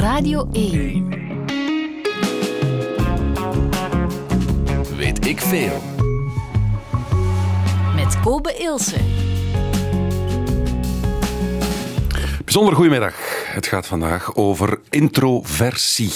Radio 0.00 0.48
1. 0.52 1.08
Weet 4.96 5.26
ik 5.26 5.40
veel. 5.40 5.82
Met 7.94 8.20
Kobe 8.20 8.56
Ilse. 8.56 8.96
Bijzonder 12.44 12.74
goedemiddag. 12.74 13.14
Het 13.46 13.66
gaat 13.66 13.86
vandaag 13.86 14.34
over 14.36 14.80
introversie. 14.90 16.12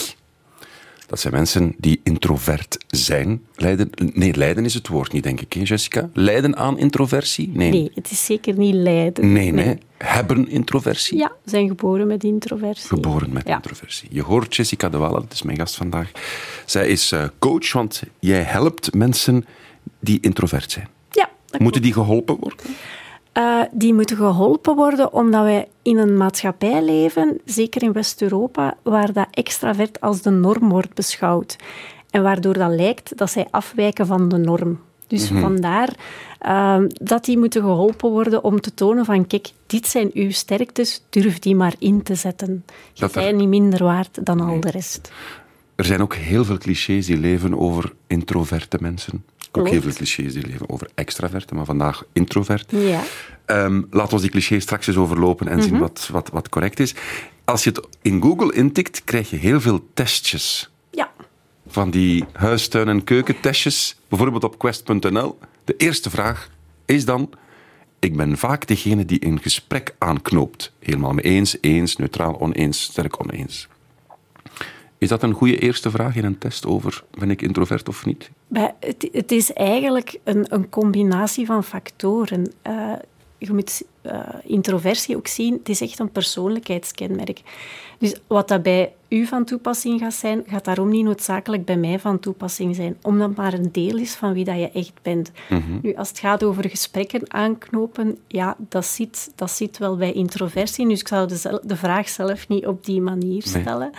Dat 1.14 1.22
zijn 1.22 1.34
mensen 1.34 1.74
die 1.78 2.00
introvert 2.02 2.84
zijn. 2.86 3.42
Leiden, 3.56 3.90
nee, 4.12 4.34
lijden 4.36 4.64
is 4.64 4.74
het 4.74 4.88
woord 4.88 5.12
niet, 5.12 5.22
denk 5.22 5.40
ik, 5.40 5.52
hè, 5.52 5.60
Jessica? 5.64 6.10
Lijden 6.12 6.56
aan 6.56 6.78
introversie? 6.78 7.50
Nee. 7.52 7.70
Nee, 7.70 7.90
het 7.94 8.10
is 8.10 8.24
zeker 8.24 8.58
niet 8.58 8.74
lijden. 8.74 9.32
Nee, 9.32 9.52
nee. 9.52 9.78
Hebben 9.98 10.48
introversie? 10.48 11.18
Ja, 11.18 11.32
zijn 11.44 11.68
geboren 11.68 12.06
met 12.06 12.24
introversie. 12.24 12.88
Geboren 12.88 13.32
met 13.32 13.48
Ja. 13.48 13.54
introversie. 13.54 14.08
Je 14.12 14.22
hoort 14.22 14.56
Jessica 14.56 14.88
de 14.88 14.96
Walle, 14.98 15.20
dat 15.20 15.32
is 15.32 15.42
mijn 15.42 15.58
gast 15.58 15.74
vandaag. 15.76 16.10
Zij 16.66 16.88
is 16.88 17.12
eh, 17.12 17.24
coach, 17.38 17.72
want 17.72 18.02
jij 18.18 18.42
helpt 18.42 18.94
mensen 18.94 19.44
die 20.00 20.18
introvert 20.20 20.70
zijn. 20.70 20.88
Ja, 21.10 21.28
Moeten 21.58 21.82
die 21.82 21.92
geholpen 21.92 22.36
worden? 22.40 22.66
Eh, 23.34 23.60
die 23.72 23.94
moeten 23.94 24.16
geholpen 24.16 24.74
worden 24.76 25.12
omdat 25.12 25.42
wij 25.42 25.68
in 25.82 25.98
een 25.98 26.16
maatschappij 26.16 26.82
leven, 26.84 27.40
zeker 27.44 27.82
in 27.82 27.92
West-Europa, 27.92 28.76
waar 28.82 29.12
dat 29.12 29.26
extravert 29.30 30.00
als 30.00 30.22
de 30.22 30.30
norm 30.30 30.68
wordt 30.68 30.94
beschouwd. 30.94 31.56
En 32.10 32.22
waardoor 32.22 32.54
dat 32.54 32.70
lijkt 32.70 33.18
dat 33.18 33.30
zij 33.30 33.46
afwijken 33.50 34.06
van 34.06 34.28
de 34.28 34.38
norm. 34.38 34.80
Dus 35.06 35.28
vandaar 35.28 35.94
eh, 36.38 36.78
dat 36.88 37.24
die 37.24 37.38
moeten 37.38 37.62
geholpen 37.62 38.10
worden 38.10 38.44
om 38.44 38.60
te 38.60 38.74
tonen 38.74 39.04
van 39.04 39.26
kijk, 39.26 39.50
dit 39.66 39.86
zijn 39.86 40.10
uw 40.12 40.30
sterktes, 40.30 41.02
durf 41.10 41.38
die 41.38 41.54
maar 41.56 41.74
in 41.78 42.02
te 42.02 42.14
zetten. 42.14 42.64
Je 42.92 43.04
er- 43.04 43.10
bent 43.12 43.36
niet 43.36 43.48
minder 43.48 43.84
waard 43.84 44.24
dan 44.26 44.40
al 44.40 44.60
de 44.60 44.70
rest. 44.70 45.12
Er 45.74 45.84
zijn 45.84 46.00
ook 46.02 46.14
heel 46.14 46.44
veel 46.44 46.58
clichés 46.58 47.06
die 47.06 47.16
leven 47.18 47.58
over 47.58 47.92
introverte 48.06 48.78
mensen. 48.80 49.24
Ook 49.56 49.62
Klopt. 49.62 49.70
heel 49.70 49.92
veel 49.92 50.04
clichés 50.04 50.32
die 50.32 50.46
leven 50.46 50.68
over 50.68 50.88
extraverte, 50.94 51.54
maar 51.54 51.64
vandaag 51.64 52.04
introvert. 52.12 52.70
Ja. 52.70 53.02
Ehm, 53.46 53.82
laten 53.90 54.16
we 54.16 54.22
die 54.22 54.30
clichés 54.30 54.62
straks 54.62 54.86
eens 54.86 54.96
overlopen 54.96 55.48
en 55.48 55.62
zien 55.62 55.78
wat, 55.78 56.08
wat, 56.12 56.30
wat 56.32 56.48
correct 56.48 56.80
is. 56.80 56.94
Als 57.44 57.64
je 57.64 57.70
het 57.70 57.86
in 58.02 58.22
Google 58.22 58.54
intikt, 58.54 59.04
krijg 59.04 59.30
je 59.30 59.36
heel 59.36 59.60
veel 59.60 59.86
testjes. 59.94 60.70
Ja. 60.90 61.12
Van 61.66 61.90
die 61.90 62.24
huistuin- 62.32 62.88
en 62.88 63.04
keukentestjes, 63.04 63.96
bijvoorbeeld 64.08 64.44
op 64.44 64.58
quest.nl. 64.58 65.38
De 65.64 65.76
eerste 65.76 66.10
vraag 66.10 66.48
is 66.84 67.04
dan... 67.04 67.30
Ik 67.98 68.16
ben 68.16 68.38
vaak 68.38 68.66
degene 68.66 69.04
die 69.04 69.26
een 69.26 69.40
gesprek 69.40 69.94
aanknoopt. 69.98 70.72
Helemaal 70.78 71.12
mee 71.12 71.24
eens, 71.24 71.56
eens, 71.60 71.96
neutraal, 71.96 72.40
oneens, 72.40 72.82
sterk 72.82 73.20
oneens. 73.20 73.68
Is 74.98 75.08
dat 75.08 75.22
een 75.22 75.32
goede 75.32 75.58
eerste 75.58 75.90
vraag 75.90 76.16
in 76.16 76.24
een 76.24 76.38
test 76.38 76.66
over 76.66 77.04
ben 77.18 77.30
ik 77.30 77.42
introvert 77.42 77.88
of 77.88 78.06
niet? 78.06 78.30
Het, 78.80 79.08
het 79.12 79.32
is 79.32 79.52
eigenlijk 79.52 80.18
een, 80.24 80.46
een 80.48 80.68
combinatie 80.68 81.46
van 81.46 81.64
factoren. 81.64 82.52
Eh, 82.62 82.92
je 83.38 83.52
moet 83.52 83.82
eh, 84.02 84.20
introversie 84.42 85.16
ook 85.16 85.26
zien, 85.26 85.52
het 85.52 85.68
is 85.68 85.80
echt 85.80 85.98
een 85.98 86.12
persoonlijkheidskenmerk. 86.12 87.40
Dus 87.98 88.14
wat 88.26 88.48
dat 88.48 88.62
bij 88.62 88.92
u 89.08 89.26
van 89.26 89.44
toepassing 89.44 90.00
gaat 90.00 90.14
zijn, 90.14 90.42
gaat 90.46 90.64
daarom 90.64 90.88
niet 90.88 91.04
noodzakelijk 91.04 91.64
bij 91.64 91.76
mij 91.76 91.98
van 91.98 92.18
toepassing 92.18 92.74
zijn, 92.74 92.96
omdat 93.02 93.36
maar 93.36 93.52
een 93.52 93.72
deel 93.72 93.96
is 93.96 94.14
van 94.14 94.32
wie 94.32 94.44
dat 94.44 94.58
je 94.58 94.70
echt 94.70 94.92
bent. 95.02 95.30
Nu, 95.82 95.94
als 95.94 96.08
het 96.08 96.18
gaat 96.18 96.42
over 96.42 96.68
gesprekken 96.68 97.32
aanknopen, 97.32 98.18
ja, 98.28 98.56
dat 98.68 98.84
zit, 98.86 99.32
dat 99.34 99.50
zit 99.50 99.78
wel 99.78 99.96
bij 99.96 100.12
introversie. 100.12 100.88
Dus 100.88 101.00
ik 101.00 101.08
zou 101.08 101.28
de, 101.62 101.76
vraag 101.76 102.08
zelf 102.08 102.48
niet 102.48 102.66
op 102.66 102.84
die 102.84 103.00
manier 103.00 103.44
Nee. 103.52 103.90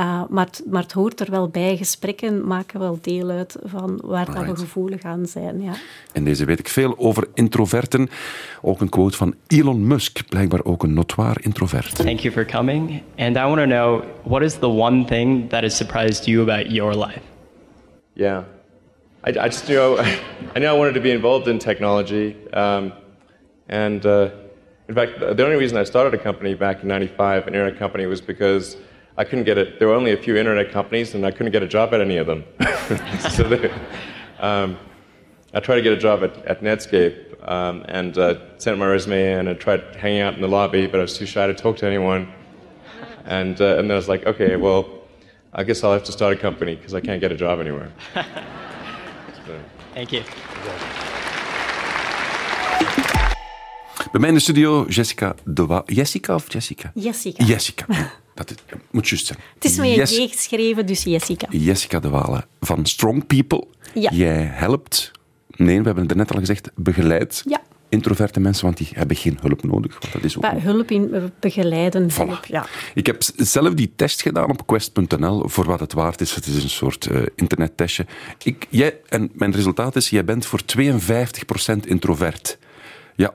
Uh, 0.00 0.22
maar, 0.28 0.44
het, 0.44 0.62
maar 0.70 0.82
het 0.82 0.92
hoort 0.92 1.20
er 1.20 1.30
wel 1.30 1.48
bij. 1.48 1.76
Gesprekken 1.76 2.46
maken 2.46 2.80
wel 2.80 2.98
deel 3.02 3.28
uit 3.30 3.56
van 3.64 4.00
waar 4.04 4.24
dat 4.26 4.34
we 4.34 4.40
Right. 4.42 4.58
gevoelig 4.58 5.02
aan 5.02 5.26
zijn. 5.26 5.62
Ja. 5.62 5.72
En 6.12 6.24
deze 6.24 6.44
weet 6.44 6.58
ik 6.58 6.68
veel 6.68 6.94
over 6.98 7.28
introverten. 7.34 8.08
Ook 8.62 8.80
een 8.80 8.88
quote 8.88 9.16
van 9.16 9.34
Elon 9.46 9.86
Musk, 9.86 10.28
blijkbaar 10.28 10.64
ook 10.64 10.82
een 10.82 10.92
notoire 10.94 11.40
introvert. 11.42 11.94
Thank 11.94 12.18
you 12.18 12.32
for 12.34 12.44
coming. 12.46 13.02
And 13.16 13.36
I 13.36 13.40
want 13.40 13.56
to 13.56 13.64
know 13.64 14.02
what 14.22 14.42
is 14.42 14.54
the 14.54 14.66
one 14.68 15.04
thing 15.04 15.48
that 15.50 15.62
has 15.62 15.76
surprised 15.76 16.24
you 16.24 16.50
about 16.50 16.70
your 16.72 16.94
life? 17.06 17.20
Yeah. 18.12 18.42
I, 19.26 19.30
I 19.30 19.44
just 19.44 19.66
knew 19.68 19.98
I 20.54 20.58
knew 20.58 20.74
I 20.74 20.76
wanted 20.78 20.94
to 20.94 21.00
be 21.00 21.10
involved 21.10 21.48
in 21.48 21.58
technology. 21.58 22.36
Um, 22.52 22.92
and 23.68 24.04
uh, 24.06 24.28
in 24.88 24.94
fact, 24.94 25.18
the 25.36 25.44
only 25.44 25.56
reason 25.56 25.76
I 25.80 25.84
started 25.84 26.20
a 26.20 26.22
company 26.22 26.54
back 26.54 26.82
in 26.82 26.88
95, 26.88 27.46
an 27.46 27.54
internet 27.54 27.78
company, 27.78 28.06
was 28.06 28.20
because 28.22 28.76
I 29.18 29.24
couldn't 29.24 29.44
get 29.44 29.58
it. 29.58 29.80
There 29.80 29.88
were 29.88 29.94
only 29.94 30.12
a 30.12 30.16
few 30.16 30.36
internet 30.36 30.70
companies, 30.70 31.14
and 31.16 31.26
I 31.26 31.32
couldn't 31.32 31.50
get 31.50 31.64
a 31.64 31.66
job 31.66 31.92
at 31.92 32.00
any 32.00 32.18
of 32.18 32.28
them. 32.28 32.44
so 33.30 33.42
they, 33.42 33.68
um, 34.38 34.78
I 35.52 35.58
tried 35.58 35.74
to 35.74 35.82
get 35.82 35.92
a 35.92 35.96
job 35.96 36.22
at, 36.22 36.36
at 36.46 36.62
Netscape 36.62 37.50
um, 37.50 37.84
and 37.88 38.16
uh, 38.16 38.38
sent 38.58 38.78
my 38.78 38.86
resume 38.86 39.32
in 39.32 39.48
and 39.48 39.58
tried 39.58 39.96
hanging 39.96 40.20
out 40.20 40.34
in 40.34 40.40
the 40.40 40.46
lobby, 40.46 40.86
but 40.86 41.00
I 41.00 41.02
was 41.02 41.18
too 41.18 41.26
shy 41.26 41.48
to 41.48 41.54
talk 41.54 41.76
to 41.78 41.86
anyone. 41.86 42.32
And, 43.24 43.60
uh, 43.60 43.78
and 43.78 43.90
then 43.90 43.90
I 43.90 43.96
was 43.96 44.08
like, 44.08 44.24
okay, 44.24 44.54
well, 44.54 44.88
I 45.52 45.64
guess 45.64 45.82
I'll 45.82 45.92
have 45.92 46.04
to 46.04 46.12
start 46.12 46.34
a 46.34 46.36
company 46.36 46.76
because 46.76 46.94
I 46.94 47.00
can't 47.00 47.20
get 47.20 47.32
a 47.32 47.36
job 47.36 47.58
anywhere. 47.58 47.90
Thank 49.94 50.12
you. 50.12 50.22
Bij 54.12 54.20
mij 54.20 54.28
in 54.28 54.34
de 54.34 54.40
studio 54.40 54.84
Jessica 54.88 55.34
de 55.44 55.66
Wa... 55.66 55.82
Jessica 55.86 56.34
of 56.34 56.52
Jessica? 56.52 56.90
Jessica. 56.94 57.44
Jessica. 57.44 57.86
Dat 58.34 58.50
is, 58.50 58.56
moet 58.90 59.08
juist 59.08 59.26
zijn. 59.26 59.38
Het 59.54 59.64
is 59.64 59.76
met 59.76 59.86
een 59.86 59.94
Yes- 59.94 60.16
G 60.16 60.30
geschreven, 60.30 60.86
dus 60.86 61.02
Jessica. 61.02 61.46
Jessica 61.50 62.00
de 62.00 62.08
Walen 62.08 62.44
van 62.60 62.86
Strong 62.86 63.26
People. 63.26 63.66
Ja. 63.94 64.10
Jij 64.12 64.42
helpt, 64.52 65.10
nee, 65.56 65.78
we 65.78 65.84
hebben 65.84 66.06
het 66.06 66.16
net 66.16 66.32
al 66.32 66.38
gezegd, 66.38 66.70
begeleid 66.74 67.42
Ja. 67.48 67.60
introverte 67.88 68.40
mensen, 68.40 68.64
want 68.64 68.76
die 68.76 68.88
hebben 68.92 69.16
geen 69.16 69.38
hulp 69.40 69.62
nodig. 69.64 69.96
Want 70.00 70.12
dat 70.12 70.24
is 70.24 70.36
ook 70.36 70.44
hulp 70.60 70.90
in 70.90 71.32
begeleiden. 71.40 72.10
Voilà. 72.10 72.14
Hulp, 72.16 72.44
ja. 72.44 72.66
Ik 72.94 73.06
heb 73.06 73.22
zelf 73.36 73.74
die 73.74 73.92
test 73.96 74.22
gedaan 74.22 74.50
op 74.50 74.66
quest.nl, 74.66 75.48
voor 75.48 75.64
wat 75.64 75.80
het 75.80 75.92
waard 75.92 76.20
is. 76.20 76.34
Het 76.34 76.46
is 76.46 76.62
een 76.62 76.70
soort 76.70 77.06
eh, 77.06 77.22
internettestje. 77.34 78.06
Ik, 78.44 78.66
jij, 78.70 78.96
en 79.08 79.30
mijn 79.34 79.52
resultaat 79.52 79.96
is, 79.96 80.10
jij 80.10 80.24
bent 80.24 80.46
voor 80.46 80.60
52% 80.78 81.86
introvert. 81.86 82.58
Ja, 83.16 83.34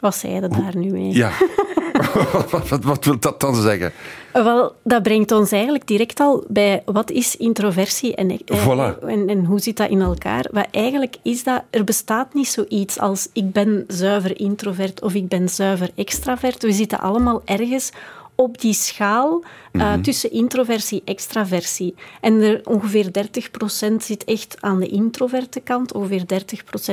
Wat 0.00 0.14
zei 0.16 0.32
je 0.32 0.48
daar 0.48 0.76
nu 0.76 0.90
mee? 0.90 1.14
ja. 1.14 1.30
wat, 2.50 2.68
wat, 2.68 2.84
wat 2.84 3.04
wil 3.04 3.18
dat 3.18 3.40
dan 3.40 3.54
zeggen? 3.54 3.92
Wel, 4.32 4.74
dat 4.84 5.02
brengt 5.02 5.32
ons 5.32 5.52
eigenlijk 5.52 5.86
direct 5.86 6.20
al 6.20 6.44
bij 6.48 6.82
wat 6.84 7.10
is 7.10 7.36
introversie 7.36 8.14
en, 8.14 8.30
eh, 8.30 8.66
Voilà. 8.66 8.98
en, 9.06 9.28
en 9.28 9.44
hoe 9.44 9.60
zit 9.60 9.76
dat 9.76 9.90
in 9.90 10.00
elkaar. 10.00 10.46
Wat 10.52 10.66
eigenlijk 10.70 11.16
is 11.22 11.44
dat, 11.44 11.62
er 11.70 11.84
bestaat 11.84 12.34
niet 12.34 12.48
zoiets 12.48 12.98
als 12.98 13.28
ik 13.32 13.52
ben 13.52 13.84
zuiver 13.88 14.40
introvert 14.40 15.02
of 15.02 15.14
ik 15.14 15.28
ben 15.28 15.48
zuiver 15.48 15.90
extravert. 15.94 16.62
We 16.62 16.72
zitten 16.72 17.00
allemaal 17.00 17.42
ergens 17.44 17.90
op 18.40 18.60
die 18.60 18.72
schaal 18.72 19.44
eh, 19.72 19.94
tussen 19.94 20.30
introversie 20.30 21.02
en 21.04 21.14
extraversie. 21.14 21.94
En 22.20 22.40
er 22.42 22.60
ongeveer 22.64 23.10
30% 23.92 23.94
zit 24.00 24.24
echt 24.24 24.56
aan 24.60 24.80
de 24.80 24.86
introverte 24.86 25.60
kant, 25.60 25.92
ongeveer 25.92 26.24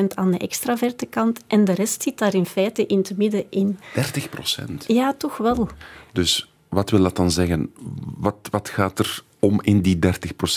30% 0.02 0.06
aan 0.14 0.32
de 0.32 0.38
extraverte 0.38 1.06
kant. 1.06 1.40
En 1.48 1.66
de 1.66 1.74
rest 1.74 2.04
zit 2.04 2.18
daar 2.18 2.34
in 2.34 2.46
feite 2.46 2.86
in 2.86 2.98
het 2.98 3.18
midden 3.18 3.46
in. 3.50 3.80
30%. 3.96 4.86
Ja, 4.88 5.14
toch 5.14 5.38
wel. 5.38 5.70
Dus 6.12 6.52
wat 6.70 6.90
wil 6.90 7.04
dat 7.04 7.16
dan 7.16 7.32
zeggen? 7.32 7.72
Wat, 8.18 8.36
wat 8.52 8.70
gaat 8.70 9.00
er 9.00 9.24
om 9.40 9.60
in 9.62 9.82
die 9.82 10.00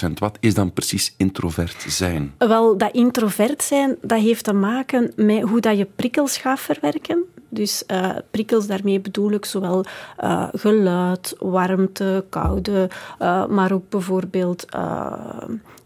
30%? 0.08 0.12
Wat 0.14 0.36
is 0.40 0.54
dan 0.54 0.72
precies 0.72 1.14
introvert 1.16 1.84
zijn? 1.88 2.34
Wel, 2.38 2.76
dat 2.76 2.92
introvert 2.92 3.62
zijn, 3.62 3.96
dat 4.00 4.20
heeft 4.20 4.44
te 4.44 4.52
maken 4.52 5.12
met 5.16 5.42
hoe 5.42 5.60
dat 5.60 5.78
je 5.78 5.84
prikkels 5.96 6.36
gaat 6.36 6.60
verwerken. 6.60 7.24
Dus 7.48 7.86
eh, 7.86 8.10
prikkels, 8.30 8.66
daarmee 8.66 9.00
bedoel 9.00 9.30
ik 9.30 9.44
zowel 9.44 9.84
eh, 10.16 10.48
geluid, 10.52 11.34
warmte, 11.38 12.24
koude, 12.28 12.90
eh, 13.18 13.46
maar 13.46 13.72
ook 13.72 13.88
bijvoorbeeld 13.88 14.64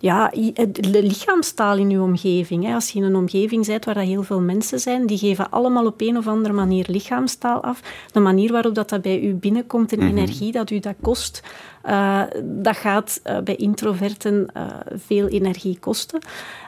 ja, 0.02 0.28
de 0.70 1.02
lichaamstaal 1.02 1.76
in 1.76 1.90
je 1.90 2.00
omgeving. 2.00 2.64
Hè. 2.64 2.74
Als 2.74 2.90
je 2.90 2.98
in 2.98 3.04
een 3.04 3.16
omgeving 3.16 3.66
bent 3.66 3.84
waar 3.84 3.94
dat 3.94 4.04
heel 4.04 4.22
veel 4.22 4.40
mensen 4.40 4.80
zijn, 4.80 5.06
die 5.06 5.18
geven 5.18 5.50
allemaal 5.50 5.86
op 5.86 6.00
een 6.00 6.16
of 6.16 6.26
andere 6.26 6.54
manier 6.54 6.84
lichaamstaal 6.88 7.62
af. 7.62 7.80
De 8.12 8.20
manier 8.20 8.52
waarop 8.52 8.74
dat, 8.74 8.88
dat 8.88 9.02
bij 9.02 9.20
u 9.20 9.34
binnenkomt 9.34 9.92
en 9.92 10.00
energie 10.00 10.52
dat 10.52 10.70
u 10.70 10.78
dat 10.78 10.94
kost, 11.00 11.42
eh, 11.82 12.22
dat 12.42 12.76
gaat 12.76 13.20
eh, 13.22 13.38
bij 13.38 13.56
introverten 13.56 14.46
eh, 14.52 14.66
veel 14.94 15.28
energie 15.28 15.78
kosten. 15.78 16.20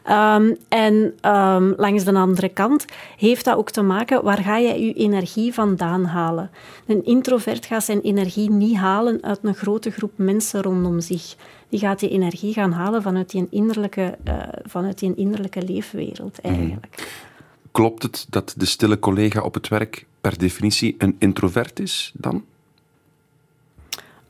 Ehm, 0.05 0.55
en 0.69 1.15
ehm, 1.21 1.73
langs 1.77 2.05
de 2.05 2.15
andere 2.15 2.49
kant 2.49 2.85
heeft 3.19 3.45
dat 3.45 3.57
ook 3.57 3.71
te 3.71 3.83
maken 3.83 4.23
waar 4.23 4.39
ga 4.39 4.57
je 4.57 4.87
je 4.87 4.93
energie 4.93 5.55
vandaan 5.55 6.05
halen. 6.05 6.51
Een 6.87 7.05
introvert 7.05 7.67
gaat 7.67 7.85
zijn 7.85 8.01
energie 8.01 8.51
niet 8.51 8.77
halen 8.77 9.23
uit 9.23 9.39
een 9.43 9.55
grote 9.55 9.91
groep 9.91 10.13
mensen 10.17 10.63
rondom 10.63 11.01
zich. 11.01 11.37
Die 11.75 11.83
gaat 11.83 12.01
die 12.01 12.09
energie 12.09 12.53
gaan 12.53 12.73
halen 12.73 13.03
vanuit 13.03 13.31
die 13.31 13.47
innerlijke, 13.51 14.19
eh, 14.25 14.37
vanuit 14.65 14.99
die 14.99 15.15
innerlijke 15.15 15.63
leefwereld 15.63 16.41
eigenlijk. 16.41 17.17
Klopt 17.73 18.03
het 18.03 18.27
dat 18.31 18.55
de 18.57 18.65
stille 18.65 18.99
collega 18.99 19.41
op 19.41 19.55
het 19.55 19.69
werk 19.69 20.07
per 20.21 20.39
definitie 20.39 20.95
een 20.99 21.17
introvert 21.19 21.81
is 21.81 22.13
dan? 22.17 22.45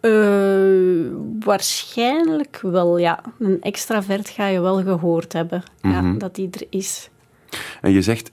Uh, 0.00 1.12
waarschijnlijk 1.40 2.60
wel, 2.62 2.98
ja. 2.98 3.20
Een 3.38 3.60
extravert 3.60 4.28
ga 4.28 4.46
je 4.46 4.60
wel 4.60 4.82
gehoord 4.82 5.32
hebben, 5.32 5.62
ja, 5.82 6.00
Mhm. 6.00 6.18
dat 6.18 6.34
die 6.34 6.48
er 6.50 6.66
is. 6.70 7.10
En 7.80 7.92
je 7.92 8.02
zegt, 8.02 8.30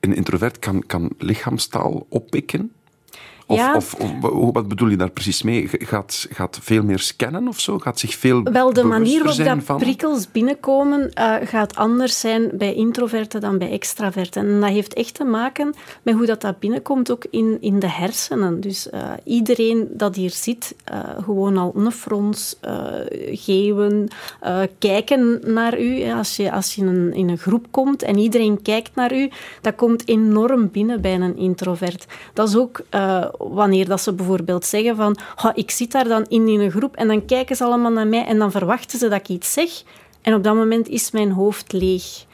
een 0.00 0.14
introvert 0.14 0.58
kan, 0.58 0.86
kan 0.86 1.10
lichaamstaal 1.18 2.06
oppikken? 2.08 2.72
Of, 3.50 3.56
Ja. 3.56 3.76
of, 3.76 3.94
of 3.94 4.52
wat 4.52 4.68
bedoel 4.68 4.88
je 4.88 4.96
daar 4.96 5.10
precies 5.10 5.42
mee? 5.42 5.68
Gaat, 5.72 6.26
gaat 6.30 6.58
veel 6.62 6.82
meer 6.82 6.98
scannen 6.98 7.48
of 7.48 7.60
zo? 7.60 7.78
Gaat 7.78 7.98
zich 7.98 8.14
veel 8.14 8.42
Wel, 8.42 8.72
de 8.72 8.84
manier 8.84 9.24
waarop 9.24 9.44
dat 9.44 9.64
van... 9.64 9.78
prikkels 9.78 10.30
binnenkomen 10.30 11.12
eh, 11.12 11.34
gaat 11.44 11.76
anders 11.76 12.20
zijn 12.20 12.50
bij 12.52 12.74
introverten 12.74 13.40
dan 13.40 13.58
bij 13.58 13.70
extraverten. 13.70 14.46
En 14.46 14.60
dat 14.60 14.70
heeft 14.70 14.94
echt 14.94 15.14
te 15.14 15.24
maken 15.24 15.74
met 16.02 16.14
hoe 16.14 16.26
dat, 16.26 16.40
dat 16.40 16.58
binnenkomt 16.58 17.10
ook 17.10 17.24
in, 17.30 17.56
in 17.60 17.78
de 17.78 17.90
hersenen. 17.90 18.60
Dus 18.60 18.90
eh, 18.90 19.10
iedereen 19.24 19.88
dat 19.90 20.16
hier 20.16 20.30
zit, 20.30 20.74
eh, 20.84 20.98
gewoon 21.24 21.56
al 21.56 21.72
een 21.76 21.92
frons, 21.92 22.56
geven, 23.30 24.08
kijken 24.78 25.40
naar 25.44 25.80
u. 25.80 26.10
Als 26.10 26.36
je, 26.36 26.52
als 26.52 26.74
je 26.74 26.82
in, 26.82 26.88
een, 26.88 27.14
in 27.14 27.28
een 27.28 27.38
groep 27.38 27.66
komt 27.70 28.02
en 28.02 28.18
iedereen 28.18 28.62
kijkt 28.62 28.94
naar 28.94 29.14
u, 29.14 29.30
dat 29.60 29.74
komt 29.74 30.08
enorm 30.08 30.70
binnen 30.70 31.00
bij 31.00 31.14
een 31.14 31.36
introvert. 31.36 32.06
Dat 32.32 32.48
is 32.48 32.56
ook 32.56 32.80
wanneer 33.38 33.88
dat 33.88 34.00
ze 34.00 34.12
bijvoorbeeld 34.12 34.64
zeggen 34.64 34.96
van 34.96 35.16
"Ha, 35.34 35.52
ik 35.54 35.70
zit 35.70 35.92
daar 35.92 36.08
dan 36.08 36.24
in, 36.28 36.48
in 36.48 36.60
een 36.60 36.70
groep 36.70 36.96
en 36.96 37.08
dan 37.08 37.24
kijken 37.24 37.56
ze 37.56 37.64
allemaal 37.64 37.92
naar 37.92 38.06
mij 38.06 38.24
en 38.24 38.38
dan 38.38 38.50
verwachten 38.50 38.98
ze 38.98 39.08
dat 39.08 39.20
ik 39.20 39.28
iets 39.28 39.52
zeg. 39.52 39.70
En 40.22 40.34
op 40.34 40.44
dat 40.44 40.54
moment 40.54 40.88
is 40.88 41.10
mijn 41.10 41.30
hoofd 41.30 41.72
leeg. 41.72 42.26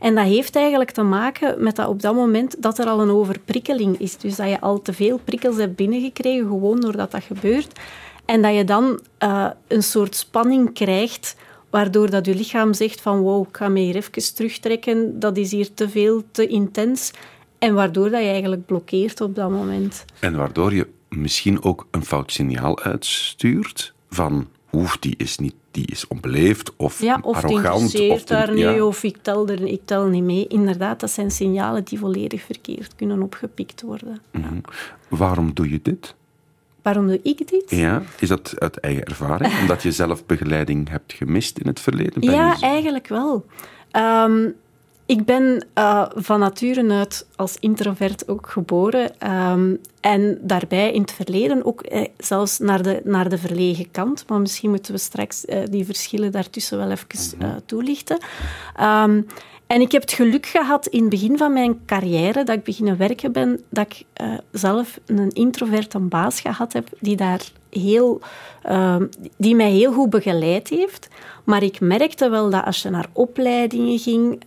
En 0.00 0.14
dat 0.14 0.24
heeft 0.24 0.56
eigenlijk 0.56 0.90
te 0.90 1.02
maken 1.02 1.62
met 1.62 1.76
dat 1.76 1.88
op 1.88 2.02
dat 2.02 2.14
moment 2.14 2.62
dat 2.62 2.78
er 2.78 2.86
al 2.86 3.00
een 3.00 3.10
overprikkeling 3.10 3.98
is. 3.98 4.16
Dus 4.16 4.36
dat 4.36 4.48
je 4.48 4.60
al 4.60 4.82
te 4.82 4.92
veel 4.92 5.20
prikkels 5.24 5.56
hebt 5.56 5.76
binnengekregen, 5.76 6.46
gewoon 6.46 6.80
doordat 6.80 7.10
dat 7.10 7.22
gebeurt. 7.22 7.78
En 8.24 8.42
dat 8.42 8.54
je 8.54 8.64
dan 8.64 9.00
eh, 9.18 9.46
een 9.68 9.82
soort 9.82 10.16
spanning 10.16 10.72
krijgt, 10.74 11.36
waardoor 11.70 12.10
dat 12.10 12.26
je 12.26 12.34
lichaam 12.34 12.74
zegt 12.74 13.00
van 13.00 13.20
wow, 13.20 13.46
ik 13.48 13.56
ga 13.56 13.68
me 13.68 13.80
hier 13.80 13.96
even 13.96 14.34
terugtrekken, 14.34 15.18
dat 15.20 15.36
is 15.36 15.50
hier 15.50 15.74
te 15.74 15.88
veel, 15.88 16.22
te 16.30 16.46
intens. 16.46 17.10
En 17.58 17.74
waardoor 17.74 18.10
dat 18.10 18.20
je 18.22 18.28
eigenlijk 18.28 18.66
blokkeert 18.66 19.20
op 19.20 19.34
dat 19.34 19.50
moment. 19.50 20.04
En 20.20 20.36
waardoor 20.36 20.74
je 20.74 20.86
misschien 21.08 21.62
ook 21.62 21.86
een 21.90 22.04
fout 22.04 22.32
signaal 22.32 22.80
uitstuurt 22.82 23.92
van 24.10 24.48
oef, 24.72 24.96
die 24.98 25.14
is, 25.16 25.38
niet, 25.38 25.54
die 25.70 25.86
is 25.86 26.06
onbeleefd 26.06 26.72
of 26.76 27.00
Ja, 27.00 27.18
of 27.22 27.36
arrogant. 27.36 27.90
te- 27.90 28.22
daar 28.24 28.50
niet, 28.50 28.58
ja. 28.62 28.84
of 28.84 29.02
ik 29.02 29.16
tel, 29.22 29.48
er, 29.48 29.62
ik 29.66 29.80
tel 29.84 30.06
niet 30.06 30.22
mee. 30.22 30.46
Inderdaad, 30.46 31.00
dat 31.00 31.10
zijn 31.10 31.30
signalen 31.30 31.84
die 31.84 31.98
volledig 31.98 32.42
verkeerd 32.42 32.94
kunnen 32.96 33.22
opgepikt 33.22 33.82
worden. 33.82 34.20
Waarom 35.08 35.54
doe 35.54 35.70
je 35.70 35.80
dit? 35.82 36.14
Waarom 36.82 37.06
doe 37.06 37.20
ik 37.22 37.48
dit? 37.48 37.70
Ja, 37.70 38.02
is 38.18 38.28
dat 38.28 38.54
uit 38.60 38.80
eigen 38.80 39.04
ervaring? 39.04 39.60
Omdat 39.60 39.82
je 39.82 39.92
zelf 39.92 40.26
begeleiding 40.26 40.88
hebt 40.88 41.12
gemist 41.12 41.58
in 41.58 41.66
het 41.66 41.80
verleden? 41.80 42.22
Ja, 42.22 42.54
je- 42.60 42.66
eigenlijk 42.66 43.08
wel. 43.08 43.46
Ehm, 43.90 44.48
ik 45.06 45.24
ben 45.24 45.66
eh, 45.74 46.06
van 46.14 46.40
nature 46.40 46.92
uit 46.92 47.26
als 47.36 47.56
introvert 47.60 48.28
ook 48.28 48.48
geboren. 48.48 49.20
ehm, 49.20 49.74
en 50.06 50.38
daarbij 50.40 50.92
in 50.92 51.00
het 51.00 51.12
verleden 51.12 51.64
ook 51.64 51.82
eh, 51.82 52.04
zelfs 52.18 52.58
naar 52.58 52.82
de, 52.82 53.00
naar 53.04 53.28
de 53.28 53.38
verlegen 53.38 53.90
kant. 53.90 54.24
Maar 54.28 54.40
misschien 54.40 54.70
moeten 54.70 54.92
we 54.92 54.98
straks 54.98 55.44
eh, 55.44 55.62
die 55.70 55.84
verschillen 55.84 56.32
daartussen 56.32 56.78
wel 56.78 56.90
even 56.90 57.38
eh, 57.38 57.48
toelichten. 57.64 58.18
Ehm, 58.76 59.22
en 59.66 59.80
ik 59.80 59.92
heb 59.92 60.02
het 60.02 60.12
geluk 60.12 60.46
gehad 60.46 60.86
in 60.86 61.00
het 61.00 61.08
begin 61.08 61.38
van 61.38 61.52
mijn 61.52 61.84
carrière, 61.86 62.44
dat 62.44 62.56
ik 62.56 62.64
beginnen 62.64 62.96
werken 62.96 63.32
ben, 63.32 63.60
dat 63.70 63.86
ik 63.86 64.04
zelf 64.52 64.98
een 65.06 65.30
introverte 65.30 65.98
baas 65.98 66.40
gehad 66.40 66.72
heb 66.72 66.88
die 67.00 67.16
daar 67.16 67.40
heel, 67.70 68.20
ehm, 68.62 69.06
die 69.36 69.54
mij 69.54 69.70
heel 69.70 69.92
goed 69.92 70.10
begeleid 70.10 70.68
heeft. 70.68 71.08
Maar 71.44 71.62
ik 71.62 71.80
merkte 71.80 72.28
wel 72.28 72.50
dat 72.50 72.64
als 72.64 72.82
je 72.82 72.90
naar 72.90 73.08
opleidingen 73.12 73.98
ging, 73.98 74.42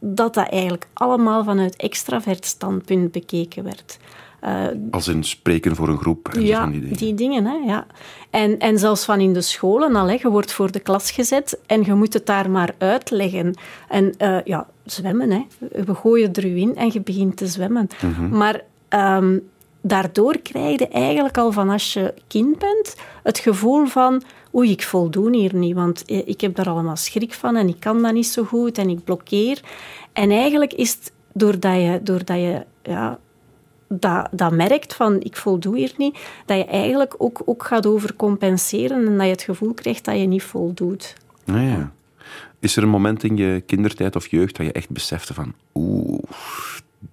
dat 0.00 0.34
dat 0.34 0.48
eigenlijk 0.48 0.86
allemaal 0.92 1.44
vanuit 1.44 1.76
extravert 1.76 2.46
standpunt 2.46 3.12
bekeken 3.12 3.64
werd. 3.64 3.98
Eh, 4.40 4.66
Als 4.90 5.08
in 5.08 5.24
spreken 5.24 5.76
voor 5.76 5.88
een 5.88 5.98
groep 5.98 6.28
en 6.28 6.42
ja, 6.42 6.60
van 6.60 6.70
die 6.70 6.80
dingen. 6.80 6.96
die 6.96 7.14
dingen, 7.14 7.44
hè, 7.44 7.54
ja. 7.54 7.86
En, 8.30 8.58
en 8.58 8.78
zelfs 8.78 9.04
van 9.04 9.20
in 9.20 9.32
de 9.32 9.40
scholen 9.40 9.96
al, 9.96 10.06
hè, 10.06 10.18
je 10.20 10.30
wordt 10.30 10.52
voor 10.52 10.70
de 10.70 10.80
klas 10.80 11.10
gezet 11.10 11.58
en 11.66 11.84
je 11.84 11.94
moet 11.94 12.12
het 12.12 12.26
daar 12.26 12.50
maar 12.50 12.74
uitleggen. 12.78 13.54
En 13.88 14.14
eh, 14.18 14.38
ja, 14.44 14.66
zwemmen, 14.84 15.30
hè. 15.30 15.46
We 15.84 15.94
gooien 15.94 16.32
er 16.32 16.46
u 16.46 16.56
in 16.56 16.76
en 16.76 16.90
je 16.92 17.00
begint 17.00 17.36
te 17.36 17.46
zwemmen. 17.46 17.88
Maar 18.30 18.60
ehm, 18.88 19.38
daardoor 19.80 20.38
krijg 20.38 20.78
je 20.78 20.88
eigenlijk 20.88 21.38
al 21.38 21.52
van 21.52 21.68
als 21.68 21.92
je 21.92 22.14
kind 22.26 22.58
bent 22.58 22.96
het 23.22 23.38
gevoel 23.38 23.86
van 23.86 24.22
oei, 24.54 24.70
ik 24.70 24.82
voldoen 24.82 25.32
hier 25.32 25.54
niet, 25.54 25.74
want 25.74 26.04
eh, 26.04 26.28
ik 26.28 26.40
heb 26.40 26.54
daar 26.54 26.68
allemaal 26.68 26.96
schrik 26.96 27.34
van 27.34 27.56
en 27.56 27.68
ik 27.68 27.80
kan 27.80 28.02
dat 28.02 28.12
niet 28.12 28.26
zo 28.26 28.44
goed 28.44 28.78
en 28.78 28.88
ik 28.88 29.04
blokkeer. 29.04 29.60
En 30.12 30.30
eigenlijk 30.30 30.72
is 30.72 30.90
het 30.94 31.12
doordat 31.32 31.74
je, 31.74 32.00
doordat 32.02 32.36
je 32.36 32.64
ja, 32.82 33.18
dat, 33.88 34.28
dat 34.30 34.52
merkt 34.52 34.94
van 34.94 35.20
ik 35.20 35.36
voldoe 35.36 35.76
hier 35.76 35.92
niet, 35.96 36.18
dat 36.46 36.56
je 36.56 36.64
eigenlijk 36.64 37.14
ook, 37.18 37.42
ook 37.44 37.64
gaat 37.64 37.86
overcompenseren 37.86 39.06
en 39.06 39.16
dat 39.16 39.26
je 39.26 39.32
het 39.32 39.42
gevoel 39.42 39.74
krijgt 39.74 40.04
dat 40.04 40.18
je 40.18 40.26
niet 40.26 40.42
voldoet. 40.42 41.14
Ah, 41.46 41.62
ja. 41.62 41.92
Is 42.58 42.76
er 42.76 42.82
een 42.82 42.88
moment 42.88 43.24
in 43.24 43.36
je 43.36 43.62
kindertijd 43.66 44.16
of 44.16 44.26
jeugd 44.26 44.56
dat 44.56 44.66
je 44.66 44.72
echt 44.72 44.90
besefte 44.90 45.34
van 45.34 45.54
oeh, 45.74 46.24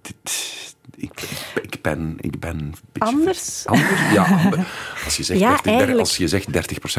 dit, 0.02 0.76
ik, 0.98 1.20
ik, 1.62 1.78
ben, 1.82 2.16
ik 2.20 2.38
ben 2.40 2.58
een 2.58 2.74
beetje 2.92 3.16
Anders? 3.16 3.62
Anders? 3.66 4.12
Ja, 4.12 4.24
ander- 4.24 4.66
als 5.04 5.16
je 5.16 5.22
zegt, 5.22 5.40
Ja, 5.40 5.48
30, 5.50 5.66
eigenlijk. 5.66 5.98
als 5.98 6.16
je 6.16 6.28
zegt 6.28 6.46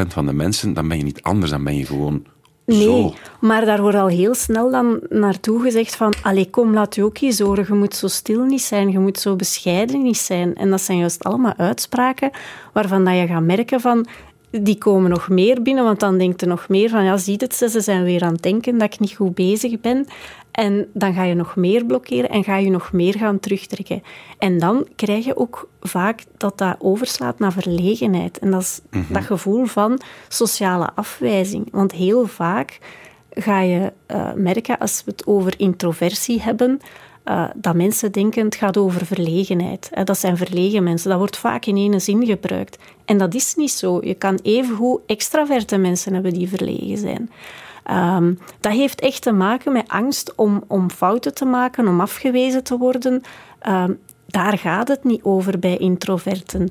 30% 0.04 0.06
van 0.08 0.26
de 0.26 0.32
mensen, 0.32 0.74
dan 0.74 0.88
ben 0.88 0.96
je 0.96 1.04
niet 1.04 1.22
anders, 1.22 1.50
dan 1.50 1.64
ben 1.64 1.76
je 1.76 1.86
gewoon 1.86 2.24
Nee, 2.66 2.82
zo. 2.82 3.14
maar 3.40 3.64
daar 3.64 3.80
wordt 3.80 3.96
al 3.96 4.06
heel 4.08 4.34
snel 4.34 4.70
dan 4.70 5.00
naartoe 5.08 5.62
gezegd 5.62 5.96
van 5.96 6.12
allee, 6.22 6.50
kom, 6.50 6.72
laat 6.74 6.94
je 6.94 7.04
ook 7.04 7.18
eens 7.20 7.38
horen. 7.38 7.64
Je 7.68 7.74
moet 7.74 7.96
zo 7.96 8.06
stil 8.08 8.44
niet 8.44 8.62
zijn, 8.62 8.90
je 8.90 8.98
moet 8.98 9.18
zo 9.18 9.36
bescheiden 9.36 10.02
niet 10.02 10.18
zijn. 10.18 10.54
En 10.56 10.70
dat 10.70 10.80
zijn 10.80 10.98
juist 10.98 11.24
allemaal 11.24 11.54
uitspraken 11.56 12.30
waarvan 12.72 13.04
dat 13.04 13.14
je 13.16 13.26
gaat 13.26 13.42
merken 13.42 13.80
van 13.80 14.06
die 14.50 14.78
komen 14.78 15.10
nog 15.10 15.28
meer 15.28 15.62
binnen, 15.62 15.84
want 15.84 16.00
dan 16.00 16.18
denkt 16.18 16.42
er 16.42 16.48
nog 16.48 16.68
meer 16.68 16.88
van 16.88 17.04
ja, 17.04 17.16
ziet 17.16 17.40
het, 17.40 17.54
ze, 17.54 17.80
zijn 17.80 18.04
weer 18.04 18.22
aan 18.22 18.32
het 18.32 18.42
denken 18.42 18.78
dat 18.78 18.94
ik 18.94 19.00
niet 19.00 19.14
goed 19.14 19.34
bezig 19.34 19.80
ben. 19.80 20.06
En 20.50 20.88
dan 20.92 21.14
ga 21.14 21.22
je 21.24 21.34
nog 21.34 21.56
meer 21.56 21.84
blokkeren 21.84 22.30
en 22.30 22.44
ga 22.44 22.56
je 22.56 22.70
nog 22.70 22.92
meer 22.92 23.14
gaan 23.14 23.40
terugtrekken. 23.40 24.02
En 24.38 24.58
dan 24.58 24.86
krijg 24.96 25.24
je 25.24 25.36
ook 25.36 25.68
vaak 25.80 26.24
dat 26.36 26.58
dat 26.58 26.76
overslaat 26.78 27.38
naar 27.38 27.52
verlegenheid. 27.52 28.38
En 28.38 28.50
dat 28.50 28.60
is 28.60 28.80
dat 29.08 29.24
gevoel 29.24 29.64
van 29.64 30.00
sociale 30.28 30.90
afwijzing. 30.94 31.68
Want 31.70 31.92
heel 31.92 32.26
vaak 32.26 32.78
ga 33.30 33.60
je 33.60 33.92
eh, 34.06 34.32
merken, 34.32 34.78
als 34.78 35.02
we 35.04 35.10
het 35.10 35.26
over 35.26 35.54
introversie 35.56 36.42
hebben, 36.42 36.80
eh, 37.22 37.44
dat 37.54 37.74
mensen 37.74 38.12
denken 38.12 38.44
het 38.44 38.54
gaat 38.54 38.76
over 38.76 39.06
verlegenheid. 39.06 39.90
Dat 40.04 40.18
zijn 40.18 40.36
verlegen 40.36 40.82
mensen. 40.82 41.10
Dat 41.10 41.18
wordt 41.18 41.36
vaak 41.36 41.66
in 41.66 41.76
ene 41.76 41.98
zin 41.98 42.26
gebruikt. 42.26 42.78
En 43.04 43.18
dat 43.18 43.34
is 43.34 43.54
niet 43.54 43.70
zo. 43.70 43.98
Je 44.02 44.14
kan 44.14 44.38
evengoed 44.42 45.00
extraverte 45.06 45.76
mensen 45.76 46.12
hebben 46.12 46.32
die 46.32 46.48
verlegen 46.48 46.98
zijn. 46.98 47.30
Ehm, 47.84 48.34
dat 48.60 48.72
heeft 48.72 49.00
echt 49.00 49.22
te 49.22 49.32
maken 49.32 49.72
met 49.72 49.88
angst 49.88 50.34
om, 50.34 50.64
om 50.66 50.90
fouten 50.90 51.34
te 51.34 51.44
maken, 51.44 51.88
om 51.88 52.00
afgewezen 52.00 52.64
te 52.64 52.78
worden. 52.78 53.22
Ehm, 53.58 53.92
daar 54.26 54.58
gaat 54.58 54.88
het 54.88 55.04
niet 55.04 55.22
over 55.22 55.58
bij 55.58 55.76
introverten. 55.76 56.68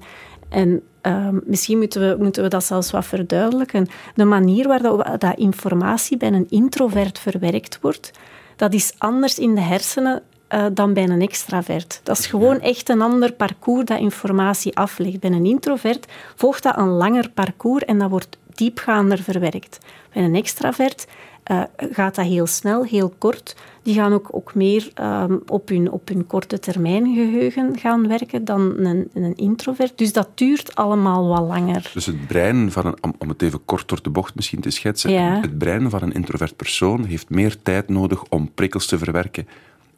En 0.50 0.82
ehm, 1.01 1.39
misschien 1.44 1.77
moeten 1.77 2.01
we, 2.01 2.24
moeten 2.24 2.44
we 2.44 2.50
dat 2.50 2.63
zelfs 2.63 2.91
wat 2.91 3.06
verduidelijken. 3.06 3.88
De 4.15 4.25
manier 4.25 4.68
waarop 4.68 5.15
dat 5.18 5.38
informatie 5.38 6.18
bij 6.18 6.32
een 6.32 6.50
introvert 6.50 7.20
verwerkt 7.20 7.79
wordt, 7.82 8.12
dat 8.56 8.74
is 8.74 8.94
anders 8.98 9.39
in 9.39 9.56
de 9.56 9.62
hersenen 9.62 10.22
eh, 10.50 10.65
dan 10.74 10.94
bij 10.94 11.03
een 11.03 11.22
extravert. 11.22 12.01
Dat 12.03 12.18
is 12.20 12.25
gewoon 12.25 12.60
echt 12.60 12.89
een 12.89 13.01
ander 13.01 13.32
parcours 13.34 13.86
dat 13.86 14.00
informatie 14.00 14.75
aflegt. 14.77 15.20
Bij 15.20 15.32
een 15.32 15.46
introvert 15.46 16.08
volgt 16.36 16.63
dat 16.63 16.77
een 16.77 16.89
langer 16.89 17.29
parcours 17.29 17.86
en 17.86 18.00
dat 18.00 18.10
wordt 18.10 18.38
diepgaander 18.53 19.18
verwerkt. 19.18 19.77
Bij 20.13 20.24
een 20.24 20.36
extravert 20.36 21.08
eh, 21.44 21.62
gaat 21.91 22.15
dat 22.15 22.25
heel 22.25 22.48
snel, 22.48 22.84
heel 22.84 23.13
kort. 23.18 23.56
Die 23.84 23.94
gaan 23.94 24.13
ook, 24.13 24.27
ook 24.32 24.56
meer 24.56 24.91
ehm, 24.94 25.38
op, 25.48 25.70
hun, 25.70 25.91
op 25.91 26.08
hun 26.08 26.27
korte 26.27 26.60
termijn 26.60 27.15
geheugen 27.15 27.77
gaan 27.77 28.08
werken 28.08 28.46
dan 28.46 28.74
een, 28.77 29.10
een 29.13 29.36
introvert. 29.36 29.98
Dus 29.98 30.13
dat 30.13 30.29
duurt 30.36 30.75
allemaal 30.75 31.27
wat 31.27 31.48
langer. 31.48 31.91
Dus 31.94 32.06
het 32.06 32.27
brein 32.27 32.72
van 32.72 32.86
een, 32.86 32.98
om, 33.01 33.13
om 33.18 33.29
het 33.29 33.41
even 33.41 33.65
kort 33.65 33.88
door 33.89 34.01
de 34.01 34.10
bocht 34.10 34.36
misschien 34.36 34.62
te 34.62 34.70
schetsen, 34.70 35.12
Ja. 35.12 35.39
het 35.41 35.58
brein 35.58 35.89
van 35.89 36.01
een 36.01 36.13
introvert 36.13 36.56
persoon 36.56 37.06
heeft 37.06 37.29
meer 37.29 37.62
tijd 37.62 37.89
nodig 37.89 38.24
om 38.29 38.51
prikkels 38.53 38.86
te 38.86 38.98
verwerken, 38.98 39.48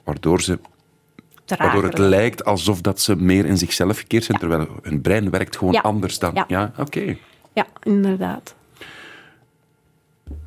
waardoor, 0.04 0.42
ze, 0.42 0.60
waardoor 1.46 1.84
het 1.84 1.98
lijkt 1.98 2.46
alsof 2.46 2.82
dat 2.82 3.00
ze 3.00 3.16
meer 3.16 3.46
in 3.46 3.58
zichzelf 3.58 3.98
gekeerd 4.00 4.24
zijn, 4.24 4.40
terwijl 4.40 4.68
hun 4.82 5.02
brein 5.02 5.30
werkt 5.30 5.58
gewoon 5.58 5.74
Ja. 5.74 5.82
anders 5.82 6.20
dan. 6.20 6.34
Ja, 6.34 6.46
Ja. 6.48 6.74
oké. 6.78 7.18
Ja, 7.54 7.66
inderdaad. 7.84 8.56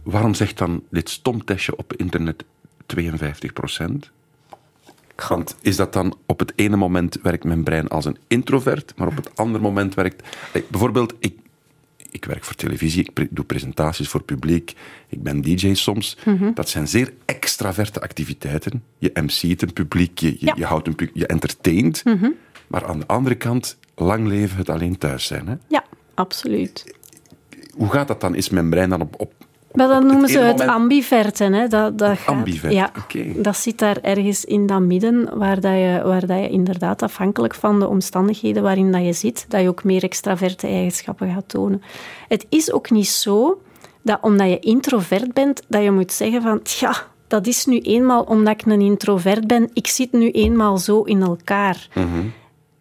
Waarom 0.02 0.34
zegt 0.34 0.58
dan 0.58 0.82
dit 0.90 1.11
stomtestje 1.11 1.76
op 1.76 1.92
internet 1.92 2.44
52% 2.87 4.11
Want 5.28 5.56
is 5.61 5.76
dat 5.76 5.92
dan 5.92 6.16
op 6.26 6.38
het 6.38 6.52
ene 6.56 6.76
moment 6.76 7.18
werkt 7.23 7.44
mijn 7.44 7.64
brein 7.64 7.88
als 7.88 8.04
een 8.04 8.18
introvert, 8.26 8.92
maar 8.96 9.06
op 9.08 9.16
het 9.16 9.37
andere 9.37 9.62
moment 9.64 9.94
werkt. 9.94 10.37
Bijvoorbeeld, 10.68 11.14
ik, 11.18 11.38
ik 12.14 12.25
werk 12.25 12.44
voor 12.44 12.54
televisie, 12.54 13.02
ik 13.02 13.12
pre- 13.12 13.26
doe 13.30 13.44
presentaties 13.44 14.09
voor 14.09 14.23
publiek, 14.23 14.75
ik 15.09 15.23
ben 15.23 15.40
DJ 15.42 15.75
soms. 15.75 16.16
Mhm. 16.25 16.52
Dat 16.54 16.68
zijn 16.68 16.88
zeer 16.88 17.12
extraverte 17.25 18.00
activiteiten. 18.00 18.83
Je 18.99 19.11
MC't 19.14 19.62
een 19.62 19.73
publiek, 19.73 20.18
je, 20.18 20.26
je, 20.30 20.37
Ja. 20.38 20.50
Mhm. 20.52 20.61
je 20.61 20.66
houdt 20.66 20.87
een 20.87 20.94
pu- 20.94 21.11
je 21.14 21.26
entertaint. 21.26 22.02
Maar 22.66 22.85
aan 22.87 22.99
de 22.99 23.06
andere 23.06 23.35
kant, 23.35 23.76
lang 23.94 24.26
leven 24.26 24.56
het 24.56 24.68
alleen 24.68 24.99
thuis 24.99 25.26
zijn. 25.26 25.47
Hè? 25.47 25.54
Ja, 25.68 25.85
absoluut. 26.14 26.94
Hoe 27.76 27.90
gaat 27.90 28.09
dat 28.09 28.21
dan? 28.21 28.35
Is 28.35 28.49
mijn 28.49 28.71
brein 28.71 28.90
dan 28.90 29.00
op... 29.00 29.21
op 29.21 29.33
Maar 29.75 29.88
dat 29.88 30.02
noemen 30.02 30.28
ze 30.28 30.38
het 30.38 30.57
moment- 30.57 30.71
ambiverte. 30.76 31.45
Hè? 31.45 31.69
Dat, 31.69 31.99
dat 31.99 32.19
gaat- 32.19 32.26
ambivert, 32.37 32.73
ja, 32.73 32.90
oké. 32.99 33.25
Dat 33.43 33.57
zit 33.57 33.78
daar 33.78 33.99
ergens 34.02 34.45
in 34.45 34.66
dat 34.66 34.81
midden, 34.81 35.38
waar, 35.38 35.61
dat 35.61 35.73
je, 35.73 36.00
waar 36.04 36.26
dat 36.26 36.38
je 36.38 36.49
inderdaad 36.49 37.02
afhankelijk 37.02 37.54
van 37.54 37.78
de 37.78 37.88
omstandigheden 37.88 38.62
waarin 38.62 38.93
dat 38.93 39.04
je 39.04 39.12
zit, 39.12 39.45
dat 39.49 39.61
je 39.61 39.69
ook 39.69 39.85
meer 39.85 40.02
extraverte 40.02 40.66
eigenschappen 40.66 41.33
gaat 41.35 41.49
tonen. 41.49 41.83
Het 42.28 42.47
is 42.49 42.73
ook 42.73 42.90
niet 42.90 43.09
zo 43.09 43.61
dat 44.02 44.19
omdat 44.21 44.49
je 44.49 44.59
introvert 44.59 45.33
bent, 45.33 45.62
dat 45.69 45.83
je 45.83 45.90
moet 45.90 46.12
zeggen 46.12 46.43
van, 46.43 46.61
ja, 46.81 46.95
dat 47.28 47.47
is 47.47 47.64
nu 47.66 47.78
eenmaal 47.81 48.23
omdat 48.23 48.61
ik 48.61 48.66
een 48.66 48.81
introvert 48.81 49.47
ben, 49.47 49.71
ik 49.73 49.87
zit 49.87 50.12
nu 50.12 50.31
eenmaal 50.31 50.78
zo 50.78 51.02
in 51.02 51.23
elkaar. 51.23 51.88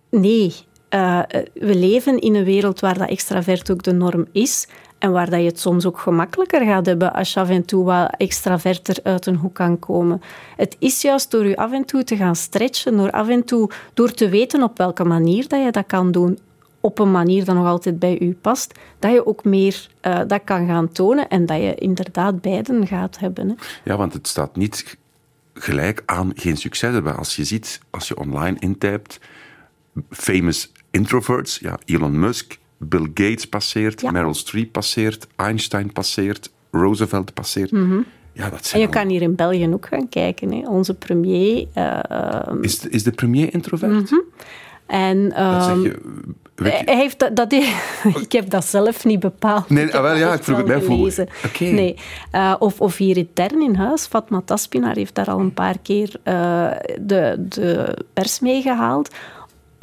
Nee, 0.10 0.54
eh, 0.90 1.20
we 1.54 1.76
leven 1.76 2.20
in 2.20 2.36
een 2.36 2.44
wereld 2.44 2.80
waar 2.80 2.98
dat 2.98 3.10
extravert 3.10 3.72
ook 3.72 3.84
de 3.84 3.94
norm 3.94 4.26
is. 4.32 4.68
En 5.04 5.12
waar 5.12 5.30
dat 5.30 5.40
je 5.40 5.46
het 5.46 5.60
soms 5.60 5.86
ook 5.86 6.00
gemakkelijker 6.00 6.66
gaat 6.66 6.86
hebben 6.86 7.14
als 7.14 7.34
je 7.34 7.40
af 7.40 7.50
en 7.50 7.66
toe 7.66 7.84
wat 7.84 8.14
extraverter 8.18 8.98
uit 9.04 9.26
een 9.26 9.36
hoek 9.36 9.54
kan 9.54 9.80
komen. 9.80 10.22
Het 10.56 10.76
is 10.80 11.02
juist 11.02 11.32
door 11.32 11.46
je 11.46 11.58
af 11.58 11.72
en 11.72 11.86
toe 11.86 12.04
te 12.04 12.16
gaan 12.16 12.36
stretchen, 12.36 12.98
door 12.98 13.12
af 13.12 13.28
en 13.28 13.44
toe 13.44 13.70
door 13.94 14.12
te 14.12 14.30
weten 14.30 14.64
op 14.64 14.78
welke 14.78 15.04
manier 15.04 15.48
dat 15.48 15.64
je 15.64 15.72
dat 15.72 15.86
kan 15.86 16.12
doen, 16.12 16.40
op 16.80 17.00
een 17.00 17.12
manier 17.12 17.46
dat 17.46 17.56
nog 17.56 17.66
altijd 17.66 18.00
bij 18.00 18.20
u 18.20 18.38
past, 18.42 18.80
dat 19.00 19.12
je 19.12 19.28
ook 19.28 19.44
meer 19.44 19.88
eh, 20.02 20.20
dat 20.28 20.42
kan 20.44 20.68
gaan 20.68 20.92
tonen 20.92 21.30
en 21.30 21.46
dat 21.46 21.58
je 21.58 21.76
inderdaad 21.76 22.42
beiden 22.42 22.88
gaat 22.88 23.20
hebben. 23.20 23.50
Hè. 23.50 23.56
Ja, 23.84 23.98
want 23.98 24.14
het 24.14 24.28
staat 24.28 24.56
niet 24.56 24.98
gelijk 25.54 26.04
aan 26.06 26.32
geen 26.36 26.58
succes 26.58 26.94
hebben. 26.94 27.18
Als 27.18 27.36
je 27.36 27.44
ziet, 27.44 27.80
als 27.90 28.08
je 28.08 28.18
online 28.18 28.60
intypt, 28.60 29.20
famous 30.10 30.72
introverts, 30.92 31.60
ja, 31.60 31.80
Elon 31.86 32.20
Musk, 32.20 32.62
Bill 32.84 33.08
Gates 33.14 33.48
passeert, 33.48 34.02
Ja. 34.02 34.12
Meryl 34.12 34.34
Streep 34.34 34.72
passeert, 34.72 35.28
Einstein 35.36 35.92
passeert, 35.94 36.52
Roosevelt 36.72 37.34
passeert. 37.34 37.72
Ja, 38.36 38.50
dat 38.50 38.72
En 38.74 38.80
je 38.80 38.86
al- 38.86 38.92
kan 38.92 39.08
hier 39.08 39.22
in 39.22 39.36
België 39.36 39.70
ook 39.74 39.86
gaan 39.86 40.10
kijken. 40.10 40.52
Hè. 40.52 40.68
Onze 40.68 40.94
premier 40.94 41.68
eh, 41.74 42.00
is, 42.62 42.80
de, 42.80 42.90
is 42.90 43.04
de 43.04 43.12
premier 43.12 43.54
introvert? 43.54 44.12
en... 44.86 45.30
Dat 45.30 45.38
ehm, 45.38 45.62
zeg 45.82 45.84
je... 45.94 46.00
weet 46.56 46.72
je- 46.78 46.82
Hij 46.86 46.96
heeft 46.96 47.20
dat, 47.20 47.36
dat 47.36 47.54
ik 48.24 48.32
heb 48.32 48.50
dat 48.50 48.66
zelf 48.66 49.06
niet 49.06 49.20
bepaald. 49.20 49.70
Nee, 49.70 49.86
heb 49.86 49.94
ah, 49.94 50.02
wel, 50.02 50.16
ja, 50.16 50.34
ik 50.34 50.44
vroeg 50.44 50.58
het 50.58 50.68
mij 50.68 50.82
voor. 50.82 51.12
Oké. 51.46 51.64
Nee. 51.64 51.96
Eh, 52.32 52.56
of, 52.60 52.82
of 52.82 52.98
hier 52.98 53.18
intern 53.18 53.62
in 53.62 53.76
huis, 53.76 54.06
Fatma 54.06 54.42
Taspinaar 54.46 54.96
heeft 54.96 55.16
daar 55.16 55.30
al 55.30 55.40
een 55.40 55.54
paar 55.54 55.80
keer 55.82 56.16
eh, 56.24 56.72
de, 57.02 57.46
de 57.50 57.98
pers 58.14 58.40
meegehaald. 58.40 59.10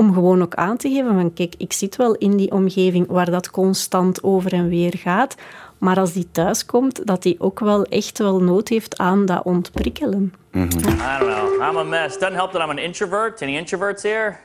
Om 0.01 0.15
gewoon 0.15 0.43
ook 0.43 0.55
aan 0.55 0.77
te 0.77 0.89
geven 0.89 1.15
van 1.15 1.33
kijk, 1.33 1.55
ik 1.59 1.73
zit 1.73 1.97
wel 1.97 2.15
in 2.15 2.37
die 2.37 2.51
omgeving 2.53 3.07
waar 3.09 3.31
dat 3.31 3.51
constant 3.51 4.23
over 4.23 4.53
en 4.53 4.69
weer 4.69 4.93
gaat. 4.97 5.35
Maar 5.79 5.99
als 5.99 6.13
die 6.13 6.31
thuis 6.33 6.67
komt, 6.67 7.07
dat 7.07 7.25
hij 7.25 7.37
ook 7.39 7.61
wel 7.61 7.85
echt 7.85 8.19
wel 8.19 8.43
nood 8.43 8.69
heeft 8.69 8.99
aan 8.99 9.27
dat 9.27 9.43
ontprikkelen. 9.43 10.35
I 10.55 10.59
don't 10.59 10.83
know. 10.83 11.63
I'm 11.63 11.77
a 11.77 11.83
mess. 11.83 12.19
Doesn't 12.19 12.35
help 12.37 12.53
that 12.53 12.63
I'm 12.63 12.71
an 12.71 12.79
introvert. 12.79 13.43
Any 13.43 13.57
introverts 13.57 14.03
here? 14.03 14.37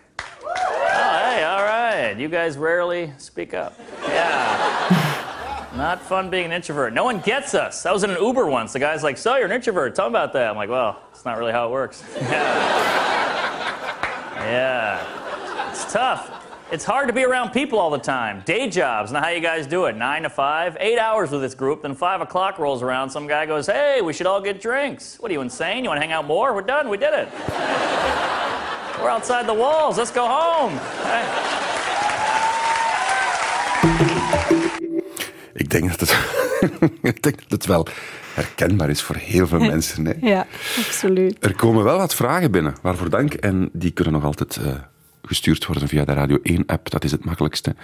Oh, 0.43 1.23
hey, 1.23 1.45
all 1.45 1.63
right. 1.63 2.19
You 2.19 2.29
guys 2.29 2.57
rarely 2.57 3.13
speak 3.17 3.53
up. 3.53 3.71
Yeah. 4.07 4.91
Not 5.77 5.99
fun 6.01 6.29
being 6.29 6.45
an 6.45 6.51
introvert. 6.51 6.93
No 6.93 7.03
one 7.05 7.19
gets 7.23 7.53
us. 7.53 7.85
I 7.85 7.91
was 7.91 8.03
in 8.03 8.09
an 8.09 8.21
Uber 8.21 8.45
once. 8.45 8.71
The 8.71 8.79
guy's 8.79 9.03
like, 9.03 9.17
So, 9.17 9.35
you're 9.35 9.45
an 9.45 9.51
introvert. 9.55 9.95
Tell 9.95 10.09
me 10.09 10.17
about 10.17 10.33
that. 10.33 10.49
I'm 10.49 10.57
like, 10.57 10.71
Well, 10.71 10.95
it's 11.11 11.23
not 11.23 11.37
really 11.37 11.53
how 11.53 11.67
it 11.67 11.71
works. 11.71 12.03
yeah. 12.21 13.05
Yeah. 14.45 15.24
It's 15.75 15.91
tough. 15.91 16.31
It's 16.71 16.85
hard 16.85 17.07
to 17.09 17.13
be 17.13 17.25
around 17.25 17.51
people 17.51 17.79
all 17.79 17.89
the 17.89 17.97
time. 17.97 18.43
Day 18.45 18.69
jobs, 18.69 19.11
not 19.11 19.23
how 19.23 19.29
you 19.29 19.41
guys 19.41 19.67
do 19.67 19.87
it. 19.87 19.97
Nine 19.97 20.23
to 20.23 20.29
five, 20.29 20.77
eight 20.79 20.97
hours 20.97 21.31
with 21.31 21.41
this 21.41 21.53
group, 21.53 21.81
then 21.81 21.93
five 21.95 22.21
o'clock 22.21 22.57
rolls 22.59 22.81
around. 22.81 23.09
Some 23.09 23.27
guy 23.27 23.45
goes, 23.45 23.67
Hey, 23.67 23.99
we 24.01 24.13
should 24.13 24.25
all 24.25 24.39
get 24.39 24.61
drinks. 24.61 25.17
What 25.19 25.29
are 25.31 25.33
you 25.33 25.41
insane? 25.41 25.83
You 25.83 25.89
want 25.89 26.01
to 26.01 26.07
hang 26.07 26.13
out 26.13 26.25
more? 26.27 26.53
We're 26.53 26.61
done. 26.61 26.87
We 26.87 26.95
did 26.95 27.13
it. 27.13 27.27
We're 29.01 29.09
outside 29.09 29.47
the 29.47 29.53
walls. 29.53 29.97
Let's 29.97 30.11
go 30.11 30.25
home. 30.25 30.79
Ik 35.53 35.69
denk 35.69 35.89
dat 35.89 35.99
het, 35.99 36.17
ik 37.01 37.23
denk 37.23 37.37
dat 37.41 37.51
het 37.51 37.65
wel 37.65 37.87
herkenbaar 38.33 38.89
is 38.89 39.01
voor 39.01 39.15
heel 39.15 39.47
veel 39.47 39.59
mensen. 39.59 40.05
Hè. 40.05 40.13
Ja, 40.21 40.47
absoluut. 40.77 41.45
Er 41.45 41.55
komen 41.55 41.83
wel 41.83 41.97
wat 41.97 42.15
vragen 42.15 42.51
binnen, 42.51 42.75
waarvoor 42.81 43.09
dank. 43.09 43.33
En 43.33 43.69
die 43.73 43.91
kunnen 43.91 44.13
nog 44.13 44.23
altijd 44.23 44.55
eh, 44.55 44.73
gestuurd 45.27 45.65
worden 45.65 45.87
via 45.87 46.05
de 46.05 46.13
Radio 46.13 46.37
1-app. 46.37 46.89
Dat 46.89 47.03
is 47.03 47.11
het 47.11 47.25
makkelijkste. 47.25 47.75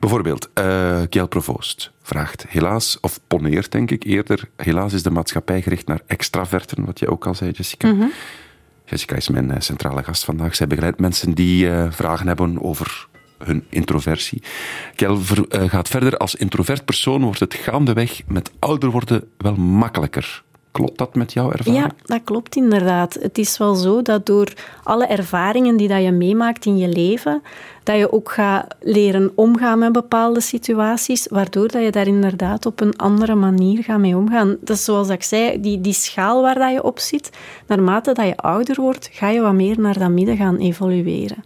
Bijvoorbeeld, 0.00 0.48
eh 0.54 1.00
Kjell 1.08 1.26
Provoost 1.26 1.90
vraagt 2.02 2.44
helaas, 2.48 2.98
of 3.00 3.20
poneert 3.26 3.72
denk 3.72 3.90
ik 3.90 4.04
eerder, 4.04 4.48
helaas 4.56 4.92
is 4.92 5.02
de 5.02 5.10
maatschappij 5.10 5.62
gericht 5.62 5.86
naar 5.86 6.00
extraverten, 6.06 6.84
wat 6.84 6.98
je 6.98 7.10
ook 7.10 7.26
al 7.26 7.34
zei, 7.34 7.50
Jessica. 7.50 7.94
Jessica 8.90 9.16
is 9.16 9.28
mijn 9.28 9.50
eh, 9.50 9.60
centrale 9.60 10.02
gast 10.02 10.24
vandaag. 10.24 10.54
Zij 10.54 10.66
begeleidt 10.66 11.00
mensen 11.00 11.34
die 11.34 11.70
eh, 11.70 11.86
vragen 11.90 12.26
hebben 12.26 12.62
over 12.62 13.08
hun 13.38 13.64
introversie. 13.68 14.42
Eh, 14.96 15.68
gaat 15.68 15.88
verder. 15.88 16.16
Als 16.16 16.34
introvert 16.34 16.84
persoon 16.84 17.22
wordt 17.22 17.40
het 17.40 17.54
gaandeweg 17.54 18.22
met 18.26 18.50
ouder 18.58 18.90
worden 18.90 19.24
wel 19.38 19.56
makkelijker. 19.56 20.42
Klopt 20.72 20.98
dat 20.98 21.14
met 21.14 21.32
jouw 21.32 21.52
ervaring? 21.52 21.76
Ja, 21.76 21.90
dat 22.04 22.20
klopt 22.24 22.56
inderdaad. 22.56 23.14
Het 23.14 23.38
is 23.38 23.58
wel 23.58 23.74
zo 23.74 24.02
dat 24.02 24.26
door 24.26 24.52
alle 24.82 25.06
ervaringen 25.06 25.76
die 25.76 25.88
dat 25.88 26.02
je 26.02 26.10
meemaakt 26.10 26.66
in 26.66 26.78
je 26.78 26.88
leven, 26.88 27.42
dat 27.82 27.96
je 27.96 28.12
ook 28.12 28.32
gaat 28.32 28.74
leren 28.80 29.32
omgaan 29.34 29.78
met 29.78 29.92
bepaalde 29.92 30.40
situaties, 30.40 31.26
waardoor 31.30 31.68
dat 31.68 31.82
je 31.82 31.90
daar 31.90 32.06
inderdaad 32.06 32.66
op 32.66 32.80
een 32.80 32.96
andere 32.96 33.34
manier 33.34 33.82
gaat 33.82 33.98
mee 33.98 34.16
omgaan. 34.16 34.56
Dat 34.60 34.76
is 34.76 34.84
zoals 34.84 35.08
ik 35.08 35.22
zei, 35.22 35.60
die, 35.60 35.80
die 35.80 35.92
schaal 35.92 36.42
waar 36.42 36.58
dat 36.58 36.72
je 36.72 36.82
op 36.82 36.98
zit, 36.98 37.30
naarmate 37.66 38.12
dat 38.12 38.26
je 38.26 38.36
ouder 38.36 38.80
wordt, 38.80 39.08
ga 39.12 39.28
je 39.28 39.40
wat 39.40 39.54
meer 39.54 39.80
naar 39.80 39.98
dat 39.98 40.10
midden 40.10 40.36
gaan 40.36 40.56
evolueren. 40.56 41.44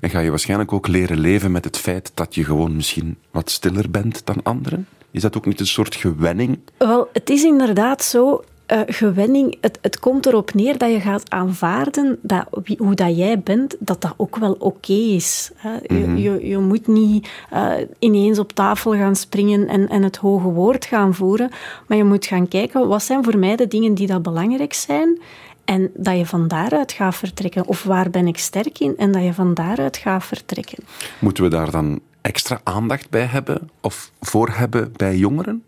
En 0.00 0.10
ga 0.10 0.18
je 0.18 0.30
waarschijnlijk 0.30 0.72
ook 0.72 0.88
leren 0.88 1.18
leven 1.18 1.52
met 1.52 1.64
het 1.64 1.78
feit 1.78 2.10
dat 2.14 2.34
je 2.34 2.44
gewoon 2.44 2.76
misschien 2.76 3.16
wat 3.30 3.50
stiller 3.50 3.90
bent 3.90 4.26
dan 4.26 4.42
anderen? 4.42 4.86
Is 5.14 5.22
dat 5.22 5.36
ook 5.36 5.46
niet 5.46 5.60
een 5.60 5.66
soort 5.66 5.94
gewenning? 5.94 6.58
Wel, 6.76 7.08
het 7.12 7.30
is 7.30 7.44
inderdaad 7.44 8.02
zo. 8.02 8.42
eh, 8.66 8.80
gewenning, 8.86 9.56
het, 9.60 9.78
het 9.82 9.98
komt 9.98 10.26
erop 10.26 10.54
neer 10.54 10.78
dat 10.78 10.90
je 10.90 11.00
gaat 11.00 11.30
aanvaarden 11.30 12.18
dat 12.22 12.46
wie, 12.64 12.76
hoe 12.78 12.94
dat 12.94 13.16
jij 13.16 13.40
bent, 13.40 13.76
dat 13.78 14.00
dat 14.00 14.14
ook 14.16 14.36
wel 14.36 14.52
oké 14.58 14.92
is. 14.92 15.50
Hè. 15.56 15.76
Je, 15.86 16.22
je, 16.22 16.46
je 16.46 16.58
moet 16.58 16.86
niet 16.86 17.28
eh, 17.50 17.72
ineens 17.98 18.38
op 18.38 18.52
tafel 18.52 18.92
gaan 18.92 19.16
springen 19.16 19.68
en, 19.68 19.88
en 19.88 20.02
het 20.02 20.16
hoge 20.16 20.48
woord 20.48 20.84
gaan 20.84 21.14
voeren, 21.14 21.50
maar 21.86 21.96
je 21.98 22.04
moet 22.04 22.26
gaan 22.26 22.48
kijken, 22.48 22.88
wat 22.88 23.02
zijn 23.02 23.24
voor 23.24 23.38
mij 23.38 23.56
de 23.56 23.68
dingen 23.68 23.94
die 23.94 24.06
dat 24.06 24.22
belangrijk 24.22 24.72
zijn 24.72 25.20
en 25.64 25.90
dat 25.94 26.16
je 26.16 26.26
van 26.26 26.48
daaruit 26.48 26.92
gaat 26.92 27.14
vertrekken. 27.14 27.66
Of 27.66 27.82
waar 27.82 28.10
ben 28.10 28.26
ik 28.26 28.38
sterk 28.38 28.78
in 28.78 28.94
en 28.96 29.12
dat 29.12 29.22
je 29.22 29.32
van 29.34 29.54
daaruit 29.54 29.96
gaat 29.96 30.24
vertrekken. 30.24 30.78
Moeten 31.18 31.44
we 31.44 31.50
daar 31.50 31.70
dan 31.70 32.00
extra 32.24 32.60
aandacht 32.62 33.10
bij 33.10 33.24
hebben 33.24 33.70
of 33.80 34.10
voor 34.20 34.48
hebben 34.48 34.92
bij 34.96 35.16
jongeren? 35.16 35.62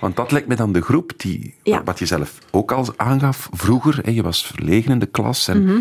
Want 0.00 0.16
dat 0.16 0.30
lijkt 0.32 0.48
me 0.48 0.54
dan 0.54 0.72
de 0.72 0.80
groep 0.82 1.12
die, 1.16 1.54
Ja. 1.62 1.82
wat 1.84 1.98
je 1.98 2.06
zelf 2.06 2.38
ook 2.50 2.72
al 2.72 2.86
aangaf 2.96 3.48
vroeger, 3.52 3.98
hè, 4.02 4.10
je 4.10 4.22
was 4.22 4.46
verlegen 4.46 4.90
in 4.90 4.98
de 4.98 5.06
klas 5.06 5.48
en 5.48 5.64
Mhm. 5.64 5.78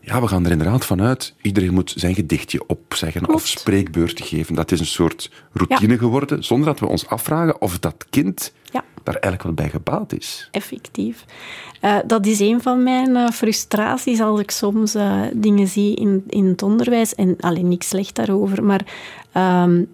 ja, 0.00 0.20
we 0.20 0.28
gaan 0.28 0.44
er 0.44 0.50
inderdaad 0.50 0.84
vanuit, 0.84 1.34
iedereen 1.42 1.74
moet 1.74 1.92
zijn 1.96 2.14
gedichtje 2.14 2.66
opzeggen 2.66 3.28
of 3.34 3.46
spreekbeurten 3.46 4.24
geven. 4.24 4.54
Dat 4.54 4.72
is 4.72 4.80
een 4.80 4.86
soort 4.86 5.30
routine 5.52 5.92
Ja. 5.92 5.98
geworden, 5.98 6.44
zonder 6.44 6.66
dat 6.66 6.80
we 6.80 6.86
ons 6.86 7.06
afvragen 7.06 7.60
of 7.60 7.78
dat 7.78 8.06
kind 8.10 8.52
Ja. 8.72 8.84
Daar 9.04 9.14
eigenlijk 9.14 9.42
wel 9.42 9.52
bij 9.66 9.68
gebaat 9.68 10.12
is. 10.12 10.48
effectief. 10.50 11.24
Eh, 11.80 11.96
dat 12.06 12.26
is 12.26 12.40
een 12.40 12.62
van 12.62 12.82
mijn 12.82 13.16
eh, 13.16 13.28
frustraties 13.28 14.20
als 14.20 14.40
ik 14.40 14.50
soms 14.50 14.94
eh, 14.94 15.20
dingen 15.32 15.68
zie 15.68 15.94
in, 15.94 16.24
in 16.28 16.46
het 16.46 16.62
onderwijs. 16.62 17.14
En 17.14 17.36
alleen 17.40 17.68
niks 17.68 17.88
slecht 17.88 18.14
daarover, 18.14 18.64
maar 18.64 18.86
ehm, 19.32 19.84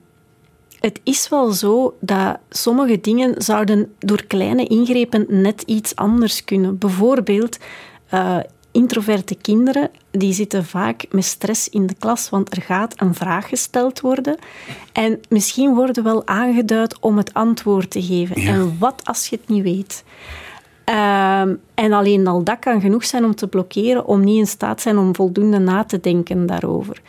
het 0.80 1.00
is 1.04 1.28
wel 1.28 1.52
zo 1.52 1.96
dat 2.00 2.38
sommige 2.48 3.00
dingen 3.00 3.42
zouden 3.42 3.92
door 3.98 4.24
kleine 4.24 4.66
ingrepen 4.66 5.26
net 5.28 5.62
iets 5.62 5.96
anders 5.96 6.44
kunnen. 6.44 6.78
Bijvoorbeeld, 6.78 7.58
introverte 8.72 9.34
kinderen 9.34 9.90
die 10.10 10.32
zitten 10.32 10.64
vaak 10.64 11.06
met 11.10 11.24
stress 11.24 11.68
in 11.68 11.86
de 11.86 11.94
klas, 11.94 12.28
want 12.28 12.56
er 12.56 12.62
gaat 12.62 13.00
een 13.00 13.14
vraag 13.14 13.48
gesteld 13.48 14.00
worden. 14.00 14.38
En 14.92 15.20
misschien 15.28 15.74
worden 15.74 16.04
wel 16.04 16.26
aangeduid 16.26 16.98
om 17.00 17.16
het 17.16 17.34
antwoord 17.34 17.90
te 17.90 18.02
geven. 18.02 18.36
En 18.36 18.76
wat 18.78 19.00
als 19.04 19.26
je 19.26 19.36
het 19.36 19.48
niet 19.48 19.62
weet? 19.62 20.04
Ehm, 20.84 21.54
en 21.74 21.92
alleen 21.92 22.26
al 22.26 22.44
dat 22.44 22.58
kan 22.58 22.80
genoeg 22.80 23.04
zijn 23.04 23.24
om 23.24 23.34
te 23.34 23.48
blokkeren, 23.48 24.06
om 24.06 24.24
niet 24.24 24.38
in 24.38 24.46
staat 24.46 24.80
zijn 24.80 24.98
om 24.98 25.14
voldoende 25.14 25.58
na 25.58 25.84
te 25.84 26.00
denken 26.00 26.46
daarover. 26.46 27.02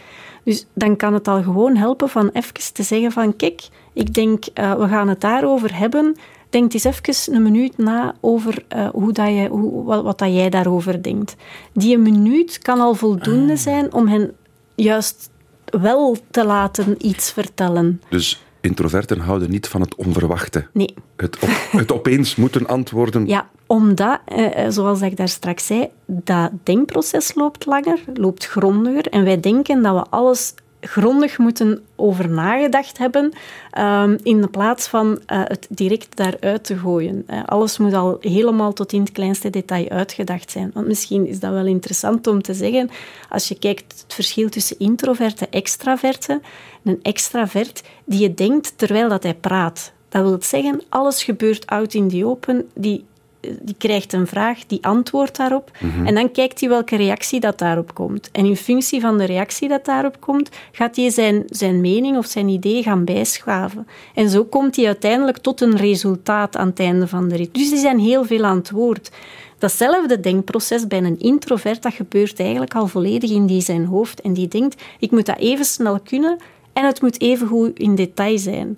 Dus 0.43 0.65
dan 0.73 0.95
kan 0.95 1.13
het 1.13 1.27
al 1.27 1.43
gewoon 1.43 1.75
helpen 1.75 2.09
van 2.09 2.29
even 2.33 2.73
te 2.73 2.83
zeggen 2.83 3.11
van 3.11 3.35
kijk, 3.35 3.67
ik 3.93 4.13
denk, 4.13 4.45
uh, 4.53 4.73
we 4.73 4.87
gaan 4.87 5.07
het 5.07 5.21
daarover 5.21 5.77
hebben. 5.77 6.15
Denk 6.51 6.73
eens 6.73 6.83
even 6.83 7.35
een 7.35 7.41
minuut 7.41 7.77
na 7.77 8.15
over 8.19 8.63
uh, 8.75 8.89
hoe 8.89 9.13
dat 9.13 9.27
je, 9.27 9.47
hoe, 9.47 9.83
wat, 9.83 10.03
wat 10.03 10.19
dat 10.19 10.33
jij 10.33 10.49
daarover 10.49 11.03
denkt. 11.03 11.35
Die 11.73 11.97
minuut 11.97 12.57
kan 12.57 12.79
al 12.79 12.93
voldoende 12.93 13.55
zijn 13.55 13.93
om 13.93 14.07
hen 14.07 14.31
juist 14.75 15.29
wel 15.65 16.17
te 16.31 16.45
laten 16.45 17.07
iets 17.07 17.31
vertellen. 17.31 18.01
Dus 18.09 18.43
introverten 18.61 19.19
houden 19.19 19.49
niet 19.49 19.67
van 19.67 19.81
het 19.81 19.95
onverwachte. 19.95 20.67
Nee. 20.73 20.93
Het, 21.15 21.39
op, 21.39 21.49
het 21.81 21.91
opeens 21.91 22.35
moeten 22.35 22.67
antwoorden. 22.67 23.27
Ja, 23.27 23.49
omdat, 23.67 24.19
eh, 24.25 24.65
zoals 24.69 25.01
ik 25.01 25.17
daar 25.17 25.29
straks 25.29 25.65
zei, 25.65 25.89
dat 26.05 26.51
denkproces 26.63 27.35
loopt 27.35 27.65
langer, 27.65 27.99
loopt 28.13 28.47
grondiger. 28.47 29.07
En 29.07 29.23
wij 29.23 29.39
denken 29.39 29.81
dat 29.81 29.95
we 29.95 30.09
alles 30.09 30.53
grondig 30.81 31.37
moeten 31.37 31.83
over 31.95 32.29
nagedacht 32.29 32.97
hebben 32.97 33.33
um, 33.79 34.17
in 34.23 34.41
de 34.41 34.47
plaats 34.47 34.87
van 34.87 35.07
uh, 35.11 35.17
het 35.43 35.67
direct 35.69 36.15
daaruit 36.17 36.63
te 36.63 36.77
gooien. 36.77 37.25
Uh, 37.29 37.43
alles 37.45 37.77
moet 37.77 37.93
al 37.93 38.17
helemaal 38.19 38.73
tot 38.73 38.93
in 38.93 39.01
het 39.01 39.11
kleinste 39.11 39.49
detail 39.49 39.89
uitgedacht 39.89 40.51
zijn. 40.51 40.71
Want 40.73 40.87
misschien 40.87 41.27
is 41.27 41.39
dat 41.39 41.51
wel 41.51 41.65
interessant 41.65 42.27
om 42.27 42.41
te 42.41 42.53
zeggen, 42.53 42.89
als 43.29 43.47
je 43.47 43.59
kijkt 43.59 44.01
het 44.01 44.13
verschil 44.13 44.49
tussen 44.49 44.79
introverte 44.79 45.45
en 45.45 45.51
extraverte. 45.51 46.41
Een 46.83 46.99
extravert 47.01 47.83
die 48.05 48.19
je 48.19 48.33
denkt 48.33 48.77
terwijl 48.77 49.09
dat 49.09 49.23
hij 49.23 49.35
praat. 49.35 49.91
Dat 50.09 50.21
wil 50.21 50.37
zeggen, 50.39 50.81
alles 50.89 51.23
gebeurt 51.23 51.67
out 51.67 51.93
in 51.93 52.09
the 52.09 52.25
open. 52.25 52.69
Die 52.73 53.05
die 53.41 53.75
krijgt 53.77 54.13
een 54.13 54.27
vraag, 54.27 54.65
die 54.67 54.85
antwoordt 54.85 55.37
daarop. 55.37 55.71
Mhm. 55.79 56.05
En 56.05 56.15
dan 56.15 56.31
kijkt 56.31 56.59
hij 56.59 56.69
welke 56.69 56.95
reactie 56.95 57.39
dat 57.39 57.57
daarop 57.57 57.93
komt. 57.93 58.29
En 58.31 58.45
in 58.45 58.55
functie 58.55 59.01
van 59.01 59.17
de 59.17 59.25
reactie 59.25 59.69
dat 59.69 59.85
daarop 59.85 60.19
komt, 60.19 60.49
gaat 60.71 60.95
hij 60.95 61.09
zijn, 61.09 61.43
zijn 61.47 61.81
mening 61.81 62.17
of 62.17 62.25
zijn 62.25 62.47
idee 62.47 62.83
gaan 62.83 63.05
bijschaven. 63.05 63.87
En 64.15 64.29
zo 64.29 64.43
komt 64.43 64.75
hij 64.75 64.85
uiteindelijk 64.85 65.37
tot 65.37 65.61
een 65.61 65.77
resultaat 65.77 66.57
aan 66.57 66.67
het 66.67 66.79
einde 66.79 67.07
van 67.07 67.27
de 67.27 67.35
rit. 67.35 67.53
Dus 67.53 67.69
die 67.69 67.79
zijn 67.79 67.99
heel 67.99 68.25
veel 68.25 68.43
aan 68.43 68.57
het 68.57 68.71
woord. 68.71 69.11
Datzelfde 69.57 70.19
denkproces 70.19 70.87
bij 70.87 71.03
een 71.03 71.19
introvert, 71.19 71.81
dat 71.81 71.93
gebeurt 71.93 72.39
eigenlijk 72.39 72.75
al 72.75 72.87
volledig 72.87 73.31
in 73.31 73.45
die 73.45 73.61
zijn 73.61 73.85
hoofd. 73.85 74.21
En 74.21 74.33
die 74.33 74.47
denkt, 74.47 74.81
ik 74.99 75.11
moet 75.11 75.25
dat 75.25 75.37
even 75.37 75.65
snel 75.65 75.99
kunnen 75.99 76.37
en 76.73 76.85
het 76.85 77.01
moet 77.01 77.21
even 77.21 77.47
goed 77.47 77.79
in 77.79 77.95
detail 77.95 78.37
zijn. 78.37 78.77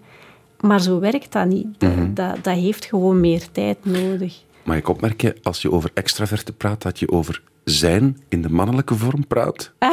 Maar 0.60 0.82
zo 0.82 1.00
werkt 1.00 1.32
dat 1.32 1.46
niet. 1.46 1.82
Mhm. 1.82 2.14
dat, 2.14 2.44
dat 2.44 2.56
heeft 2.56 2.86
gewoon 2.86 3.20
meer 3.20 3.52
tijd 3.52 3.78
nodig. 3.82 4.42
Mag 4.64 4.78
ik 4.78 4.88
opmerken, 4.88 5.36
als 5.44 5.62
je 5.62 5.72
over 5.72 5.92
extraverte 5.94 6.54
praat, 6.54 6.82
dat 6.82 7.00
je 7.00 7.12
over 7.12 7.42
zijn 7.64 8.18
in 8.30 8.42
de 8.42 8.50
mannelijke 8.50 8.96
vorm 8.96 9.28
praat? 9.28 9.72
Ah. 9.78 9.92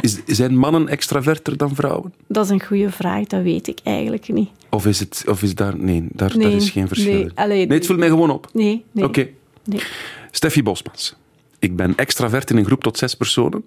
Is, 0.00 0.20
zijn 0.26 0.56
mannen 0.56 0.88
extraverter 0.88 1.56
dan 1.56 1.74
vrouwen? 1.74 2.14
Dat 2.26 2.44
is 2.44 2.50
een 2.50 2.62
goede 2.62 2.90
vraag, 2.90 3.26
dat 3.26 3.42
weet 3.42 3.68
ik 3.68 3.78
eigenlijk 3.84 4.28
niet. 4.28 4.50
Of 4.70 4.86
is, 4.86 5.00
het, 5.00 5.24
of 5.28 5.42
is 5.42 5.54
daar... 5.54 5.76
Nee, 5.76 6.06
daar, 6.12 6.36
nee, 6.36 6.56
is 6.56 6.70
geen 6.70 6.88
verschil. 6.88 7.30
Nee, 7.34 7.46
nee, 7.46 7.78
het 7.78 7.86
vult 7.86 7.98
mij 7.98 8.08
gewoon 8.08 8.30
op. 8.30 8.48
Nee, 8.52 8.84
nee. 8.92 9.04
Oké. 9.04 9.28
Nee. 9.64 9.82
Steffi 10.30 10.62
Bosmans. 10.62 11.16
Ik 11.58 11.76
ben 11.76 11.96
extravert 11.96 12.50
in 12.50 12.56
een 12.56 12.64
groep 12.64 12.82
tot 12.82 12.98
zes 12.98 13.14
personen. 13.14 13.64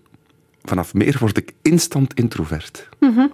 Vanaf 0.63 0.93
meer 0.93 1.17
word 1.19 1.37
ik 1.37 1.53
instant 1.61 2.13
introvert. 2.13 2.89
Mm 2.99 3.31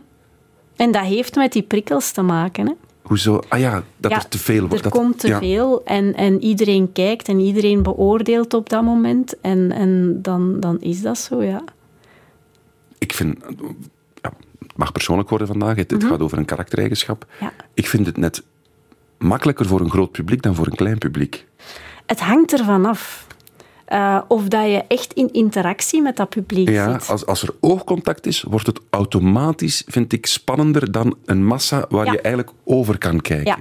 En 0.76 0.92
dat 0.92 1.04
heeft 1.04 1.36
met 1.36 1.52
die 1.52 1.64
prikkels 1.64 2.12
te 2.12 2.22
maken, 2.22 2.68
hè? 2.68 2.74
Hoezo? 3.10 3.42
Ah 3.48 3.60
ja, 3.60 3.84
dat 3.98 4.12
er 4.12 4.28
te 4.28 4.38
veel 4.38 4.68
wordt. 4.68 4.86
Er 4.86 4.92
komt 4.92 5.20
te 5.20 5.38
veel 5.38 5.84
en, 5.86 6.16
en 6.16 6.44
iedereen 6.44 6.92
kijkt 6.92 7.28
en 7.28 7.40
iedereen 7.40 7.84
beoordeelt 7.84 8.54
op 8.54 8.70
dat 8.70 8.84
moment. 8.84 9.40
En, 9.42 9.72
en 9.72 10.22
dan, 10.22 10.60
dan 10.60 10.82
is 10.82 11.02
dat 11.02 11.18
zo, 11.18 11.44
ja. 11.44 11.64
Ik 12.98 13.14
vind... 13.14 13.38
Ja, 14.22 14.34
het 14.60 14.78
mag 14.78 14.92
persoonlijk 14.92 15.30
worden 15.30 15.48
vandaag. 15.48 15.76
Het, 15.76 15.92
mhm. 15.92 16.08
gaat 16.08 16.20
over 16.20 16.38
een 16.38 16.46
karaktereigenschap. 16.46 17.26
Ja. 17.40 17.54
Ik 17.74 17.88
vind 17.88 18.06
het 18.06 18.18
net 18.18 18.44
makkelijker 19.18 19.66
voor 19.66 19.80
een 19.80 19.92
groot 19.92 20.12
publiek 20.12 20.42
dan 20.42 20.56
voor 20.56 20.68
een 20.68 20.76
klein 20.76 20.98
publiek. 20.98 21.46
Het 22.06 22.20
hangt 22.20 22.54
ervan 22.54 22.86
af. 22.86 23.28
Uh, 23.94 24.22
of 24.28 24.48
dat 24.48 24.64
je 24.64 24.84
echt 24.88 25.14
in 25.14 25.32
interactie 25.32 26.02
met 26.02 26.16
dat 26.16 26.30
publiek 26.30 26.70
ja, 26.70 26.92
zit. 26.92 27.10
Als, 27.10 27.26
als 27.26 27.44
er 27.44 27.54
oogcontact 27.60 28.26
is, 28.26 28.42
wordt 28.42 28.68
het 28.68 28.80
automatisch, 28.90 29.84
vind 29.88 30.14
ik, 30.14 30.26
spannender 30.26 30.92
dan 30.92 31.16
een 31.26 31.46
massa 31.46 31.86
waar 31.90 32.12
je 32.12 32.22
eigenlijk 32.22 32.56
over 32.64 32.98
kan 32.98 33.22
kijken. 33.22 33.46
Ja. 33.46 33.58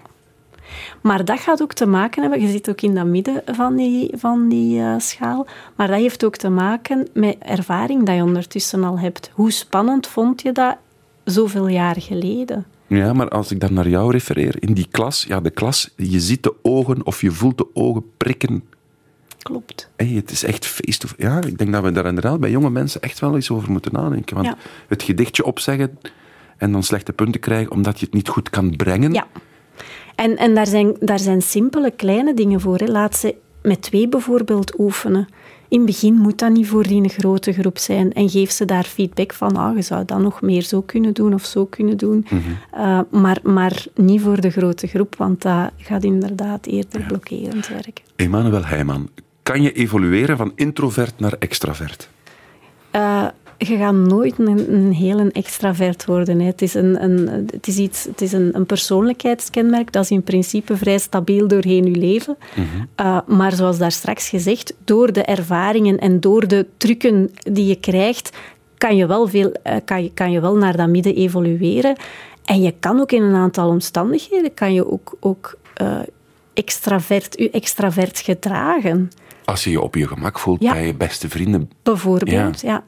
Maar 1.01 1.25
dat 1.25 1.41
gaat 1.41 1.63
ook 1.63 1.73
te 1.73 1.87
maken 1.87 2.23
hebben, 2.23 2.41
je 2.41 2.49
zit 2.49 2.69
ook 2.69 2.81
in 2.81 2.95
dat 2.95 3.07
midden 3.07 3.43
van 3.47 3.77
die, 3.77 4.11
van 4.17 4.49
die 4.49 4.79
uh, 4.79 4.95
schaal, 4.99 5.47
maar 5.77 5.87
dat 5.87 5.99
heeft 5.99 6.25
ook 6.25 6.37
te 6.37 6.49
maken 6.49 7.09
met 7.13 7.37
ervaring 7.39 8.07
dat 8.07 8.15
je 8.17 8.23
ondertussen 8.23 8.85
al 8.85 8.99
hebt. 8.99 9.31
Hoe 9.35 9.53
spannend 9.53 10.07
vond 10.07 10.43
je 10.43 10.53
dat 10.53 10.77
zoveel 11.25 11.69
jaar 11.69 11.97
geleden? 12.01 12.67
Ja, 12.87 13.13
maar 13.13 13.29
als 13.29 13.51
ik 13.51 13.61
dan 13.61 13.73
naar 13.73 13.89
jou 13.89 14.13
refereer, 14.13 14.57
in 14.59 14.75
die 14.75 14.87
klas, 14.91 15.25
ja, 15.29 15.41
de 15.41 15.51
klas, 15.51 15.91
je 15.97 16.21
ziet 16.21 16.43
de 16.43 16.55
ogen 16.63 17.07
of 17.07 17.21
je 17.21 17.31
voelt 17.31 17.59
de 17.59 17.67
ogen 17.73 18.05
prikken 18.17 18.65
klopt. 19.49 19.91
Hey, 19.97 20.07
het 20.07 20.31
is 20.31 20.45
echt 20.45 20.67
feest. 20.67 21.05
Ja, 21.17 21.43
ik 21.43 21.59
denk 21.59 21.73
dat 21.73 21.83
we 21.83 21.93
daar 21.93 22.07
inderdaad 22.07 22.41
bij 22.41 22.51
jonge 22.51 22.71
mensen 22.71 23.01
echt 23.01 23.19
wel 23.19 23.35
eens 23.35 23.51
over 23.51 23.71
moeten 23.71 23.93
nadenken. 23.93 24.37
Want 24.37 24.57
het 24.89 25.03
gedichtje 25.03 25.45
opzeggen 25.45 25.99
en 26.57 26.73
dan 26.73 26.83
slechte 26.83 27.13
punten 27.13 27.41
krijgen 27.41 27.73
omdat 27.73 27.99
je 27.99 28.05
het 28.05 28.15
niet 28.15 28.29
goed 28.29 28.51
kan 28.51 28.77
brengen. 28.77 29.13
Ja. 29.13 29.27
En, 30.15 30.37
en 30.37 30.55
daar, 30.55 30.67
zijn, 30.67 30.97
daar 31.01 31.19
zijn 31.19 31.43
simpele 31.43 31.91
kleine 31.91 32.35
dingen 32.35 32.61
voor. 32.61 32.79
Hè. 32.79 32.87
Laat 32.87 33.17
ze 33.17 33.35
met 33.63 33.83
twee 33.83 34.09
bijvoorbeeld 34.09 34.79
oefenen. 34.79 35.29
In 35.69 35.79
het 35.79 35.87
begin 35.87 36.15
moet 36.15 36.39
dat 36.39 36.53
niet 36.53 36.69
voor 36.69 36.83
die 36.83 37.03
een 37.03 37.09
grote 37.09 37.53
groep 37.53 37.79
zijn. 37.79 38.13
En 38.13 38.29
geef 38.29 38.51
ze 38.51 38.65
daar 38.65 38.85
feedback 38.85 39.33
van, 39.33 39.57
ah, 39.57 39.77
je 39.77 39.83
zou 39.83 40.05
dat 40.05 40.19
nog 40.19 40.43
meer 40.43 40.63
zo 40.63 40.81
kunnen 40.81 41.15
doen 41.15 41.35
of 41.35 41.45
zo 41.45 41.65
kunnen 41.65 41.97
doen. 41.97 42.27
Eh, 42.73 43.01
maar, 43.11 43.39
maar 43.43 43.87
niet 43.95 44.21
voor 44.21 44.41
de 44.41 44.51
grote 44.51 44.87
groep, 44.87 45.17
want 45.17 45.43
dat 45.43 45.71
gaat 45.77 46.05
inderdaad 46.05 46.67
eerder 46.67 47.05
blokkerend 47.07 47.69
werken. 47.69 48.05
Emmanuel 48.17 48.65
Heijman, 48.65 49.09
kan 49.49 49.63
je 49.63 49.73
evolueren 49.73 50.37
van 50.37 50.53
introvert 50.55 51.19
naar 51.19 51.35
extravert? 51.39 52.09
Uh, 52.93 53.27
je 53.59 53.77
gaat 53.77 53.95
nooit 53.95 54.39
een, 54.39 54.75
een 54.75 54.93
hele 54.93 55.31
extravert 55.33 56.05
worden. 56.05 56.41
Hè. 56.41 56.47
Het 56.47 56.63
is, 56.63 56.75
een, 56.75 57.03
een, 57.03 57.47
het 57.51 57.67
is, 57.67 57.77
iets, 57.77 58.05
het 58.05 58.21
is 58.21 58.33
een, 58.33 58.51
een 58.53 58.67
persoonlijkheidskenmerk. 58.67 59.93
Dat 59.93 60.03
is 60.03 60.11
in 60.11 60.23
principe 60.23 60.77
vrij 60.77 60.99
stabiel 60.99 61.49
doorheen 61.49 61.85
je 61.85 61.99
leven. 61.99 62.37
Mhm. 62.55 63.07
uh, 63.07 63.19
maar 63.27 63.53
zoals 63.53 63.79
daar 63.79 63.93
straks 63.93 64.29
gezegd, 64.29 64.75
door 64.85 65.13
de 65.13 65.23
ervaringen 65.23 65.99
en 65.99 66.21
door 66.21 66.49
de 66.49 66.67
trucken 66.77 67.31
die 67.53 67.67
je 67.67 67.77
krijgt, 67.77 68.37
kan 68.79 68.97
je 68.97 69.07
wel, 69.07 69.29
veel, 69.29 69.53
uh, 69.67 69.75
kan 69.85 70.03
je, 70.03 70.11
kan 70.15 70.31
je 70.31 70.41
wel 70.41 70.57
naar 70.57 70.77
dat 70.77 70.89
midden 70.89 71.15
evolueren. 71.15 71.97
En 72.45 72.63
je 72.63 72.75
kan 72.81 73.01
ook 73.01 73.13
in 73.13 73.23
een 73.23 73.35
aantal 73.35 73.69
omstandigheden 73.69 74.55
kan 74.55 74.75
je 74.75 74.91
ook, 74.91 75.17
ook 75.21 75.57
extravert, 76.55 77.39
je 77.39 77.51
extravert 77.51 78.19
gedragen. 78.19 79.11
Als 79.49 79.65
je 79.65 79.71
je 79.71 79.81
op 79.81 79.95
je 79.95 80.09
gemak 80.09 80.39
voelt 80.39 80.59
bij 80.59 80.87
je 80.87 80.95
beste 80.95 81.29
vrienden. 81.29 81.71
Bijvoorbeeld, 81.83 82.61
ja. 82.61 82.83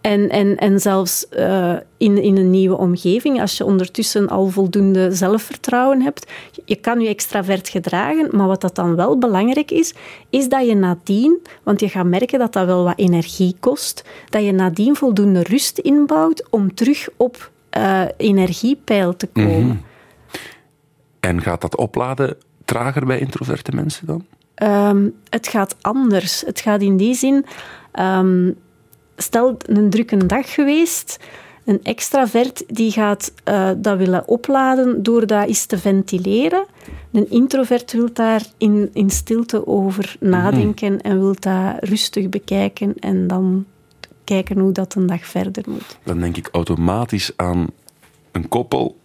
En, 0.00 0.28
en, 0.28 0.56
en 0.56 0.80
zelfs 0.80 1.26
uh, 1.30 1.76
in, 1.96 2.22
in 2.22 2.36
een 2.36 2.50
nieuwe 2.50 2.76
omgeving, 2.76 3.40
als 3.40 3.56
je 3.56 3.64
ondertussen 3.64 4.28
al 4.28 4.48
voldoende 4.48 5.12
zelfvertrouwen 5.12 6.02
hebt, 6.02 6.32
je 6.64 6.76
kan 6.76 7.00
je 7.00 7.08
extravert 7.08 7.68
gedragen, 7.68 8.36
maar 8.36 8.46
wat 8.46 8.60
dat 8.60 8.74
dan 8.74 8.96
wel 8.96 9.18
belangrijk 9.18 9.70
is, 9.70 9.94
is 10.30 10.48
dat 10.48 10.66
je 10.66 10.74
nadien, 10.74 11.38
want 11.62 11.80
je 11.80 11.88
gaat 11.88 12.06
merken 12.06 12.38
dat 12.38 12.52
dat 12.52 12.66
wel 12.66 12.84
wat 12.84 12.98
energie 12.98 13.56
kost, 13.60 14.04
dat 14.28 14.44
je 14.44 14.52
nadien 14.52 14.96
voldoende 14.96 15.42
rust 15.42 15.78
inbouwt 15.78 16.50
om 16.50 16.74
terug 16.74 17.08
op 17.16 17.50
uh, 17.76 18.02
energiepeil 18.16 19.16
te 19.16 19.26
komen. 19.26 19.66
Mhm. 19.66 19.76
En 21.20 21.42
gaat 21.42 21.60
dat 21.60 21.76
opladen 21.76 22.36
trager 22.64 23.06
bij 23.06 23.18
introverte 23.18 23.72
mensen 23.74 24.06
dan? 24.06 24.24
Um, 24.62 25.14
het 25.28 25.48
gaat 25.48 25.76
anders. 25.80 26.40
Het 26.46 26.60
gaat 26.60 26.80
in 26.80 26.96
die 26.96 27.14
zin... 27.14 27.44
Um, 28.00 28.56
stel, 29.16 29.56
een 29.66 29.90
drukke 29.90 30.26
dag 30.26 30.54
geweest... 30.54 31.18
Een 31.64 31.80
extravert 31.82 32.64
die 32.66 32.90
gaat 32.90 33.32
uh, 33.48 33.70
dat 33.76 33.98
willen 33.98 34.28
opladen 34.28 35.02
door 35.02 35.26
dat 35.26 35.46
eens 35.46 35.66
te 35.66 35.78
ventileren. 35.78 36.66
Een 37.12 37.30
introvert 37.30 37.92
wil 37.92 38.08
daar 38.12 38.42
in, 38.58 38.90
in 38.92 39.10
stilte 39.10 39.66
over 39.66 40.16
nadenken 40.20 40.92
mm 40.92 40.98
en 40.98 41.20
wil 41.20 41.34
dat 41.38 41.74
rustig 41.80 42.28
bekijken 42.28 42.94
en 42.98 43.26
dan 43.26 43.64
kijken 44.24 44.58
hoe 44.58 44.72
dat 44.72 44.94
een 44.94 45.06
dag 45.06 45.26
verder 45.26 45.64
moet. 45.66 45.98
Dan 46.02 46.20
denk 46.20 46.36
ik 46.36 46.48
automatisch 46.52 47.32
aan 47.36 47.66
een 48.32 48.48
koppel 48.48 48.96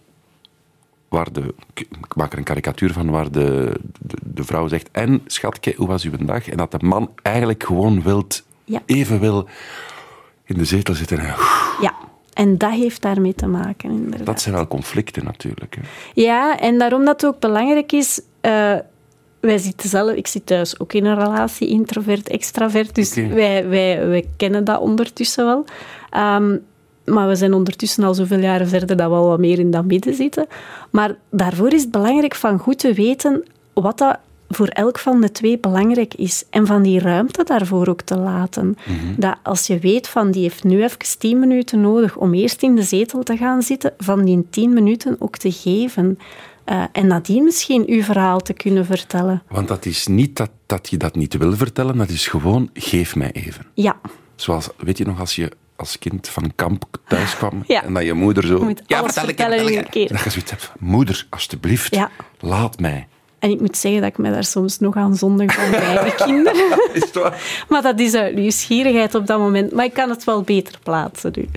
waar 1.10 1.32
de, 1.32 1.54
ik 1.74 2.16
maak 2.16 2.32
er 2.32 2.38
een 2.38 2.44
karikatuur 2.44 2.92
van 2.92 3.10
waar 3.10 3.30
de, 3.30 3.72
de, 4.00 4.16
de, 4.24 4.44
vrouw 4.44 4.68
zegt: 4.68 4.88
En 4.92 5.22
schatje, 5.26 5.74
hoe 5.76 5.86
was 5.86 6.04
uw 6.04 6.16
dag? 6.20 6.48
En 6.48 6.56
dat 6.56 6.70
de 6.70 6.78
man 6.80 7.10
eigenlijk 7.22 7.64
gewoon 7.64 8.02
wilt, 8.02 8.44
even 8.86 9.20
wil 9.20 9.48
in 10.44 10.58
de 10.58 10.64
zetel 10.64 10.94
zitten. 10.94 11.18
En, 11.18 11.34
ja, 11.80 11.94
en 12.32 12.58
dat 12.58 12.72
heeft 12.72 13.02
daarmee 13.02 13.34
te 13.34 13.46
maken. 13.46 13.90
Inderdaad. 13.90 14.26
Dat 14.26 14.40
zijn 14.40 14.54
wel 14.54 14.66
conflicten 14.68 15.24
natuurlijk. 15.24 15.74
Hè. 15.74 15.82
Ja, 16.14 16.58
en 16.58 16.78
daarom 16.78 17.04
dat 17.04 17.20
het 17.20 17.34
ook 17.34 17.40
belangrijk 17.40 17.92
is. 17.92 18.20
Uh, 18.42 18.74
wij 19.40 19.58
zitten 19.58 19.88
zelf, 19.88 20.10
ik 20.10 20.26
zit 20.26 20.46
thuis 20.46 20.80
ook 20.80 20.92
in 20.92 21.04
een 21.04 21.18
relatie, 21.18 21.68
introvert, 21.68 22.28
extravert, 22.28 22.94
dus 22.94 23.14
wij, 23.14 23.68
wij, 23.68 24.08
wij 24.08 24.24
kennen 24.36 24.64
dat 24.64 24.80
ondertussen 24.80 25.44
wel. 25.44 25.64
Um, 26.36 26.62
maar 27.10 27.28
we 27.28 27.34
zijn 27.34 27.54
ondertussen 27.54 28.04
al 28.04 28.14
zoveel 28.14 28.38
jaren 28.38 28.68
verder 28.68 28.96
dat 28.96 29.08
we 29.08 29.14
al 29.14 29.28
wat 29.28 29.38
meer 29.38 29.58
in 29.58 29.70
dat 29.70 29.84
midden 29.84 30.14
zitten. 30.14 30.46
Maar 30.90 31.16
daarvoor 31.30 31.72
is 31.72 31.82
het 31.82 31.90
belangrijk 31.90 32.34
van 32.34 32.58
goed 32.58 32.78
te 32.78 32.92
weten 32.92 33.44
wat 33.72 33.98
dat 33.98 34.18
voor 34.48 34.66
elk 34.66 34.98
van 34.98 35.20
de 35.20 35.32
twee 35.32 35.58
belangrijk 35.58 36.14
is. 36.14 36.44
En 36.50 36.66
van 36.66 36.82
die 36.82 37.00
ruimte 37.00 37.44
daarvoor 37.44 37.88
ook 37.88 38.02
te 38.02 38.18
laten. 38.18 38.76
Dat 39.16 39.36
als 39.42 39.66
je 39.66 39.78
weet 39.78 40.08
van 40.08 40.30
die 40.30 40.42
heeft 40.42 40.64
nu 40.64 40.82
even 40.82 41.18
tien 41.18 41.38
minuten 41.38 41.80
nodig 41.80 42.16
om 42.16 42.34
eerst 42.34 42.62
in 42.62 42.74
de 42.74 42.82
zetel 42.82 43.22
te 43.22 43.36
gaan 43.36 43.62
zitten, 43.62 43.92
van 43.98 44.24
die 44.24 44.46
tien 44.50 44.72
minuten 44.72 45.16
ook 45.18 45.36
te 45.36 45.52
geven. 45.52 46.18
Eh, 46.64 46.82
en 46.92 47.06
nadien 47.06 47.44
misschien 47.44 47.84
uw 47.86 48.02
verhaal 48.02 48.40
te 48.40 48.52
kunnen 48.52 48.86
vertellen. 48.86 49.42
Want 49.48 49.68
dat 49.68 49.86
is 49.86 50.06
niet 50.06 50.36
dat, 50.36 50.50
dat 50.66 50.88
je 50.88 50.96
dat 50.96 51.14
niet 51.14 51.36
wil 51.36 51.52
vertellen, 51.52 51.96
dat 51.96 52.08
is 52.08 52.26
gewoon, 52.26 52.70
geef 52.72 53.16
mij 53.16 53.32
even. 53.32 53.66
Ja, 53.74 53.96
Zoals, 54.40 54.68
weet 54.76 54.98
je 54.98 55.04
nog, 55.04 55.20
als 55.20 55.36
je 55.36 55.52
als 55.80 55.98
kind 55.98 56.28
van 56.28 56.52
kamp 56.56 56.84
thuis 57.08 57.36
kwam 57.36 57.62
Ja. 57.66 57.82
en 57.84 57.94
dat 57.94 58.02
je 58.04 58.12
moeder 58.14 58.46
zo... 58.46 58.58
Je 58.58 58.64
moet 58.64 58.82
alles 58.88 59.14
ik 59.16 59.22
vertellen 59.24 59.58
in 59.58 59.64
vertel 59.64 59.76
één 59.82 59.90
keer. 59.90 60.08
Dat 60.08 60.20
je 60.24 60.30
zoiets 60.30 60.50
hebt 60.50 60.72
moeder, 60.78 61.26
alstublieft, 61.30 61.94
Ja. 61.94 62.10
laat 62.40 62.80
mij. 62.80 63.06
en 63.38 63.50
ik 63.50 63.60
moet 63.60 63.76
zeggen 63.76 64.00
dat 64.00 64.10
ik 64.10 64.18
me 64.18 64.30
daar 64.30 64.44
soms 64.44 64.78
nog 64.78 64.96
aan 64.96 65.16
zondig 65.16 65.54
van 65.54 65.70
bij 65.70 66.04
de 66.04 66.14
kinderen. 66.24 66.80
Is 66.92 67.10
waar? 67.12 67.64
Maar 67.68 67.82
dat 67.82 68.00
is 68.00 68.14
uit 68.14 68.34
nieuwsgierigheid 68.34 69.14
op 69.14 69.26
dat 69.26 69.38
moment. 69.38 69.72
Maar 69.72 69.84
ik 69.84 69.92
kan 69.92 70.10
het 70.10 70.24
wel 70.24 70.42
beter 70.42 70.78
plaatsen 70.82 71.32
nu. 71.34 71.48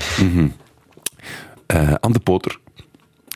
Eh, 1.65 1.93
aan 1.93 2.11
de 2.11 2.19
poter. 2.19 2.59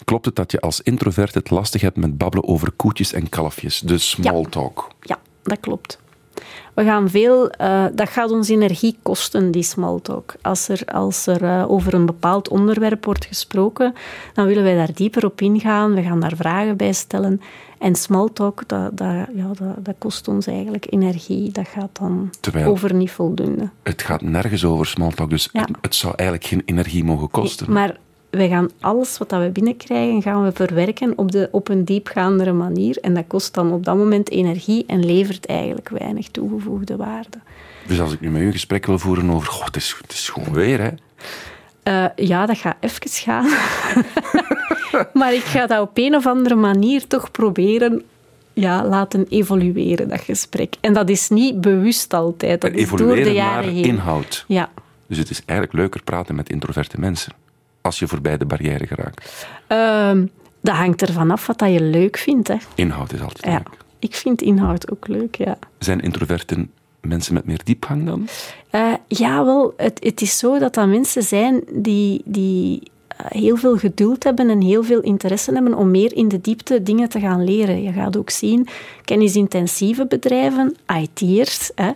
Klopt 0.06 0.26
het 0.26 0.36
dat 0.36 0.52
je 0.52 0.60
als 0.62 0.82
introvert 0.82 1.34
het 1.34 1.50
lastig 1.50 1.82
hebt 1.82 1.97
met 1.97 2.17
babbelen 2.17 2.47
over 2.47 2.71
koetjes 2.71 3.13
en 3.13 3.30
kalfjes, 3.30 3.80
de 3.80 3.97
small 3.97 4.45
talk? 4.50 4.88
Ja, 5.02 5.19
dat 5.43 5.60
klopt. 5.60 6.00
We 6.78 6.84
gaan 6.84 7.10
veel, 7.10 7.50
eh, 7.50 7.86
dat 7.94 8.10
gaat 8.10 8.32
ons 8.32 8.50
energie 8.50 8.98
kosten, 9.02 9.52
die 9.52 9.63
smalltalk. 9.63 10.34
Als 10.42 10.70
er, 10.70 10.82
als 10.86 11.28
er 11.28 11.44
eh, 11.44 11.72
over 11.72 11.94
een 11.94 12.06
bepaald 12.06 12.50
onderwerp 12.50 13.06
wordt 13.06 13.26
gesproken, 13.26 13.94
dan 14.34 14.46
willen 14.46 14.63
wij 14.63 14.76
daar 14.76 14.94
dieper 14.94 15.26
op 15.26 15.42
ingaan. 15.42 15.94
We 15.94 16.02
gaan 16.04 16.20
daar 16.20 16.36
vragen 16.36 16.78
bij 16.78 16.94
stellen. 16.94 17.42
En 17.80 17.96
smalltalk, 17.96 18.68
dat, 18.68 18.98
dat, 18.98 19.08
ja, 19.36 19.48
dat, 19.48 19.86
dat 19.86 19.96
kost 19.98 20.28
ons 20.28 20.48
eigenlijk 20.48 20.86
energie. 20.90 21.52
Dat 21.52 21.68
gaat 21.68 21.90
dan 22.00 22.30
Terwijl- 22.40 22.70
over 22.70 22.94
niet 22.94 23.12
voldoende. 23.12 23.70
Het 23.84 24.02
gaat 24.02 24.22
nergens 24.22 24.66
over 24.66 24.86
small 24.86 25.12
talk, 25.12 25.30
dus 25.30 25.50
Ja. 25.52 25.62
het, 25.62 25.70
het 25.82 25.96
zou 25.96 26.13
eigenlijk 26.16 26.50
geen 26.50 26.62
energie 26.66 27.04
mogen 27.04 27.30
kosten. 27.30 27.72
Maar 27.74 27.98
wij 28.38 28.50
gaan 28.50 28.69
alles 28.80 29.17
wat 29.17 29.30
dat 29.30 29.41
we 29.41 29.50
binnenkrijgen, 29.50 30.21
gaan 30.21 30.43
we 30.43 30.52
verwerken 30.52 31.17
op, 31.17 31.32
de, 31.32 31.50
op 31.52 31.69
een 31.69 31.86
diepgaandere 31.86 32.54
manier. 32.54 32.97
En 33.02 33.13
dat 33.13 33.23
kost 33.28 33.54
dan 33.54 33.71
op 33.71 33.86
dat 33.86 33.97
moment 33.97 34.30
energie 34.30 34.84
en 34.88 35.06
levert 35.06 35.45
eigenlijk 35.45 35.89
weinig 35.89 36.28
toegevoegde 36.28 36.95
waarde. 36.95 37.38
Dus 37.88 38.00
als 38.00 38.13
ik 38.13 38.19
nu 38.19 38.30
met 38.30 38.41
u 38.41 38.45
een 38.45 38.52
gesprek 38.52 38.86
wil 38.86 39.00
voeren 39.00 39.30
over, 39.30 39.52
goh, 39.52 39.65
het 39.65 39.76
is, 39.76 39.95
het 40.02 40.12
is 40.12 40.30
gewoon 40.30 40.54
weer, 40.54 40.80
hè. 40.82 40.89
Eh, 41.84 42.28
ja, 42.28 42.45
dat 42.45 42.58
gaat 42.58 42.76
even 42.80 43.10
gaan. 43.10 43.45
maar 45.19 45.34
ik 45.34 45.43
ga 45.43 45.67
dat 45.67 45.82
op 45.82 45.91
een 45.93 46.15
of 46.15 46.28
andere 46.28 46.56
manier 46.56 47.08
toch 47.08 47.32
proberen 47.32 48.04
ja, 48.54 48.86
laten 48.86 49.26
evolueren, 49.30 50.08
dat 50.08 50.21
gesprek. 50.21 50.76
En 50.82 50.93
dat 50.93 51.10
is 51.10 51.30
niet 51.30 51.62
bewust 51.62 52.13
altijd. 52.13 52.62
Dat 52.62 52.71
is 52.71 52.89
door 52.89 52.97
de 52.97 53.04
Evolueren 53.04 53.34
jaren 53.34 53.73
heen. 53.73 53.84
inhoud. 53.84 54.45
Ja. 54.47 54.69
Dus 55.08 55.17
het 55.17 55.30
is 55.30 55.41
eigenlijk 55.45 55.80
leuker 55.80 56.04
praten 56.04 56.36
met 56.36 56.50
introverte 56.50 57.00
mensen. 57.00 57.34
Als 57.88 58.00
je 58.00 58.08
voorbij 58.08 58.38
de 58.38 58.45
barrière 58.45 58.88
geraakt. 58.88 59.45
Ehm, 59.67 60.26
dat 60.62 60.76
hangt 60.76 61.02
ervan 61.02 61.32
af 61.32 61.47
wat 61.47 61.60
dat 61.60 61.71
je 61.73 61.82
leuk 61.82 62.17
vindt. 62.17 62.47
Hè. 62.47 62.56
Inhoud 62.76 63.13
is 63.13 63.21
altijd 63.21 63.45
Ja. 63.45 63.52
leuk. 63.54 63.78
Ik 64.00 64.15
vind 64.15 64.41
inhoud 64.41 64.91
ook 64.91 65.08
leuk, 65.08 65.36
ja. 65.36 65.58
Zijn 65.80 66.00
introverten 66.00 66.71
mensen 67.02 67.34
met 67.34 67.45
meer 67.45 67.60
diepgang 67.63 68.06
dan? 68.06 68.28
Eh, 68.69 68.93
ja, 69.08 69.45
wel, 69.45 69.73
het, 69.78 70.00
het 70.04 70.21
is 70.21 70.38
zo 70.38 70.60
dat 70.60 70.73
dat 70.73 70.88
mensen 70.88 71.23
zijn 71.23 71.63
die, 71.73 72.21
die 72.26 72.82
eh, 73.08 73.17
heel 73.28 73.56
veel 73.58 73.78
geduld 73.78 74.23
hebben 74.23 74.50
en 74.50 74.62
heel 74.62 74.84
veel 74.84 75.02
interesse 75.02 75.54
hebben 75.54 75.73
om 75.73 75.91
meer 75.91 76.15
in 76.15 76.28
de 76.28 76.41
diepte 76.41 76.84
dingen 76.84 77.10
te 77.10 77.19
gaan 77.19 77.43
leren. 77.43 77.84
Je 77.84 77.91
gaat 77.91 78.17
ook 78.17 78.30
zien, 78.30 78.67
kennisintensieve 79.06 80.06
bedrijven, 80.08 80.76
IT'ers, 81.02 81.71
hè, 81.76 81.91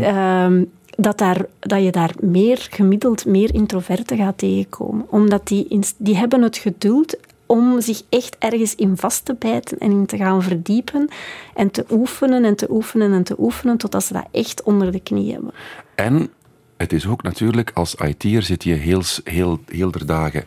ehm, 0.00 0.64
dat, 0.96 1.18
daar, 1.18 1.46
dat 1.60 1.82
je 1.82 1.90
daar 1.90 2.14
meer 2.20 2.66
gemiddeld 2.70 3.26
meer 3.26 3.54
introverten 3.54 4.16
gaat 4.16 4.38
tegenkomen. 4.38 5.06
Omdat 5.10 5.46
die, 5.46 5.78
die 5.96 6.16
hebben 6.16 6.42
het 6.42 6.56
geduld 6.56 7.16
om 7.46 7.80
zich 7.80 8.02
echt 8.08 8.36
ergens 8.38 8.74
in 8.74 8.96
vast 8.96 9.24
te 9.24 9.34
bijten 9.38 9.78
en 9.78 9.90
in 9.90 10.06
te 10.06 10.16
gaan 10.16 10.42
verdiepen 10.42 11.08
en 11.54 11.70
te 11.70 11.84
oefenen 11.90 12.44
en 12.44 12.56
te 12.56 12.70
oefenen 12.70 13.12
en 13.12 13.22
te 13.22 13.34
oefenen 13.38 13.76
totdat 13.76 14.04
ze 14.04 14.12
dat 14.12 14.26
echt 14.30 14.62
onder 14.62 14.92
de 14.92 15.00
knie 15.00 15.32
hebben. 15.32 15.52
En 15.94 16.30
het 16.76 16.92
is 16.92 17.06
ook 17.06 17.22
natuurlijk, 17.22 17.70
als 17.74 17.94
IT'er 17.94 18.42
zit 18.42 18.64
je 18.64 18.74
heel, 18.74 19.02
heel, 19.24 19.60
heel 19.66 19.90
de 19.90 20.04
dagen 20.04 20.44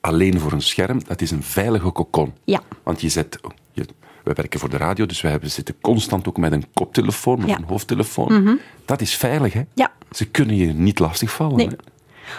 alleen 0.00 0.40
voor 0.40 0.52
een 0.52 0.62
scherm. 0.62 1.00
Dat 1.04 1.20
is 1.20 1.30
een 1.30 1.42
veilige 1.42 1.90
kokon. 1.90 2.32
Ja. 2.44 2.60
Want 2.82 3.00
je 3.00 3.08
zet... 3.08 3.40
Je, 3.72 3.86
we 4.28 4.34
werken 4.34 4.60
voor 4.60 4.70
de 4.70 4.76
radio, 4.76 5.06
dus 5.06 5.20
wij 5.20 5.30
hebben- 5.30 5.50
zitten 5.50 5.74
constant 5.80 6.28
ook 6.28 6.36
met 6.36 6.52
een 6.52 6.64
koptelefoon 6.74 7.36
of 7.38 7.46
Ja. 7.46 7.52
Mhm. 7.52 7.62
een 7.62 7.68
hoofdtelefoon. 7.68 8.58
Dat 8.84 9.00
is 9.00 9.16
veilig, 9.16 9.52
hè? 9.52 9.62
Ja. 9.74 9.90
Ze 10.10 10.24
kunnen 10.26 10.56
je 10.56 10.66
niet 10.66 10.98
lastigvallen. 10.98 11.56
Nee. 11.56 11.66
hè. 11.66 11.74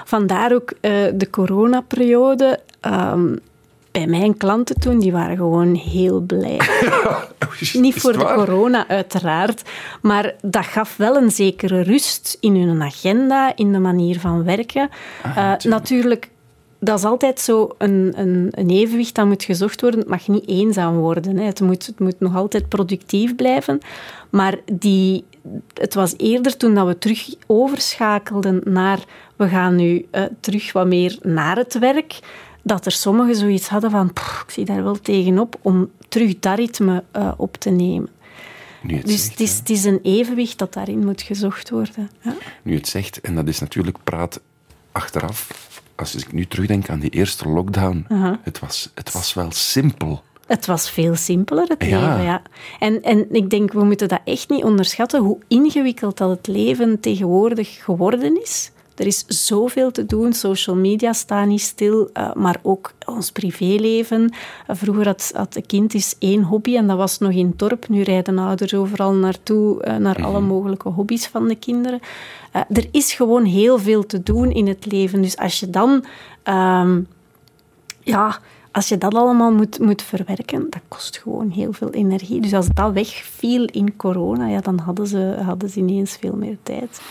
Vandaar 0.05 0.53
ook 0.53 0.71
eh, 0.81 0.91
de 1.13 1.29
coronaperiode. 1.29 2.59
Ehm, 2.79 3.35
bij 3.91 4.07
mijn 4.07 4.37
klanten 4.37 4.79
toen, 4.79 4.99
die 4.99 5.11
waren 5.11 5.37
gewoon 5.37 5.75
heel 5.75 6.19
blij. 6.19 6.59
Niet 7.73 7.95
voor 8.01 8.11
de 8.13 8.33
corona, 8.33 8.87
uiteraard. 8.87 9.61
Maar 10.01 10.33
dat 10.41 10.65
gaf 10.65 10.97
wel 10.97 11.15
een 11.17 11.31
zekere 11.31 11.81
rust 11.81 12.37
in 12.39 12.55
hun 12.55 12.81
agenda, 12.83 13.55
in 13.55 13.71
de 13.71 13.79
manier 13.79 14.19
van 14.19 14.43
werken. 14.43 14.89
Eh, 15.35 15.53
natuurlijk, 15.63 16.29
dat 16.79 16.97
is 16.97 17.05
altijd 17.05 17.39
zo 17.39 17.75
een, 17.77 18.13
een, 18.15 18.47
een 18.51 18.69
evenwicht 18.69 19.15
dat 19.15 19.25
moet 19.25 19.43
gezocht 19.43 19.81
worden. 19.81 19.99
Het 19.99 20.09
mag 20.09 20.27
niet 20.27 20.47
eenzaam 20.47 20.95
worden. 20.95 21.37
Hè. 21.37 21.43
Het, 21.43 21.61
moet, 21.61 21.85
het 21.85 21.99
moet 21.99 22.19
nog 22.19 22.35
altijd 22.35 22.69
productief 22.69 23.35
blijven. 23.35 23.79
Maar 24.29 24.57
die, 24.73 25.23
het 25.73 25.93
was 25.93 26.13
eerder 26.17 26.57
toen 26.57 26.73
dat 26.75 26.87
we 26.87 26.97
terug 26.97 27.35
overschakelden 27.47 28.61
naar... 28.63 28.99
We 29.35 29.47
gaan 29.47 29.75
nu 29.75 30.07
eh, 30.11 30.23
terug 30.39 30.71
wat 30.71 30.87
meer 30.87 31.17
naar 31.21 31.57
het 31.57 31.79
werk 31.79 32.19
dat 32.61 32.85
er 32.85 32.91
sommigen 32.91 33.35
zoiets 33.35 33.67
hadden 33.67 33.91
van, 33.91 34.13
"Pff, 34.13 34.43
ik 34.43 34.49
zie 34.49 34.65
daar 34.65 34.83
wel 34.83 34.99
tegenop 34.99 35.55
om 35.61 35.89
terug 36.09 36.39
dat 36.39 36.57
ritme 36.57 37.03
eh, 37.11 37.31
op 37.37 37.57
te 37.57 37.69
nemen. 37.69 38.09
Nu 38.81 38.95
het, 38.95 39.05
Dus 39.05 39.21
zegt, 39.23 39.29
het 39.31 39.39
is, 39.39 39.57
het 39.57 39.69
is 39.69 39.83
een 39.83 39.99
evenwicht 40.03 40.57
dat 40.57 40.73
daarin 40.73 41.05
moet 41.05 41.21
gezocht 41.21 41.69
worden. 41.69 42.09
Ja. 42.21 42.35
nu 42.61 42.75
het 42.75 42.87
zegt, 42.87 43.21
en 43.21 43.35
dat 43.35 43.47
is 43.47 43.59
natuurlijk 43.59 43.97
praat 44.03 44.39
achteraf. 44.91 45.68
Als 45.99 46.15
ik 46.15 46.33
nu 46.33 46.45
terugdenk 46.45 46.89
aan 46.89 46.99
die 46.99 47.09
eerste 47.09 47.49
lockdown, 47.49 48.05
het, 48.43 48.59
was, 48.59 48.91
het 48.95 49.11
was 49.11 49.33
wel 49.33 49.51
simpel. 49.51 50.23
Het 50.47 50.65
was 50.65 50.89
veel 50.91 51.15
simpeler, 51.15 51.67
het 51.67 51.83
Ja. 51.85 51.99
leven. 52.07 52.23
Ja. 52.23 52.41
En, 52.79 53.01
en 53.03 53.33
ik 53.35 53.49
denk, 53.49 53.73
we 53.73 53.83
moeten 53.83 54.07
dat 54.07 54.19
echt 54.23 54.49
niet 54.49 54.63
onderschatten, 54.63 55.21
hoe 55.21 55.37
ingewikkeld 55.47 56.17
dat 56.17 56.29
het 56.29 56.47
leven 56.47 56.99
tegenwoordig 56.99 57.83
geworden 57.83 58.41
is. 58.41 58.71
Er 58.99 59.05
is 59.05 59.25
zoveel 59.27 59.91
te 59.91 60.05
doen. 60.05 60.33
Social 60.33 60.75
media 60.75 61.13
staan 61.13 61.47
niet 61.47 61.61
stil, 61.61 62.09
eh, 62.13 62.33
maar 62.33 62.59
ook 62.61 62.93
ons 63.05 63.31
privéleven. 63.31 64.33
Eh, 64.67 64.75
vroeger 64.75 65.05
had, 65.05 65.31
had 65.35 65.55
een 65.55 65.65
kind 65.65 65.93
is 65.93 66.15
één 66.19 66.43
hobby 66.43 66.75
en 66.75 66.87
dat 66.87 66.97
was 66.97 67.17
nog 67.17 67.31
in 67.31 67.47
het 67.47 67.59
dorp. 67.59 67.87
Nu 67.87 68.01
rijden 68.01 68.37
ouders 68.37 68.73
overal 68.73 69.13
naartoe, 69.13 69.81
eh, 69.83 69.95
naar 69.95 70.23
alle 70.23 70.39
mogelijke 70.39 70.89
hobby's 70.89 71.27
van 71.27 71.47
de 71.47 71.55
kinderen. 71.55 71.99
Er 72.51 72.87
is 72.91 73.13
gewoon 73.13 73.45
heel 73.45 73.79
veel 73.79 74.05
te 74.05 74.23
doen 74.23 74.51
in 74.51 74.67
het 74.67 74.85
leven. 74.85 75.21
Dus 75.21 75.37
als 75.37 75.59
je 75.59 75.69
dan... 75.69 76.05
ehm, 76.43 77.01
ja, 78.01 78.39
als 78.71 78.87
je 78.87 78.97
dat 78.97 79.15
allemaal 79.15 79.51
moet, 79.51 79.79
moet 79.79 80.01
verwerken, 80.01 80.67
dat 80.69 80.81
kost 80.87 81.17
gewoon 81.17 81.49
heel 81.49 81.73
veel 81.73 81.89
energie. 81.89 82.41
Dus 82.41 82.53
als 82.53 82.67
dat 82.73 82.93
wegviel 82.93 83.65
in 83.65 83.95
corona, 83.95 84.47
ja, 84.47 84.61
dan 84.61 84.79
hadden 84.79 85.07
ze, 85.07 85.37
hadden 85.45 85.69
ze 85.69 85.79
ineens 85.79 86.17
veel 86.19 86.35
meer 86.35 86.57
tijd. 86.63 87.01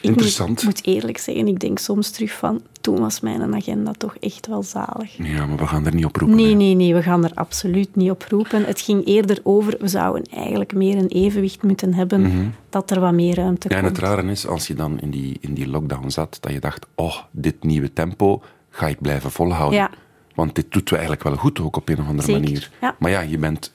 Ik 0.00 0.08
Interessant. 0.08 0.48
moet, 0.48 0.64
moet 0.64 0.86
eerlijk 0.86 1.18
zeggen, 1.18 1.46
ik 1.48 1.58
denk 1.60 1.78
soms 1.78 2.10
terug 2.10 2.32
van, 2.32 2.62
toen 2.80 2.98
was 3.00 3.20
mijn 3.20 3.54
agenda 3.54 3.92
toch 3.92 4.16
echt 4.20 4.46
wel 4.46 4.62
zalig. 4.62 5.16
Ja, 5.16 5.46
maar 5.46 5.56
we 5.56 5.66
gaan 5.66 5.86
er 5.86 5.94
niet 5.94 6.04
op 6.04 6.16
roepen. 6.16 6.36
Nee, 6.36 6.46
hè. 6.48 6.54
nee, 6.54 6.74
nee, 6.74 6.94
we 6.94 7.02
gaan 7.02 7.24
er 7.24 7.30
absoluut 7.34 7.96
niet 7.96 8.10
op 8.10 8.24
roepen. 8.28 8.64
Het 8.64 8.80
ging 8.80 9.06
eerder 9.06 9.40
over, 9.42 9.76
we 9.80 9.88
zouden 9.88 10.24
eigenlijk 10.24 10.74
meer 10.74 10.96
een 10.96 11.08
evenwicht 11.08 11.62
moeten 11.62 11.94
hebben, 11.94 12.54
dat 12.70 12.90
er 12.90 13.00
wat 13.00 13.12
meer 13.12 13.34
ruimte 13.34 13.66
Mhm. 13.68 13.76
Ja, 13.76 13.82
en 13.82 13.86
komt. 13.86 13.96
het 13.96 14.06
rare 14.06 14.30
is, 14.30 14.46
als 14.46 14.66
je 14.66 14.74
dan 14.74 15.00
in 15.00 15.10
die, 15.10 15.36
in 15.40 15.54
die 15.54 15.68
lockdown 15.68 16.08
zat, 16.08 16.38
dat 16.40 16.52
je 16.52 16.60
dacht, 16.60 16.86
oh, 16.94 17.16
dit 17.30 17.62
nieuwe 17.62 17.92
tempo 17.92 18.42
ga 18.70 18.86
ik 18.86 19.00
blijven 19.00 19.30
volhouden. 19.30 19.78
Ja. 19.78 19.90
Want 20.34 20.54
dit 20.54 20.66
doet 20.72 20.88
we 20.90 20.96
eigenlijk 20.96 21.24
wel 21.24 21.36
goed 21.36 21.60
ook 21.60 21.76
op 21.76 21.88
een 21.88 21.98
of 22.00 22.06
andere 22.06 22.22
Zeker, 22.26 22.42
manier. 22.42 22.70
ja. 22.80 22.96
Maar 22.98 23.10
ja, 23.10 23.20
je 23.20 23.38
bent 23.38 23.72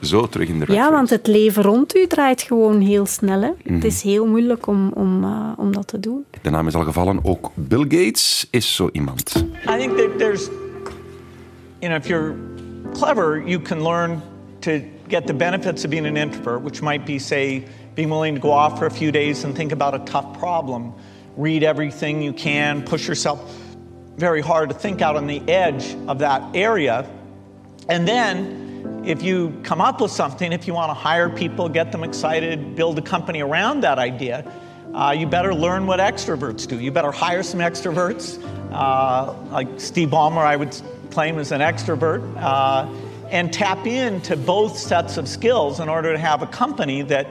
zo 0.00 0.26
terug 0.26 0.48
in 0.48 0.58
de 0.58 0.64
Ja, 0.72 0.80
race. 0.80 0.90
want 0.92 1.10
het 1.10 1.26
leven 1.26 1.62
rond 1.62 1.96
u 1.96 2.06
draait 2.06 2.42
gewoon 2.42 2.80
heel 2.80 3.06
snel. 3.06 3.40
Hè. 3.42 3.50
Mhm. 3.64 3.74
Het 3.74 3.84
is 3.84 4.02
heel 4.02 4.26
moeilijk 4.26 4.66
om, 4.66 4.90
om, 4.94 5.24
eh, 5.24 5.52
om 5.56 5.72
dat 5.72 5.86
te 5.86 6.00
doen. 6.00 6.24
De 6.42 6.50
naam 6.50 6.66
is 6.66 6.74
al 6.74 6.84
gevallen, 6.84 7.20
ook 7.22 7.50
Bill 7.54 7.80
Gates 7.88 8.46
is 8.50 8.74
zo 8.74 8.88
iemand. 8.92 9.32
I 9.68 9.76
think 9.78 9.96
that 9.96 10.18
there's, 10.18 10.48
you 11.80 11.92
know, 11.92 11.96
if 11.96 12.06
you're 12.06 12.34
clever, 12.92 13.42
you 13.46 13.62
can 13.62 13.82
learn 13.82 14.20
to 14.58 14.70
get 15.08 15.26
the 15.26 15.34
benefits 15.34 15.84
of 15.84 15.90
being 15.90 16.06
an 16.06 16.16
introvert, 16.16 16.62
which 16.62 16.80
might 16.80 17.04
be, 17.04 17.18
say, 17.18 17.62
being 17.94 18.10
willing 18.10 18.34
to 18.40 18.40
go 18.48 18.50
off 18.54 18.78
for 18.78 18.86
a 18.86 18.90
few 18.90 19.10
days 19.10 19.44
and 19.44 19.54
think 19.54 19.72
about 19.72 19.94
a 19.94 20.00
tough 20.04 20.38
problem, 20.38 20.92
read 21.36 21.62
everything 21.62 22.22
you 22.22 22.32
can, 22.34 22.82
push 22.82 23.06
yourself 23.06 23.38
very 24.16 24.40
hard 24.42 24.68
to 24.68 24.74
think 24.74 25.00
out 25.00 25.16
on 25.16 25.26
the 25.26 25.40
edge 25.48 25.96
of 26.06 26.18
that 26.18 26.42
area. 26.54 27.04
And 27.88 28.06
then, 28.06 28.67
if 29.08 29.22
you 29.22 29.58
come 29.62 29.80
up 29.80 30.02
with 30.02 30.10
something, 30.10 30.52
if 30.52 30.66
you 30.66 30.74
want 30.74 30.90
to 30.90 30.94
hire 30.94 31.30
people, 31.30 31.66
get 31.70 31.92
them 31.92 32.04
excited, 32.04 32.76
build 32.76 32.98
a 32.98 33.02
company 33.02 33.40
around 33.40 33.80
that 33.80 33.98
idea, 33.98 34.44
uh, 34.92 35.14
you 35.16 35.26
better 35.26 35.54
learn 35.54 35.86
what 35.86 35.98
extroverts 35.98 36.68
do. 36.68 36.78
You 36.78 36.92
better 36.92 37.10
hire 37.10 37.42
some 37.42 37.60
extroverts. 37.60 38.38
Uh, 38.70 39.32
like 39.50 39.80
Steve 39.80 40.10
Ballmer, 40.10 40.44
I 40.44 40.56
would 40.56 40.78
claim 41.10 41.38
is 41.38 41.52
an 41.52 41.62
extrovert. 41.62 42.20
Uh, 42.36 42.86
and 43.30 43.50
tap 43.50 43.86
into 43.86 44.36
both 44.36 44.76
sets 44.76 45.16
of 45.16 45.26
skills 45.26 45.80
in 45.80 45.88
order 45.88 46.12
to 46.12 46.18
have 46.18 46.42
a 46.42 46.46
company 46.46 47.00
that, 47.00 47.26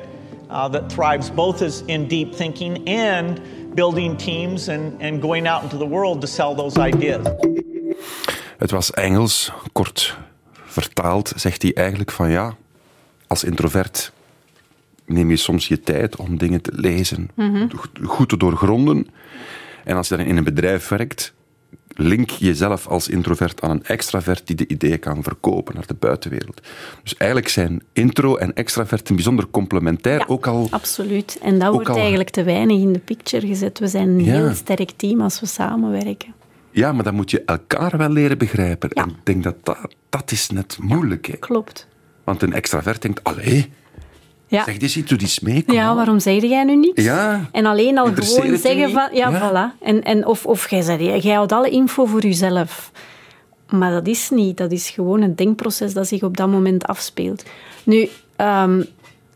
uh, 0.49 0.67
that 0.69 0.91
thrives 0.91 1.29
both 1.29 1.61
as 1.61 1.81
in 1.81 2.07
deep 2.07 2.33
thinking 2.33 2.87
and 2.87 3.75
building 3.75 4.17
teams 4.17 4.67
and, 4.67 4.99
and 4.99 5.21
going 5.21 5.45
out 5.45 5.63
into 5.63 5.77
the 5.77 5.85
world 5.85 6.21
to 6.21 6.27
sell 6.27 6.55
those 6.55 6.77
ideas. 6.79 7.27
Het 8.57 8.71
was 8.71 8.91
Engels, 8.91 9.51
kort 9.73 10.17
vertaald 10.67 11.33
zegt 11.35 11.61
hij 11.61 11.73
eigenlijk 11.73 12.11
van 12.11 12.29
ja, 12.29 12.55
als 13.27 13.43
introvert 13.43 14.11
neem 15.05 15.29
je 15.29 15.35
soms 15.35 15.67
je 15.67 15.79
tijd 15.81 16.15
om 16.15 16.37
dingen 16.37 16.61
te 16.61 16.71
lezen, 16.75 17.29
goed 18.03 18.29
te 18.29 18.37
doorgronden. 18.37 19.07
En 19.83 19.95
als 19.95 20.07
je 20.07 20.17
dan 20.17 20.25
in 20.25 20.37
een 20.37 20.43
bedrijf 20.43 20.87
werkt, 20.87 21.33
link 21.89 22.29
jezelf 22.29 22.87
als 22.87 23.07
introvert 23.07 23.61
aan 23.61 23.69
een 23.69 23.83
extravert 23.83 24.47
die 24.47 24.55
de 24.55 24.67
ideeën 24.67 24.99
kan 24.99 25.23
verkopen 25.23 25.75
naar 25.75 25.87
de 25.87 25.93
buitenwereld. 25.93 26.61
Dus 27.03 27.15
eigenlijk 27.17 27.49
zijn 27.51 27.81
intro 27.93 28.35
en 28.35 28.53
extravert 28.53 29.09
een 29.09 29.15
bijzonder 29.15 29.47
complementair, 29.51 30.27
ook 30.27 30.47
al... 30.47 30.67
Absoluut. 30.71 31.37
En 31.41 31.59
dat 31.59 31.73
wordt 31.73 31.89
al- 31.89 31.97
eigenlijk 31.97 32.29
te 32.29 32.43
weinig 32.43 32.77
in 32.77 32.93
de 32.93 32.99
picture 32.99 33.47
gezet. 33.47 33.79
We 33.79 33.87
zijn 33.87 34.07
een 34.09 34.23
Ja. 34.23 34.33
heel 34.33 34.53
sterk 34.53 34.91
team 34.95 35.21
als 35.21 35.39
we 35.39 35.45
samenwerken. 35.45 36.33
Ja, 36.77 36.91
maar 36.91 37.03
dan 37.03 37.15
moet 37.15 37.31
je 37.31 37.41
elkaar 37.45 37.97
wel 37.97 38.09
leren 38.09 38.37
begrijpen. 38.37 38.89
Ja. 38.93 39.01
En 39.03 39.09
ik 39.09 39.15
denk 39.23 39.43
dat 39.43 39.55
dat, 39.63 39.77
dat 40.09 40.31
is 40.31 40.49
net 40.49 40.77
moeilijk. 40.81 41.25
Hè? 41.25 41.37
Klopt. 41.37 41.87
Want 42.23 42.41
een 42.41 42.53
extravert 42.53 43.01
denkt, 43.01 43.23
allee, 43.23 43.71
Ja. 44.47 44.63
zeg 44.63 44.79
eens 44.79 44.97
iets, 44.97 45.09
doe 45.09 45.17
die 45.17 45.33
mee. 45.41 45.63
Ja, 45.67 45.83
aan." 45.83 45.95
waarom 45.95 46.19
zeg 46.19 46.41
jij 46.41 46.63
nu 46.63 46.75
niks? 46.75 47.03
Ja. 47.03 47.49
En 47.51 47.65
alleen 47.65 47.97
al 47.97 48.05
gewoon 48.05 48.57
zeggen 48.57 48.91
van... 48.91 49.09
Ja, 49.13 49.29
Ja. 49.29 49.39
voilà. 49.51 49.83
En, 49.83 50.03
en 50.03 50.25
of, 50.25 50.45
of 50.45 50.69
jij, 50.69 50.81
zegt, 50.81 51.23
jij 51.23 51.33
houdt 51.33 51.51
alle 51.51 51.69
info 51.69 52.05
voor 52.05 52.21
jezelf. 52.21 52.91
Maar 53.69 53.91
dat 53.91 54.07
is 54.07 54.29
niet. 54.29 54.57
Dat 54.57 54.71
is 54.71 54.89
gewoon 54.89 55.21
een 55.21 55.35
denkproces 55.35 55.93
dat 55.93 56.07
zich 56.07 56.23
op 56.23 56.37
dat 56.37 56.49
moment 56.49 56.85
afspeelt. 56.85 57.43
Nu, 57.83 58.09
ehm, 58.35 58.83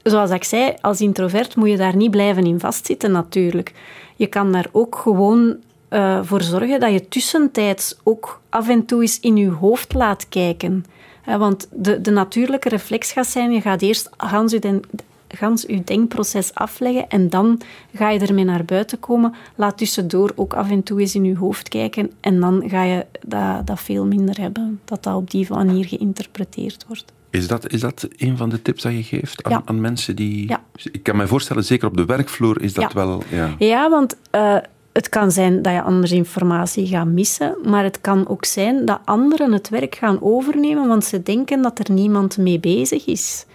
zoals 0.03 0.31
ik 0.31 0.43
zei, 0.43 0.73
als 0.81 1.01
introvert 1.01 1.55
moet 1.55 1.69
je 1.69 1.77
daar 1.77 1.95
niet 1.95 2.11
blijven 2.11 2.45
in 2.45 2.59
vastzitten 2.59 3.11
natuurlijk. 3.11 3.73
Je 4.15 4.27
kan 4.27 4.51
daar 4.51 4.67
ook 4.71 4.95
gewoon 4.95 5.57
eh, 5.91 6.19
voor 6.23 6.41
zorgen 6.41 6.79
dat 6.79 6.91
je 6.91 7.07
tussentijds 7.07 7.95
ook 8.03 8.41
af 8.49 8.69
en 8.69 8.85
toe 8.85 9.01
eens 9.01 9.19
in 9.19 9.37
je 9.37 9.49
hoofd 9.49 9.93
laat 9.93 10.25
kijken. 10.29 10.85
Hè, 11.21 11.37
want 11.37 11.67
de, 11.71 12.01
de 12.01 12.11
natuurlijke 12.11 12.69
reflex 12.69 13.11
gaat 13.11 13.27
zijn, 13.27 13.51
je 13.51 13.61
gaat 13.61 13.81
eerst 13.81 14.09
gans 14.17 14.51
je, 14.51 14.59
den, 14.59 14.81
gans 15.27 15.63
je 15.67 15.83
denkproces 15.83 16.53
afleggen 16.53 17.09
en 17.09 17.29
dan 17.29 17.61
ga 17.95 18.09
je 18.09 18.19
ermee 18.19 18.43
naar 18.43 18.65
buiten 18.65 18.99
komen. 18.99 19.33
Laat 19.55 19.77
tussendoor 19.77 20.31
ook 20.35 20.53
af 20.53 20.69
en 20.69 20.83
toe 20.83 20.99
eens 20.99 21.15
in 21.15 21.23
je 21.25 21.35
hoofd 21.37 21.69
kijken 21.69 22.11
en 22.19 22.39
dan 22.39 22.63
ga 22.67 22.83
je 22.83 23.05
dat, 23.25 23.67
dat 23.67 23.79
veel 23.81 24.05
minder 24.05 24.39
hebben, 24.39 24.79
dat 24.85 25.03
dat 25.03 25.15
op 25.15 25.31
die 25.31 25.45
manier 25.49 25.85
geïnterpreteerd 25.85 26.85
wordt. 26.87 27.05
Is 27.29 27.47
dat, 27.47 27.71
is 27.71 27.79
dat 27.79 28.07
een 28.17 28.37
van 28.37 28.49
de 28.49 28.61
tips 28.61 28.81
dat 28.83 28.91
je 28.91 29.03
geeft 29.03 29.43
aan, 29.43 29.51
Ja. 29.51 29.61
aan 29.65 29.81
mensen 29.81 30.15
die... 30.15 30.47
Ja. 30.49 30.61
Ik 30.91 31.03
kan 31.03 31.15
me 31.17 31.27
voorstellen, 31.27 31.63
zeker 31.63 31.87
op 31.87 31.97
de 31.97 32.05
werkvloer 32.05 32.61
is 32.61 32.73
dat 32.73 32.91
Ja. 32.91 32.93
wel... 32.93 33.23
Ja. 33.29 33.55
Ja, 33.59 33.89
want 33.89 34.15
eh, 34.31 34.57
het 34.93 35.09
kan 35.09 35.31
zijn 35.31 35.61
dat 35.61 35.73
je 35.73 35.81
anders 35.81 36.11
informatie 36.11 36.87
gaat 36.87 37.07
missen, 37.07 37.57
maar 37.63 37.83
het 37.83 38.01
kan 38.01 38.27
ook 38.27 38.45
zijn 38.45 38.85
dat 38.85 38.99
anderen 39.05 39.51
het 39.51 39.69
werk 39.69 39.95
gaan 39.95 40.21
overnemen, 40.21 40.87
want 40.87 41.05
ze 41.05 41.23
denken 41.23 41.61
dat 41.61 41.79
er 41.79 41.91
niemand 41.91 42.37
mee 42.37 42.59
bezig 42.59 43.05
is. 43.05 43.45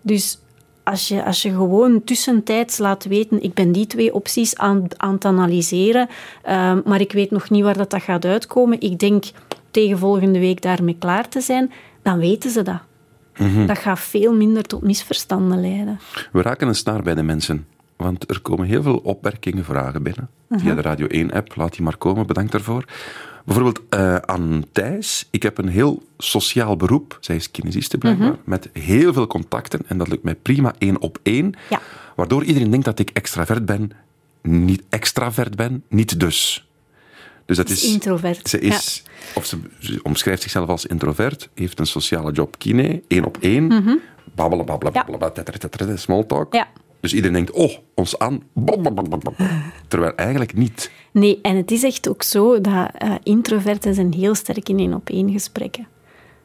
Dus 0.00 0.38
als 0.82 1.08
je, 1.08 1.24
als 1.24 1.42
je 1.42 1.50
gewoon 1.50 2.04
tussentijds 2.04 2.78
laat 2.78 3.04
weten, 3.04 3.42
ik 3.42 3.54
ben 3.54 3.72
die 3.72 3.86
twee 3.86 4.14
opties 4.14 4.56
aan, 4.56 4.86
aan 4.96 5.12
het 5.12 5.24
analyseren, 5.24 6.08
eh, 6.42 6.76
maar 6.84 7.00
ik 7.00 7.12
weet 7.12 7.30
nog 7.30 7.50
niet 7.50 7.62
waar 7.62 7.76
dat, 7.76 7.90
dat 7.90 8.02
gaat 8.02 8.24
uitkomen. 8.24 8.80
Ik 8.80 8.98
denk 8.98 9.24
tegen 9.70 9.98
volgende 9.98 10.38
week 10.38 10.62
daarmee 10.62 10.96
klaar 10.98 11.28
te 11.28 11.40
zijn, 11.40 11.72
dan 12.02 12.18
weten 12.18 12.50
ze 12.50 12.62
dat. 12.62 12.80
Dat 13.66 13.78
gaat 13.78 14.00
veel 14.00 14.34
minder 14.34 14.62
tot 14.62 14.82
misverstanden 14.82 15.60
leiden. 15.60 16.00
We 16.32 16.42
raken 16.42 16.68
een 16.68 16.74
snaar 16.74 17.02
bij 17.02 17.14
de 17.14 17.22
mensen. 17.22 17.66
Want 17.98 18.30
er 18.30 18.40
komen 18.40 18.66
heel 18.66 18.82
veel 18.82 18.96
opmerkingen, 18.96 19.64
vragen 19.64 20.02
binnen. 20.02 20.28
Via 20.50 20.74
de 20.74 20.80
Radio 20.80 21.06
1-app, 21.26 21.56
laat 21.56 21.72
die 21.72 21.82
maar 21.82 21.96
komen, 21.96 22.26
bedankt 22.26 22.52
daarvoor. 22.52 22.84
Bijvoorbeeld 23.44 23.80
eh, 23.88 24.16
aan 24.16 24.64
Thijs. 24.72 25.28
Ik 25.30 25.42
heb 25.42 25.58
een 25.58 25.68
heel 25.68 26.02
sociaal 26.18 26.76
beroep. 26.76 27.18
Zij 27.20 27.36
is 27.36 27.50
kinesiste 27.50 27.98
blijkbaar. 27.98 28.36
Met 28.44 28.68
heel 28.72 29.12
veel 29.12 29.26
contacten. 29.26 29.80
En 29.86 29.98
dat 29.98 30.08
lukt 30.08 30.22
mij 30.22 30.34
prima 30.34 30.74
één 30.78 31.00
op 31.00 31.18
één. 31.22 31.54
Ja. 31.70 31.80
Waardoor 32.16 32.44
iedereen 32.44 32.70
denkt 32.70 32.84
dat 32.84 32.98
ik 32.98 33.10
extravert 33.10 33.66
ben. 33.66 33.90
Niet 34.42 34.82
extravert 34.88 35.56
ben, 35.56 35.84
niet 35.88 36.20
dus. 36.20 36.68
Dus 37.44 37.56
dat 37.56 37.68
is 37.68 37.84
is... 37.84 37.92
introvert, 37.92 38.48
Ze 38.48 38.60
is... 38.60 39.02
Of 39.34 39.46
ze, 39.46 39.58
ze 39.78 40.00
omschrijft 40.02 40.42
zichzelf 40.42 40.68
als 40.68 40.86
introvert. 40.86 41.48
Heeft 41.54 41.78
een 41.78 41.86
sociale 41.86 42.32
job 42.32 42.58
kine. 42.58 43.02
één 43.08 43.24
op 43.24 43.36
één. 43.40 43.68
Babbelen, 44.34 44.66
babbelen, 44.66 44.94
Ja. 44.94 45.04
babbelen. 45.04 45.98
small 45.98 46.24
talk. 46.24 46.54
Ja. 46.54 46.68
Dus 47.00 47.14
iedereen 47.14 47.32
denkt, 47.36 47.50
oh, 47.50 47.72
ons 47.94 48.18
aan. 48.18 48.42
Terwijl 49.88 50.14
eigenlijk 50.14 50.54
niet. 50.54 50.90
Nee, 51.12 51.38
en 51.42 51.56
het 51.56 51.70
is 51.70 51.82
echt 51.82 52.08
ook 52.08 52.22
zo 52.22 52.60
dat 52.60 52.90
eh, 52.94 53.14
introverten 53.22 53.94
zijn 53.94 54.12
heel 54.12 54.34
sterk 54.34 54.68
in 54.68 54.78
één-op-één 54.78 55.30
gesprekken. 55.30 55.86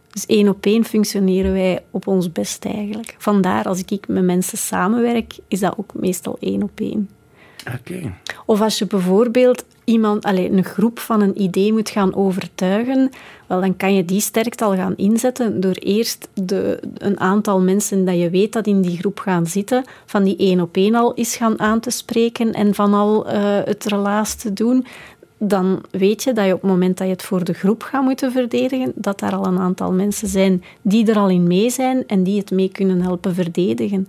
Dus 0.09 0.25
één 0.25 0.49
op 0.49 0.65
één 0.65 0.83
functioneren 0.83 1.53
wij 1.53 1.83
op 1.91 2.07
ons 2.07 2.31
best 2.31 2.65
eigenlijk. 2.65 3.15
Vandaar, 3.17 3.65
als 3.65 3.83
ik 3.83 4.07
met 4.07 4.23
mensen 4.23 4.57
samenwerk, 4.57 5.37
is 5.47 5.59
dat 5.59 5.77
ook 5.77 5.93
meestal 5.93 6.37
één 6.39 6.63
op 6.63 6.79
één. 6.79 7.09
Of 8.45 8.61
als 8.61 8.79
je 8.79 8.85
bijvoorbeeld 8.85 9.65
iemand, 9.83 10.25
allez, 10.25 10.49
een 10.49 10.63
groep 10.63 10.99
van 10.99 11.21
een 11.21 11.41
idee 11.41 11.73
moet 11.73 11.89
gaan 11.89 12.15
overtuigen, 12.15 13.09
wel, 13.47 13.61
dan 13.61 13.77
kan 13.77 13.93
je 13.93 14.05
die 14.05 14.19
sterkte 14.19 14.63
al 14.63 14.75
gaan 14.75 14.97
inzetten 14.97 15.61
door 15.61 15.73
eerst 15.73 16.27
de, 16.33 16.79
een 16.97 17.19
aantal 17.19 17.61
mensen 17.61 18.05
dat 18.05 18.19
je 18.19 18.29
weet 18.29 18.53
dat 18.53 18.67
in 18.67 18.81
die 18.81 18.97
groep 18.97 19.19
gaan 19.19 19.47
zitten, 19.47 19.83
van 20.05 20.23
die 20.23 20.37
één 20.37 20.61
op 20.61 20.75
één 20.75 20.95
al 20.95 21.15
eens 21.15 21.35
gaan 21.35 21.59
aan 21.59 21.79
te 21.79 21.89
spreken 21.89 22.53
en 22.53 22.73
van 22.73 22.93
al 22.93 23.27
eh, 23.27 23.59
het 23.65 23.85
relaas 23.85 24.35
te 24.35 24.53
doen. 24.53 24.85
Dan 25.45 25.83
weet 25.91 26.23
je 26.23 26.33
dat 26.33 26.45
je 26.45 26.53
op 26.53 26.61
het 26.61 26.69
moment 26.69 26.97
dat 26.97 27.07
je 27.07 27.13
het 27.13 27.23
voor 27.23 27.43
de 27.43 27.53
groep 27.53 27.83
gaat 27.83 28.03
moeten 28.03 28.31
verdedigen, 28.31 28.91
dat 28.95 29.19
daar 29.19 29.35
al 29.35 29.45
een 29.45 29.59
aantal 29.59 29.91
mensen 29.91 30.27
zijn 30.27 30.63
die 30.81 31.11
er 31.11 31.17
al 31.17 31.29
in 31.29 31.47
mee 31.47 31.69
zijn 31.69 32.07
en 32.07 32.23
die 32.23 32.39
het 32.39 32.51
mee 32.51 32.69
kunnen 32.69 33.01
helpen 33.01 33.33
verdedigen. 33.35 34.07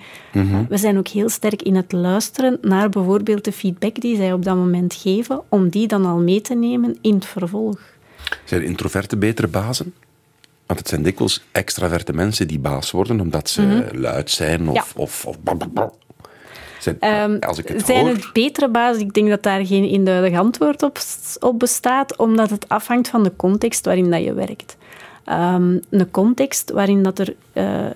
We 0.68 0.76
zijn 0.76 0.98
ook 0.98 1.08
heel 1.08 1.28
sterk 1.28 1.62
in 1.62 1.74
het 1.76 1.92
luisteren 1.92 2.58
naar 2.62 2.88
bijvoorbeeld 2.88 3.44
de 3.44 3.52
feedback 3.52 4.00
die 4.00 4.16
zij 4.16 4.32
op 4.32 4.44
dat 4.44 4.56
moment 4.56 4.94
geven, 4.94 5.42
om 5.48 5.68
die 5.68 5.86
dan 5.86 6.04
al 6.06 6.18
mee 6.18 6.40
te 6.40 6.54
nemen 6.54 6.96
in 7.00 7.14
het 7.14 7.26
vervolg. 7.26 7.78
Zijn 8.44 8.62
introverte 8.62 9.16
betere 9.16 9.48
bazen? 9.48 9.94
Want 10.66 10.78
het 10.78 10.88
zijn 10.88 11.02
dikwijls 11.02 11.44
extraverte 11.52 12.12
mensen 12.12 12.48
die 12.48 12.58
baas 12.58 12.90
worden 12.90 13.20
omdat 13.20 13.50
ze 13.50 13.88
luid 13.92 14.30
zijn 14.30 14.68
of... 14.68 14.74
Ja. 14.74 14.84
of, 15.02 15.26
of. 15.26 15.36
Zijn, 16.84 17.00
Ehm, 17.00 17.36
als 17.40 17.58
ik 17.58 17.68
het 17.68 17.86
zijn 17.86 18.06
hoor... 18.06 18.14
het 18.14 18.32
betere 18.32 18.68
basis? 18.68 19.02
Ik 19.02 19.14
denk 19.14 19.28
dat 19.28 19.42
daar 19.42 19.66
geen 19.66 19.84
eenduidig 19.84 20.38
antwoord 20.38 20.82
op, 20.82 20.98
op 21.40 21.58
bestaat, 21.58 22.16
omdat 22.16 22.50
het 22.50 22.68
afhangt 22.68 23.08
van 23.08 23.22
de 23.22 23.32
context 23.36 23.84
waarin 23.84 24.10
dat 24.10 24.24
je 24.24 24.32
werkt. 24.32 24.76
Ehm, 25.24 25.78
een 25.90 26.10
context 26.10 26.70
waarin 26.70 27.02
dat 27.02 27.18
er 27.18 27.34
eh, 27.52 27.86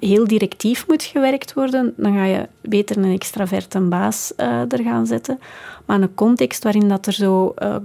heel 0.00 0.26
directief 0.26 0.86
moet 0.86 1.02
gewerkt 1.02 1.54
worden, 1.54 1.94
dan 1.96 2.14
ga 2.14 2.24
je 2.24 2.48
beter 2.60 2.96
een 2.96 3.12
extraverte 3.12 3.80
baas 3.80 4.32
eh, 4.36 4.72
er 4.72 4.82
gaan 4.82 5.06
zetten. 5.06 5.40
Maar 5.84 6.00
een 6.00 6.14
context 6.14 6.62
waarin 6.62 6.88
dat 6.88 7.06
er 7.06 7.12
zo 7.12 7.52
eh, 7.56 7.76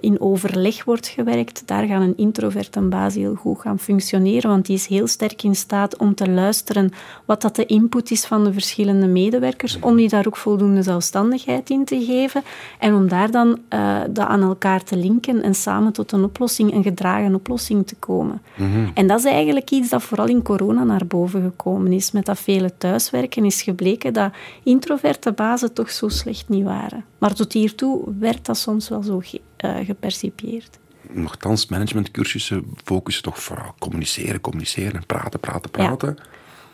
in 0.00 0.20
overleg 0.20 0.84
wordt 0.84 1.06
gewerkt, 1.06 1.62
daar 1.66 1.86
gaan 1.86 2.02
een 2.02 2.16
introverte 2.16 2.80
baas 2.80 3.14
heel 3.14 3.34
goed 3.34 3.60
gaan 3.60 3.78
functioneren, 3.78 4.50
want 4.50 4.66
die 4.66 4.76
is 4.76 4.86
heel 4.86 5.06
sterk 5.06 5.42
in 5.42 5.56
staat 5.56 5.96
om 5.96 6.14
te 6.14 6.30
luisteren 6.30 6.90
wat 7.24 7.42
dat 7.42 7.56
de 7.56 7.66
input 7.66 8.10
is 8.10 8.26
van 8.26 8.44
de 8.44 8.52
verschillende 8.52 9.06
medewerkers, 9.06 9.78
om 9.80 9.96
die 9.96 10.08
daar 10.08 10.26
ook 10.26 10.36
voldoende 10.36 10.82
zelfstandigheid 10.82 11.70
in 11.70 11.84
te 11.84 12.04
geven 12.04 12.42
en 12.78 12.94
om 12.94 13.08
daar 13.08 13.30
dan 13.30 13.58
eh, 13.68 14.00
dat 14.10 14.26
aan 14.26 14.42
elkaar 14.42 14.84
te 14.84 14.96
linken 14.96 15.42
en 15.42 15.54
samen 15.54 15.92
tot 15.92 16.12
een 16.12 16.24
oplossing, 16.24 16.72
een 16.72 16.82
gedragen 16.82 17.34
oplossing 17.34 17.86
te 17.86 17.94
komen. 17.94 18.42
En 18.94 19.06
dat 19.06 19.18
is 19.18 19.24
eigenlijk 19.24 19.70
iets 19.70 19.88
dat 19.88 20.02
vooral 20.02 20.26
in 20.26 20.42
corona 20.42 20.84
naar 20.84 21.06
boven 21.06 21.42
gekomen 21.42 21.92
is. 21.92 22.10
Met 22.12 22.26
dat 22.26 22.38
vele 22.38 22.70
thuiswerken 22.78 23.44
is 23.44 23.62
gebleken 23.62 24.12
dat 24.12 24.32
introverte 24.62 25.32
bazen 25.32 25.72
toch 25.72 25.90
zo 25.90 26.08
slecht 26.08 26.48
niet 26.48 26.64
waren. 26.64 27.04
Maar 27.18 27.34
tot 27.34 27.52
hiertoe 27.52 28.14
werd 28.18 28.46
dat 28.46 28.56
soms 28.58 28.88
wel 28.88 29.02
zo 29.02 29.18
ge- 29.24 29.40
eh, 29.56 29.74
gepercipieerd. 29.84 30.78
Nochtans, 31.10 31.66
managementcursussen 31.66 32.64
focussen 32.84 33.22
toch 33.22 33.42
vooral 33.42 33.74
communiceren, 33.78 34.40
communiceren, 34.40 35.06
praten, 35.06 35.40
praten, 35.40 35.70
praten. 35.70 36.16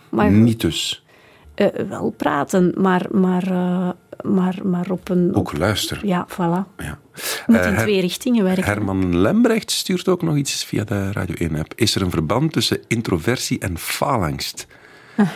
Maar 0.09 0.31
Niet 0.31 0.61
dus. 0.61 1.05
Eh, 1.55 1.67
wel 1.89 2.11
praten, 2.11 2.75
maar, 2.77 3.07
maar, 3.11 3.43
eh, 3.51 3.91
maar, 4.23 4.59
maar 4.65 4.91
op 4.91 5.09
een... 5.09 5.35
Ook 5.35 5.57
luisteren. 5.59 6.07
Ja, 6.09 6.27
voilà. 6.29 6.77
Ja. 6.77 6.99
Moet 7.47 7.65
in 7.65 7.77
twee 7.77 8.01
richtingen 8.01 8.45
werken. 8.45 8.65
Herman 8.65 9.17
Lembrecht 9.19 9.71
stuurt 9.71 10.09
ook 10.09 10.23
nog 10.23 10.37
iets 10.37 10.65
via 10.65 10.85
de 10.85 11.13
Radio 11.13 11.49
1-app. 11.49 11.73
Is 11.77 11.95
er 11.95 12.03
een 12.03 12.11
verband 12.11 12.53
tussen 12.53 12.81
introversie 12.89 13.59
en 13.59 13.79
faalangst? 13.79 14.67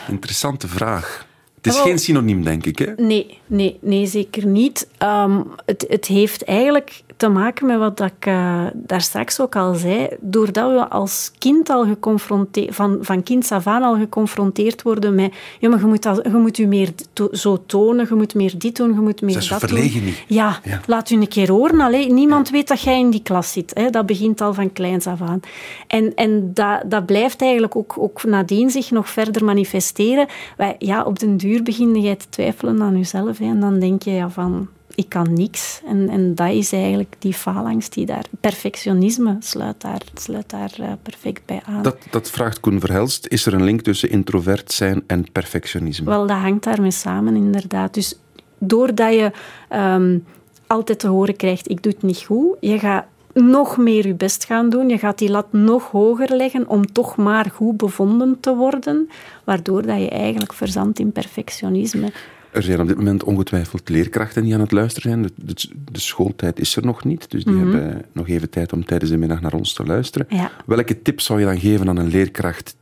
Interessante 0.08 0.68
vraag. 0.68 1.26
Het 1.56 1.66
is 1.66 1.72
Ah. 1.72 1.78
Wel- 1.78 1.86
geen 1.88 1.98
synoniem, 1.98 2.42
denk 2.44 2.66
ik. 2.66 2.78
Hè? 2.78 2.92
Nee, 2.96 3.40
nee, 3.46 3.78
nee, 3.80 4.06
zeker 4.06 4.46
niet. 4.46 4.88
Ehm, 4.98 5.40
het, 5.64 5.84
het 5.88 6.06
heeft 6.06 6.44
eigenlijk 6.44 7.02
te 7.16 7.28
maken 7.28 7.66
met 7.66 7.78
wat 7.78 7.96
dat 7.96 8.10
ik 8.18 8.26
eh, 8.26 8.64
daar 8.74 9.00
straks 9.00 9.40
ook 9.40 9.56
al 9.56 9.74
zei. 9.74 10.08
Doordat 10.20 10.70
we 10.72 10.88
als 10.88 11.32
kind 11.38 11.70
al 11.70 11.84
geconfronteerd, 11.84 12.74
van, 12.74 12.98
van 13.00 13.22
kinds 13.22 13.52
af 13.52 13.66
aan 13.66 13.82
al 13.82 13.96
geconfronteerd 13.96 14.82
worden 14.82 15.14
met 15.14 15.34
ja, 15.60 15.68
maar 15.68 15.78
je 15.80 15.86
moet, 15.86 16.02
dat, 16.02 16.20
je 16.22 16.30
moet 16.36 16.56
je 16.56 16.66
meer 16.66 16.90
to- 17.12 17.28
zo 17.32 17.62
tonen, 17.66 18.06
je 18.08 18.14
moet 18.14 18.34
meer 18.34 18.54
dit 18.58 18.76
doen, 18.76 18.92
je 18.94 19.00
moet 19.00 19.22
meer 19.22 19.46
dat 19.48 19.58
verlegen 19.60 19.94
doen. 20.00 20.04
niet? 20.04 20.24
Ja, 20.26 20.58
Ja. 20.64 20.80
laat 20.86 21.10
u 21.10 21.14
een 21.16 21.28
keer 21.28 21.50
horen. 21.50 21.80
Allee. 21.80 22.12
Niemand 22.12 22.50
weet 22.50 22.68
dat 22.68 22.80
jij 22.80 22.98
in 22.98 23.10
die 23.10 23.22
klas 23.22 23.52
zit. 23.52 23.70
Hè. 23.74 23.90
Dat 23.90 24.06
begint 24.06 24.40
al 24.40 24.54
van 24.54 24.72
kleins 24.72 25.06
af 25.06 25.20
aan. 25.22 25.40
En, 25.86 26.14
en 26.14 26.50
dat, 26.54 26.82
dat 26.86 27.06
blijft 27.06 27.42
eigenlijk 27.42 27.76
ook, 27.76 27.94
ook 27.98 28.24
nadien 28.24 28.70
zich 28.70 28.90
nog 28.90 29.08
verder 29.08 29.44
manifesteren. 29.44 30.26
Wij, 30.56 30.76
ja, 30.78 31.02
op 31.02 31.18
den 31.18 31.36
duur 31.36 31.62
begin 31.62 32.00
je 32.02 32.16
te 32.16 32.26
twijfelen 32.28 32.82
aan 32.82 32.96
jezelf. 32.96 33.35
Hè. 33.38 33.44
En 33.44 33.60
dan 33.60 33.78
denk 33.78 34.02
je 34.02 34.10
ja, 34.10 34.30
van, 34.30 34.68
ik 34.94 35.08
kan 35.08 35.32
niks. 35.32 35.80
En, 35.86 36.08
en 36.08 36.34
dat 36.34 36.50
is 36.50 36.72
eigenlijk 36.72 37.14
die 37.18 37.34
faalangst 37.34 37.92
die 37.92 38.06
daar... 38.06 38.24
Perfectionisme 38.40 39.36
sluit 39.40 39.80
daar, 39.80 40.02
sluit 40.14 40.50
daar 40.50 40.72
eh, 40.78 40.92
perfect 41.02 41.46
bij 41.46 41.62
aan. 41.64 41.82
Dat, 41.82 41.96
dat 42.10 42.30
vraagt 42.30 42.60
Koen 42.60 42.80
Verhelst. 42.80 43.26
Is 43.26 43.46
er 43.46 43.54
een 43.54 43.64
link 43.64 43.80
tussen 43.80 44.10
introvert 44.10 44.72
zijn 44.72 45.02
en 45.06 45.32
perfectionisme? 45.32 46.06
Wel, 46.06 46.26
dat 46.26 46.36
hangt 46.36 46.64
daarmee 46.64 46.90
samen, 46.90 47.36
inderdaad. 47.36 47.94
Dus 47.94 48.18
doordat 48.58 49.12
je 49.12 49.32
ehm, 49.68 50.18
altijd 50.66 50.98
te 50.98 51.08
horen 51.08 51.36
krijgt, 51.36 51.70
ik 51.70 51.82
doe 51.82 51.92
het 51.92 52.02
niet 52.02 52.22
goed, 52.24 52.56
je 52.60 52.78
gaat 52.78 53.04
nog 53.42 53.76
meer 53.76 54.06
je 54.06 54.14
best 54.14 54.44
gaan 54.44 54.68
doen. 54.68 54.88
Je 54.88 54.98
gaat 54.98 55.18
die 55.18 55.30
lat 55.30 55.52
nog 55.52 55.90
hoger 55.90 56.36
leggen 56.36 56.68
om 56.68 56.92
toch 56.92 57.16
maar 57.16 57.50
goed 57.54 57.76
bevonden 57.76 58.40
te 58.40 58.54
worden, 58.54 59.08
waardoor 59.44 59.86
dat 59.86 60.00
je 60.00 60.08
eigenlijk 60.08 60.52
verzandt 60.52 60.98
in 60.98 61.12
perfectionisme. 61.12 62.12
Er 62.56 62.62
zijn 62.62 62.80
op 62.80 62.86
dit 62.88 62.96
moment 62.96 63.24
ongetwijfeld 63.24 63.88
leerkrachten 63.88 64.42
die 64.42 64.54
aan 64.54 64.60
het 64.60 64.72
luisteren 64.72 65.10
zijn. 65.10 65.22
De, 65.22 65.32
de, 65.36 65.68
de 65.92 66.00
schooltijd 66.00 66.58
is 66.60 66.76
er 66.76 66.84
nog 66.84 67.04
niet, 67.04 67.30
dus 67.30 67.44
die 67.44 67.56
hebben 67.56 68.04
nog 68.12 68.28
even 68.28 68.50
tijd 68.50 68.72
om 68.72 68.84
tijdens 68.84 69.10
de 69.10 69.16
middag 69.16 69.40
naar 69.40 69.52
ons 69.54 69.72
te 69.72 69.84
luisteren. 69.84 70.26
Ja. 70.30 70.50
Welke 70.66 71.02
tips 71.02 71.24
zou 71.24 71.38
je 71.40 71.44
dan 71.46 71.58
geven 71.60 71.88
aan 71.88 71.96
een 71.96 72.08
leerkracht 72.08 72.76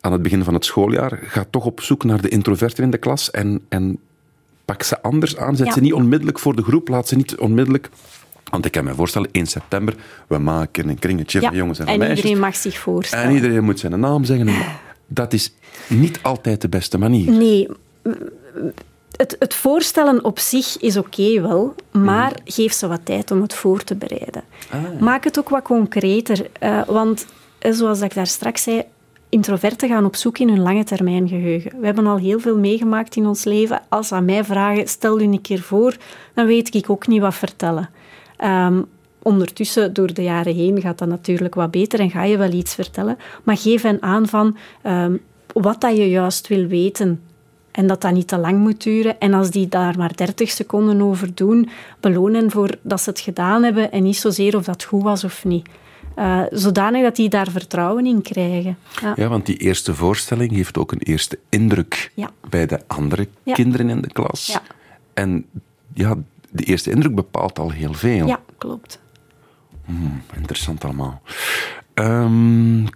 aan 0.00 0.12
het 0.12 0.22
begin 0.22 0.44
van 0.44 0.54
het 0.54 0.64
schooljaar? 0.64 1.18
Ga 1.22 1.44
toch 1.50 1.64
op 1.64 1.80
zoek 1.80 2.04
naar 2.04 2.20
de 2.20 2.28
introverten 2.28 2.84
in 2.84 2.90
de 2.90 2.98
klas 2.98 3.30
en, 3.30 3.60
en 3.68 3.98
pak 4.64 4.82
ze 4.82 5.02
anders 5.02 5.36
aan. 5.36 5.56
Zet 5.56 5.66
Ja. 5.66 5.72
ze 5.72 5.80
niet 5.80 5.92
onmiddellijk 5.92 6.38
voor 6.38 6.56
de 6.56 6.62
groep, 6.62 6.88
laat 6.88 7.08
ze 7.08 7.16
niet 7.16 7.36
onmiddellijk... 7.36 7.90
Want 8.50 8.64
ik 8.66 8.72
kan 8.72 8.84
me 8.84 8.94
voorstellen, 8.94 9.28
1 9.32 9.46
september, 9.46 9.94
we 10.26 10.38
maken 10.38 10.88
een 10.88 10.98
kringetje 10.98 11.40
Ja, 11.40 11.48
van 11.48 11.56
jongens 11.56 11.78
en, 11.78 11.86
en 11.86 11.98
meisjes. 11.98 12.16
iedereen 12.18 12.40
mag 12.40 12.56
zich 12.56 12.78
voorstellen. 12.78 13.24
En 13.24 13.34
iedereen 13.34 13.64
moet 13.64 13.78
zijn 13.78 14.00
naam 14.00 14.24
zeggen. 14.24 14.48
Dat 15.06 15.32
is 15.32 15.54
niet 15.88 16.18
altijd 16.22 16.60
de 16.60 16.68
beste 16.68 16.98
manier. 16.98 17.30
Nee, 17.32 17.68
het, 19.16 19.36
het 19.38 19.54
voorstellen 19.54 20.24
op 20.24 20.38
zich 20.38 20.78
is 20.78 20.96
oké 20.96 21.40
wel, 21.40 21.74
maar 21.90 22.32
geef 22.44 22.72
ze 22.72 22.86
wat 22.86 23.04
tijd 23.04 23.30
om 23.30 23.42
het 23.42 23.54
voor 23.54 23.84
te 23.84 23.94
bereiden. 23.94 24.42
Maak 25.00 25.24
het 25.24 25.38
ook 25.38 25.48
wat 25.48 25.62
concreter, 25.62 26.46
eh, 26.60 26.82
want 26.86 27.26
eh, 27.58 27.72
zoals 27.72 28.00
ik 28.00 28.14
daar 28.14 28.26
straks 28.26 28.62
zei, 28.62 28.82
introverten 29.28 29.88
gaan 29.88 30.04
op 30.04 30.16
zoek 30.16 30.38
in 30.38 30.48
hun 30.48 30.62
lange 30.62 30.84
termijn 30.84 31.28
geheugen. 31.28 31.80
We 31.80 31.86
hebben 31.86 32.06
al 32.06 32.16
heel 32.16 32.40
veel 32.40 32.58
meegemaakt 32.58 33.16
in 33.16 33.26
ons 33.26 33.44
leven. 33.44 33.82
Als 33.88 34.08
ze 34.08 34.14
aan 34.14 34.24
mij 34.24 34.44
vragen, 34.44 34.88
stel 34.88 35.18
je 35.18 35.28
een 35.28 35.40
keer 35.40 35.60
voor, 35.60 35.96
dan 36.34 36.46
weet 36.46 36.74
ik 36.74 36.90
ook 36.90 37.06
niet 37.06 37.20
wat 37.20 37.34
vertellen. 37.34 37.90
Ehm, 38.36 38.82
ondertussen, 39.22 39.92
door 39.92 40.14
de 40.14 40.22
jaren 40.22 40.54
heen, 40.54 40.80
gaat 40.80 40.98
dat 40.98 41.08
natuurlijk 41.08 41.54
wat 41.54 41.70
beter 41.70 42.00
en 42.00 42.10
ga 42.10 42.22
je 42.22 42.36
wel 42.36 42.52
iets 42.52 42.74
vertellen. 42.74 43.18
Maar 43.42 43.56
geef 43.56 43.82
hen 43.82 44.02
aan 44.02 44.28
van 44.28 44.56
ehm, 44.82 45.16
wat 45.52 45.80
dat 45.80 45.96
je 45.96 46.10
juist 46.10 46.48
wil 46.48 46.66
weten. 46.66 47.20
En 47.74 47.86
dat 47.86 48.00
dat 48.00 48.12
niet 48.12 48.28
te 48.28 48.38
lang 48.38 48.58
moet 48.58 48.82
duren. 48.82 49.20
En 49.20 49.34
als 49.34 49.50
die 49.50 49.68
daar 49.68 49.98
maar 49.98 50.16
30 50.16 50.50
seconden 50.50 51.00
over 51.02 51.34
doen, 51.34 51.68
beloon 52.00 52.34
hen 52.34 52.50
voor 52.50 52.70
dat 52.82 53.00
ze 53.00 53.10
het 53.10 53.20
gedaan 53.20 53.62
hebben 53.62 53.92
en 53.92 54.02
niet 54.02 54.16
zozeer 54.16 54.56
of 54.56 54.64
dat 54.64 54.84
goed 54.84 55.02
was 55.02 55.24
of 55.24 55.44
niet. 55.44 55.68
Eh, 56.14 56.40
zodanig 56.50 57.02
dat 57.02 57.16
die 57.16 57.28
daar 57.28 57.50
vertrouwen 57.50 58.06
in 58.06 58.22
krijgen. 58.22 58.76
Ja. 59.00 59.12
Ja, 59.16 59.28
want 59.28 59.46
die 59.46 59.56
eerste 59.56 59.94
voorstelling 59.94 60.52
heeft 60.52 60.78
ook 60.78 60.92
een 60.92 60.98
eerste 61.02 61.38
indruk 61.48 62.10
Ja. 62.14 62.30
bij 62.48 62.66
de 62.66 62.80
andere 62.86 63.28
Ja. 63.42 63.54
kinderen 63.54 63.88
in 63.88 64.00
de 64.00 64.12
klas. 64.12 64.46
Ja. 64.46 64.62
En 65.14 65.46
ja, 65.94 66.14
de 66.50 66.62
eerste 66.64 66.90
indruk 66.90 67.14
bepaalt 67.14 67.58
al 67.58 67.70
heel 67.70 67.92
veel. 67.92 68.26
ja, 68.26 68.40
klopt. 68.58 69.00
Interessant 70.36 70.84
allemaal. 70.84 71.22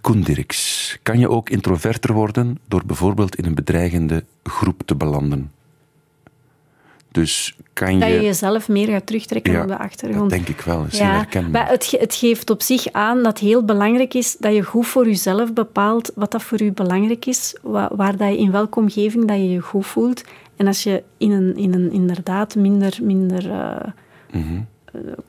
Koen 0.01 0.21
Dirks, 0.23 0.97
kan 1.03 1.19
je 1.19 1.29
ook 1.29 1.49
introverter 1.49 2.13
worden 2.13 2.57
door 2.67 2.81
bijvoorbeeld 2.85 3.35
in 3.35 3.45
een 3.45 3.55
bedreigende 3.55 4.23
groep 4.43 4.81
te 4.85 4.95
belanden? 4.95 5.51
Dus 7.11 7.57
kan 7.73 7.99
Dat 7.99 8.09
je 8.09 8.13
je... 8.15 8.21
jezelf 8.21 8.67
meer 8.69 8.87
gaat 8.87 9.05
terugtrekken 9.05 9.53
Ja, 9.53 9.61
op 9.61 9.67
de 9.67 9.77
achtergrond. 9.77 10.29
dat 10.29 10.29
denk 10.29 10.47
ik 10.47 10.61
wel. 10.61 10.85
Is 10.85 10.97
Ja, 10.97 11.05
herkenbaar. 11.15 11.51
maar 11.51 11.69
het, 11.71 11.85
ge- 11.85 11.97
het 11.97 12.15
geeft 12.15 12.49
op 12.49 12.61
zich 12.61 12.91
aan 12.91 13.17
dat 13.17 13.25
het 13.25 13.37
heel 13.39 13.65
belangrijk 13.65 14.13
is 14.13 14.35
dat 14.39 14.53
je 14.55 14.63
goed 14.63 14.87
voor 14.87 15.05
jezelf 15.05 15.53
bepaalt 15.53 16.11
wat 16.15 16.31
dat 16.31 16.43
voor 16.43 16.63
je 16.63 16.71
belangrijk 16.71 17.25
is, 17.25 17.55
wa- 17.61 17.91
waar 17.95 18.17
dat 18.17 18.29
je, 18.29 18.37
in 18.37 18.51
welke 18.51 18.79
omgeving 18.79 19.27
dat 19.27 19.37
je 19.37 19.49
je 19.49 19.59
goed 19.59 19.85
voelt. 19.85 20.23
En 20.55 20.67
als 20.67 20.83
je 20.83 21.03
in 21.17 21.31
een, 21.31 21.55
in 21.57 21.73
een 21.73 21.91
inderdaad 21.91 22.55
minder, 22.55 22.97
minder 23.01 23.51
eh, 23.51 23.87
Mhm. 24.31 24.59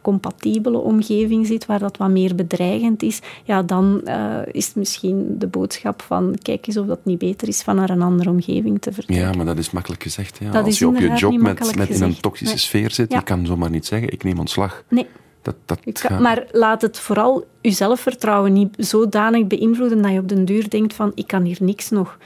Compatibele 0.03 0.79
omgeving 0.79 1.46
zit, 1.46 1.66
waar 1.66 1.79
dat 1.79 1.96
wat 1.96 2.09
meer 2.11 2.35
bedreigend 2.35 3.03
is, 3.03 3.20
ja, 3.44 3.62
dan 3.62 4.01
eh, 4.05 4.38
is 4.53 4.66
het 4.66 4.77
misschien 4.77 5.35
de 5.38 5.46
boodschap 5.46 6.03
van 6.03 6.35
kijk 6.42 6.66
eens 6.66 6.77
of 6.77 6.87
dat 6.87 6.99
niet 7.03 7.18
beter 7.18 7.49
is 7.49 7.62
van 7.62 7.77
naar 7.77 7.90
een 7.90 8.03
andere 8.03 8.31
omgeving 8.31 8.81
te 8.81 8.92
vertrekken. 8.92 9.27
Ja, 9.27 9.33
maar 9.37 9.46
dat 9.46 9.59
is 9.59 9.70
makkelijk 9.70 10.03
gezegd. 10.03 10.38
Ja. 10.40 10.51
Dat 10.51 10.64
Als 10.64 10.79
je 10.79 10.87
op 10.88 10.99
je 10.99 11.12
job 11.14 11.38
met, 11.38 11.77
met 11.77 11.88
in 11.88 12.03
een 12.03 12.20
toxische 12.20 12.55
Nee. 12.55 12.62
sfeer 12.64 12.90
zit, 12.90 13.12
Ja. 13.12 13.18
je 13.18 13.25
kan 13.25 13.46
zomaar 13.46 13.70
niet 13.70 13.87
zeggen, 13.87 14.12
ik 14.12 14.25
neem 14.25 14.38
ontslag. 14.38 14.85
Nee. 14.88 15.07
Dat, 15.42 15.55
dat 15.64 15.79
Je 15.85 15.92
kan- 15.92 16.11
gaat- 16.11 16.20
maar 16.20 16.46
laat 16.53 16.83
het 16.83 16.99
vooral 16.99 17.46
je 17.61 17.70
zelfvertrouwen 17.70 18.53
niet 18.53 18.75
zodanig 18.79 19.46
beïnvloeden 19.46 20.03
dat 20.03 20.12
je 20.12 20.18
op 20.18 20.29
den 20.29 20.44
duur 20.44 20.70
denkt 20.70 20.94
van 20.94 21.12
ik 21.14 21.27
kan 21.27 21.42
hier 21.42 21.59
niks 21.61 21.90
nog. 21.90 22.18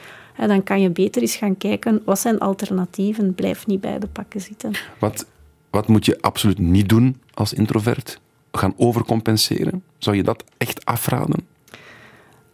Dan 0.47 0.63
kan 0.63 0.81
je 0.81 0.89
beter 0.89 1.21
eens 1.21 1.35
gaan 1.35 1.57
kijken 1.57 2.01
wat 2.05 2.19
zijn 2.19 2.39
alternatieven. 2.39 3.33
Blijf 3.33 3.67
niet 3.67 3.81
bij 3.81 3.99
de 3.99 4.07
pakken 4.07 4.41
zitten. 4.41 4.71
Wat, 4.99 5.25
wat 5.69 5.87
moet 5.87 6.05
je 6.05 6.17
absoluut 6.21 6.59
niet 6.59 6.89
doen 6.89 7.15
als 7.35 7.53
introvert? 7.53 8.19
Gaan 8.51 8.73
overcompenseren? 8.77 9.83
Zou 9.97 10.15
je 10.15 10.23
dat 10.23 10.43
echt 10.57 10.85
afraden? 10.85 11.47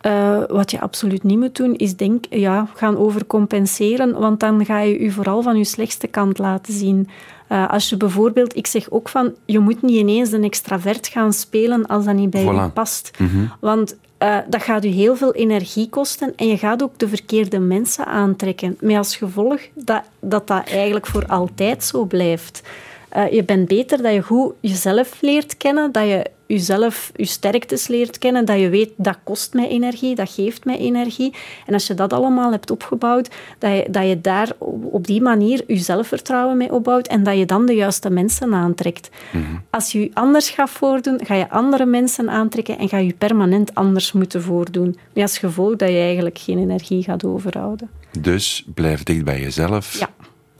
Eh, 0.02 0.38
wat 0.48 0.72
je 0.72 0.80
absoluut 0.82 1.24
niet 1.24 1.40
moet 1.40 1.56
doen, 1.56 1.76
is 1.76 1.96
denk, 1.96 2.26
ja, 2.30 2.68
gaan 2.76 2.98
overcompenseren, 2.98 4.20
want 4.20 4.40
dan 4.40 4.66
ga 4.66 4.80
je 4.80 5.04
je 5.04 5.12
vooral 5.12 5.42
van 5.42 5.58
je 5.58 5.64
slechtste 5.64 6.08
kant 6.08 6.38
laten 6.38 6.74
zien. 6.74 7.10
Eh, 7.48 7.70
als 7.70 7.90
je 7.90 7.98
bijvoorbeeld, 7.98 8.56
ik 8.56 8.68
zeg 8.68 8.92
ook 8.92 9.10
van, 9.10 9.34
je 9.46 9.60
moet 9.60 9.82
niet 9.82 9.98
ineens 9.98 10.32
een 10.32 10.44
extravert 10.44 11.08
gaan 11.08 11.34
spelen 11.34 11.86
als 11.86 12.06
dat 12.06 12.16
niet 12.16 12.30
bij 12.30 12.44
je 12.44 12.70
past. 12.70 13.12
Want 13.60 13.96
eh, 14.18 14.38
dat 14.48 14.64
gaat 14.64 14.84
je 14.84 14.90
heel 14.90 15.16
veel 15.16 15.34
energie 15.34 15.90
kosten 15.90 16.34
en 16.36 16.48
je 16.48 16.58
gaat 16.58 16.84
ook 16.84 17.00
de 17.00 17.08
verkeerde 17.08 17.60
mensen 17.60 18.06
aantrekken. 18.06 18.78
Met 18.80 18.98
als 18.98 19.16
gevolg 19.16 19.60
dat 19.74 20.04
dat, 20.20 20.48
dat 20.48 20.68
eigenlijk 20.68 21.08
voor 21.08 21.26
altijd 21.26 21.84
zo 21.84 22.06
blijft. 22.06 22.62
Eh, 23.12 23.32
je 23.32 23.44
bent 23.44 23.68
beter 23.68 24.02
dat 24.02 24.14
je 24.14 24.22
goed 24.22 24.54
jezelf 24.60 25.22
leert 25.22 25.58
kennen, 25.58 25.92
dat 25.92 26.04
je 26.04 26.30
jezelf, 26.48 27.12
je 27.16 27.26
sterktes 27.26 27.88
leert 27.88 28.18
kennen, 28.18 28.46
dat 28.46 28.60
je 28.60 28.70
weet 28.70 28.92
dat 28.96 29.18
kost 29.24 29.54
mij 29.54 29.68
energie, 29.68 30.16
dat 30.16 30.30
geeft 30.30 30.66
mij 30.66 30.78
energie. 30.78 31.34
En 31.66 31.74
als 31.74 31.88
je 31.88 31.94
dat 31.94 32.14
allemaal 32.14 32.52
hebt 32.52 32.72
opgebouwd, 32.72 33.30
dat 33.58 33.72
je, 33.72 33.88
dat 33.90 34.08
je 34.08 34.22
daar 34.22 34.52
op 34.92 35.08
die 35.08 35.22
manier 35.22 35.64
je 35.68 35.78
zelfvertrouwen 35.78 36.58
mee 36.58 36.72
opbouwt 36.72 37.08
en 37.08 37.24
dat 37.24 37.38
je 37.38 37.46
dan 37.46 37.66
de 37.66 37.74
juiste 37.74 38.10
mensen 38.10 38.54
aantrekt. 38.54 39.10
Als 39.70 39.92
je 39.92 40.00
je 40.00 40.12
anders 40.14 40.50
gaat 40.50 40.70
voordoen, 40.70 41.20
ga 41.24 41.36
je 41.36 41.50
andere 41.50 41.86
mensen 41.86 42.30
aantrekken 42.30 42.78
en 42.78 42.90
ga 42.90 42.98
je 42.98 43.06
je 43.06 43.16
permanent 43.18 43.76
anders 43.76 44.12
moeten 44.12 44.42
voordoen. 44.42 44.98
Met 45.14 45.24
als 45.24 45.38
gevolg 45.38 45.76
dat 45.76 45.90
je 45.90 45.96
eigenlijk 45.98 46.38
geen 46.38 46.60
energie 46.60 47.04
gaat 47.04 47.26
overhouden. 47.26 47.90
Dus 48.20 48.66
blijf 48.74 49.04
dicht 49.04 49.24
bij 49.24 49.42
jezelf. 49.42 50.00
Ja, 50.00 50.10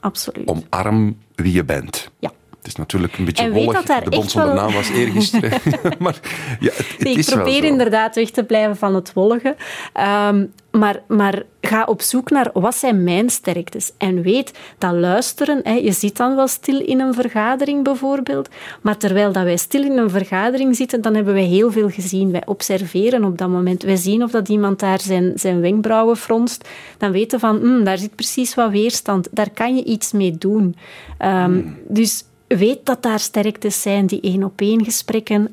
absoluut. 0.00 0.48
Omarm 0.48 1.16
wie 1.34 1.52
je 1.52 1.64
bent. 1.64 2.10
Ja. 2.18 2.32
Het 2.62 2.70
is 2.70 2.76
natuurlijk 2.76 3.18
een 3.18 3.24
beetje 3.24 3.42
En 3.44 3.52
wollig. 3.52 3.72
dat 3.72 3.86
daar 3.86 4.04
De 4.04 4.10
bond 4.10 4.22
echt 4.22 4.32
zonder 4.32 4.54
wel- 4.54 4.62
naam 4.64 4.72
was 4.74 4.88
eergisteren. 4.88 5.50
maar 5.98 6.20
ja, 6.60 6.70
het, 6.74 6.76
het 6.88 6.98
Nee, 6.98 7.12
ik 7.12 7.18
is 7.18 7.28
wel 7.28 7.42
probeer 7.42 7.60
zo. 7.62 7.66
inderdaad 7.66 8.14
weg 8.14 8.30
te 8.30 8.44
blijven 8.44 8.76
van 8.76 8.94
het 8.94 9.12
wollige. 9.12 9.56
Ehm, 9.92 10.46
maar, 10.70 11.02
maar 11.08 11.42
ga 11.60 11.84
op 11.84 12.02
zoek 12.02 12.30
naar 12.30 12.50
wat 12.52 12.74
zijn 12.74 13.04
mijn 13.04 13.30
sterktes. 13.30 13.92
En 13.98 14.22
weet 14.22 14.52
dat 14.78 14.92
luisteren, 14.92 15.60
hè, 15.62 15.72
je 15.72 15.92
zit 15.92 16.16
dan 16.16 16.36
wel 16.36 16.48
stil 16.48 16.80
in 16.80 17.00
een 17.00 17.14
vergadering 17.14 17.84
bijvoorbeeld, 17.84 18.48
maar 18.82 18.96
terwijl 18.96 19.32
dat 19.32 19.42
wij 19.44 19.56
stil 19.56 19.82
in 19.82 19.98
een 19.98 20.10
vergadering 20.10 20.76
zitten, 20.76 21.00
dan 21.02 21.14
hebben 21.14 21.34
wij 21.34 21.42
heel 21.44 21.72
veel 21.72 21.88
gezien. 21.90 22.30
Wij 22.32 22.42
observeren 22.46 23.24
op 23.24 23.38
dat 23.38 23.48
moment. 23.48 23.82
Wij 23.82 23.96
zien 23.96 24.22
of 24.22 24.30
dat 24.30 24.48
iemand 24.48 24.78
daar 24.80 25.00
zijn, 25.00 25.32
zijn 25.34 25.60
wenkbrauwen 25.60 26.16
fronst. 26.16 26.68
Dan 26.98 27.12
weten 27.12 27.40
we 27.40 27.46
van, 27.46 27.56
hm, 27.60 27.84
daar 27.84 27.98
zit 27.98 28.14
precies 28.14 28.54
wat 28.54 28.70
weerstand. 28.70 29.28
Daar 29.30 29.50
kan 29.50 29.76
je 29.76 29.84
iets 29.84 30.12
mee 30.12 30.38
doen. 30.38 30.76
Ehm, 31.18 31.60
Dus 31.88 32.24
weet 32.56 32.86
dat 32.86 33.02
daar 33.02 33.20
sterktes 33.20 33.82
zijn, 33.82 34.06
die 34.06 34.20
één-op-één 34.20 34.84
gesprekken. 34.84 35.52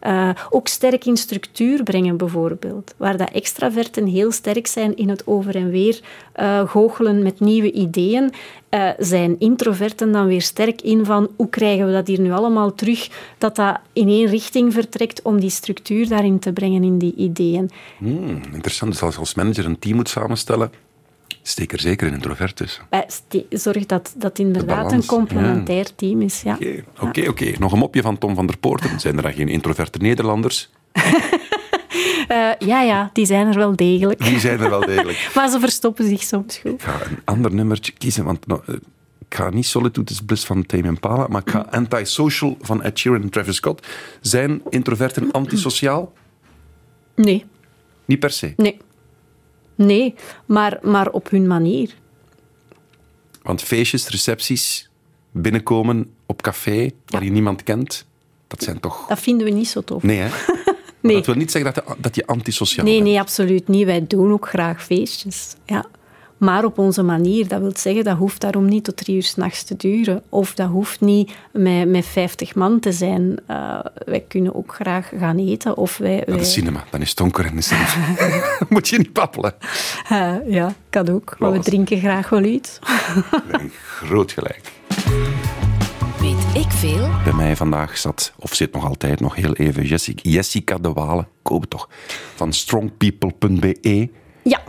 Eh, 0.00 0.30
ook 0.50 0.68
sterk 0.68 1.04
in 1.04 1.16
structuur 1.16 1.82
brengen, 1.82 2.16
bijvoorbeeld. 2.16 2.94
Waar 2.96 3.16
dat 3.16 3.30
extraverten 3.30 4.06
heel 4.06 4.32
sterk 4.32 4.66
zijn 4.66 4.96
in 4.96 5.08
het 5.08 5.26
over 5.26 5.56
en 5.56 5.70
weer 5.70 6.00
eh, 6.32 6.68
goochelen 6.68 7.22
met 7.22 7.40
nieuwe 7.40 7.72
ideeën, 7.72 8.32
eh, 8.68 8.88
zijn 8.98 9.36
introverten 9.38 10.12
dan 10.12 10.26
weer 10.26 10.42
sterk 10.42 10.82
in 10.82 11.04
van 11.04 11.28
hoe 11.36 11.48
krijgen 11.48 11.86
we 11.86 11.92
dat 11.92 12.06
hier 12.06 12.20
nu 12.20 12.32
allemaal 12.32 12.74
terug, 12.74 13.08
dat 13.38 13.56
dat 13.56 13.78
in 13.92 14.08
één 14.08 14.26
richting 14.26 14.72
vertrekt 14.72 15.22
om 15.22 15.40
die 15.40 15.50
structuur 15.50 16.08
daarin 16.08 16.38
te 16.38 16.52
brengen 16.52 16.82
in 16.82 16.98
die 16.98 17.14
ideeën. 17.14 17.70
Hmm, 17.98 18.40
interessant. 18.52 18.92
Dus 18.92 19.02
als 19.02 19.18
als 19.18 19.34
manager 19.34 19.64
een 19.64 19.78
team 19.78 19.96
moet 19.96 20.08
samenstellen, 20.08 20.70
steek 21.46 21.72
er 21.72 21.80
zeker 21.80 22.06
een 22.06 22.12
introvert 22.14 22.56
tussen. 22.56 22.84
Eh, 22.90 23.00
Zorg 23.50 23.86
dat 23.86 24.14
dat 24.16 24.38
inderdaad 24.38 24.92
een 24.92 25.06
complementair 25.06 25.94
team 25.94 26.22
is. 26.22 26.42
Ja. 26.42 26.54
Oké, 26.54 26.82
oké. 27.00 27.28
oké. 27.28 27.52
Nog 27.58 27.72
een 27.72 27.78
mopje 27.78 28.02
van 28.02 28.18
Tom 28.18 28.34
van 28.34 28.46
der 28.46 28.58
Poorten. 28.58 29.00
Zijn 29.00 29.16
er 29.16 29.22
dan 29.22 29.32
geen 29.32 29.48
introverte 29.48 29.98
Nederlanders? 29.98 30.70
Eh, 32.28 32.50
ja, 32.58 32.82
ja, 32.82 33.10
die 33.12 33.26
zijn 33.26 33.46
er 33.46 33.54
wel 33.54 33.76
degelijk. 33.76 34.24
Die 34.24 34.38
zijn 34.38 34.60
er 34.60 34.70
wel 34.70 34.80
degelijk. 34.86 35.28
Maar 35.34 35.48
ze 35.48 35.60
verstoppen 35.60 36.08
zich 36.08 36.22
soms 36.22 36.56
goed. 36.58 36.72
Ik 36.72 36.82
ga 36.82 37.06
een 37.06 37.18
ander 37.24 37.54
nummertje 37.54 37.92
kiezen, 37.92 38.24
want 38.24 38.46
eh, 38.46 38.56
ik 39.28 39.34
ga 39.36 39.50
niet 39.50 39.66
Solitude 39.66 40.10
is 40.12 40.20
Bliss 40.20 40.44
van 40.44 40.66
Tame 40.66 40.86
Impala, 40.86 41.26
maar 41.28 41.40
ik 41.44 41.50
ga 41.50 41.66
Antisocial 41.70 42.56
van 42.60 42.82
Ed 42.82 42.98
Sheeran 42.98 43.22
en 43.22 43.28
Travis 43.30 43.56
Scott. 43.56 43.86
Zijn 44.20 44.62
introverten 44.70 45.30
antisociaal? 45.30 46.12
Nee, 47.16 47.44
Niet 48.04 48.18
per 48.18 48.30
se. 48.30 48.52
nee. 48.56 48.76
Nee, 49.74 50.14
maar, 50.46 50.78
maar 50.82 51.10
op 51.10 51.30
hun 51.30 51.46
manier. 51.46 51.94
Want 53.42 53.62
feestjes, 53.62 54.08
recepties, 54.08 54.88
binnenkomen 55.30 56.10
op 56.26 56.42
café, 56.42 56.90
waar 57.06 57.24
je 57.24 57.30
niemand 57.30 57.62
kent, 57.62 58.06
dat 58.46 58.62
zijn 58.62 58.80
toch... 58.80 59.06
Dat 59.08 59.18
vinden 59.18 59.46
we 59.46 59.52
niet 59.52 59.68
zo 59.68 59.80
tof. 59.80 60.02
Nee, 60.02 60.18
hè? 60.18 60.28
Nee. 61.00 61.14
Dat 61.16 61.26
wil 61.26 61.34
niet 61.34 61.50
zeggen 61.50 61.74
dat 61.74 61.84
je, 61.88 61.94
dat 61.98 62.14
je 62.14 62.26
antisociaal 62.26 62.86
Nee, 62.86 62.94
bent. 62.94 63.06
nee, 63.08 63.20
absoluut 63.20 63.68
niet. 63.68 63.86
Wij 63.86 64.06
doen 64.06 64.32
ook 64.32 64.48
graag 64.48 64.84
feestjes. 64.84 65.54
Ja. 65.64 65.84
Maar 66.44 66.64
op 66.64 66.78
onze 66.78 67.02
manier. 67.02 67.48
Dat 67.48 67.60
wil 67.60 67.72
zeggen, 67.74 68.04
dat 68.04 68.16
hoeft 68.16 68.40
daarom 68.40 68.64
niet 68.64 68.84
tot 68.84 68.96
drie 68.96 69.16
uur 69.16 69.22
s'nachts 69.22 69.62
te 69.62 69.76
duren. 69.76 70.22
Of 70.28 70.54
dat 70.54 70.68
hoeft 70.68 71.00
niet 71.00 71.32
met, 71.52 71.88
met 71.88 72.06
50 72.06 72.54
man 72.54 72.80
te 72.80 72.92
zijn. 72.92 73.38
Eh, 73.46 73.78
wij 74.04 74.24
kunnen 74.28 74.54
ook 74.54 74.74
graag 74.74 75.10
gaan 75.18 75.38
eten. 75.38 75.76
Of 75.76 75.96
wij, 75.96 76.18
is 76.18 76.52
cinema, 76.52 76.84
dan 76.90 77.00
is 77.00 77.08
het 77.08 77.18
donker 77.18 77.44
en 77.46 77.56
is 77.56 77.70
het... 77.70 77.96
Moet 78.68 78.88
je 78.88 78.98
niet 78.98 79.12
pappelen. 79.12 79.54
Eh, 80.08 80.34
ja, 80.46 80.74
kan 80.90 81.08
ook. 81.08 81.36
Maar 81.38 81.52
we 81.52 81.58
drinken 81.58 81.98
graag 81.98 82.28
wel 82.28 82.42
uit. 82.42 82.78
Groot 84.04 84.32
gelijk. 84.32 84.60
Weet 86.20 86.64
ik 86.64 86.70
veel? 86.70 87.08
Bij 87.24 87.32
mij 87.32 87.56
vandaag 87.56 87.98
zat, 87.98 88.32
of 88.38 88.54
zit 88.54 88.72
nog 88.72 88.84
altijd, 88.84 89.20
nog 89.20 89.34
heel 89.34 89.52
even, 89.52 89.84
Jessica, 89.84 90.30
Jessica 90.30 90.78
de 90.78 90.92
Walen, 90.92 91.28
koop 91.42 91.60
het 91.60 91.70
toch, 91.70 91.88
van 92.34 92.52
strongpeople.be. 92.52 94.10
Ja, 94.42 94.60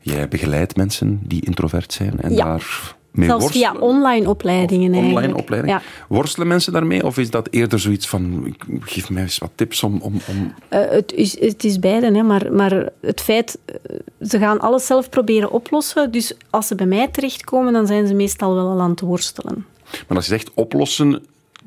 Jij 0.00 0.28
begeleidt 0.28 0.76
mensen 0.76 1.20
die 1.22 1.46
introvert 1.46 1.92
zijn 1.92 2.20
en 2.20 2.32
Ja. 2.34 2.44
daar 2.44 2.94
mee 3.10 3.26
zelfs 3.28 3.42
worstelen. 3.42 3.70
via 3.72 3.80
online 3.80 4.28
opleidingen 4.28 4.88
Online 4.94 5.06
eigenlijk. 5.06 5.38
opleiding. 5.38 5.72
Ja. 5.72 5.82
Worstelen 6.08 6.48
mensen 6.48 6.72
daarmee? 6.72 7.04
Of 7.06 7.18
is 7.18 7.30
dat 7.30 7.48
eerder 7.50 7.78
zoiets 7.78 8.08
van, 8.08 8.54
geef 8.80 9.10
mij 9.10 9.22
eens 9.22 9.38
wat 9.38 9.50
tips 9.54 9.82
om... 9.82 10.00
om, 10.02 10.20
om... 10.28 10.54
Eh, 10.68 10.80
het, 10.90 11.12
is, 11.12 11.40
het 11.40 11.64
is 11.64 11.78
beide, 11.78 12.06
hè, 12.16 12.22
maar, 12.22 12.52
maar 12.52 12.88
het 13.00 13.20
feit, 13.20 13.58
eh, 13.64 13.74
ze 14.28 14.38
gaan 14.38 14.60
alles 14.60 14.86
zelf 14.86 15.08
proberen 15.08 15.50
oplossen. 15.50 16.10
Dus 16.10 16.34
als 16.50 16.66
ze 16.66 16.74
bij 16.74 16.86
mij 16.86 17.08
terechtkomen, 17.08 17.72
dan 17.72 17.86
zijn 17.86 18.06
ze 18.06 18.14
meestal 18.14 18.54
wel 18.54 18.68
al 18.68 18.80
aan 18.80 18.90
het 18.90 19.00
worstelen. 19.00 19.66
Maar 20.08 20.16
als 20.16 20.26
je 20.26 20.32
zegt 20.32 20.50
oplossen, 20.54 21.22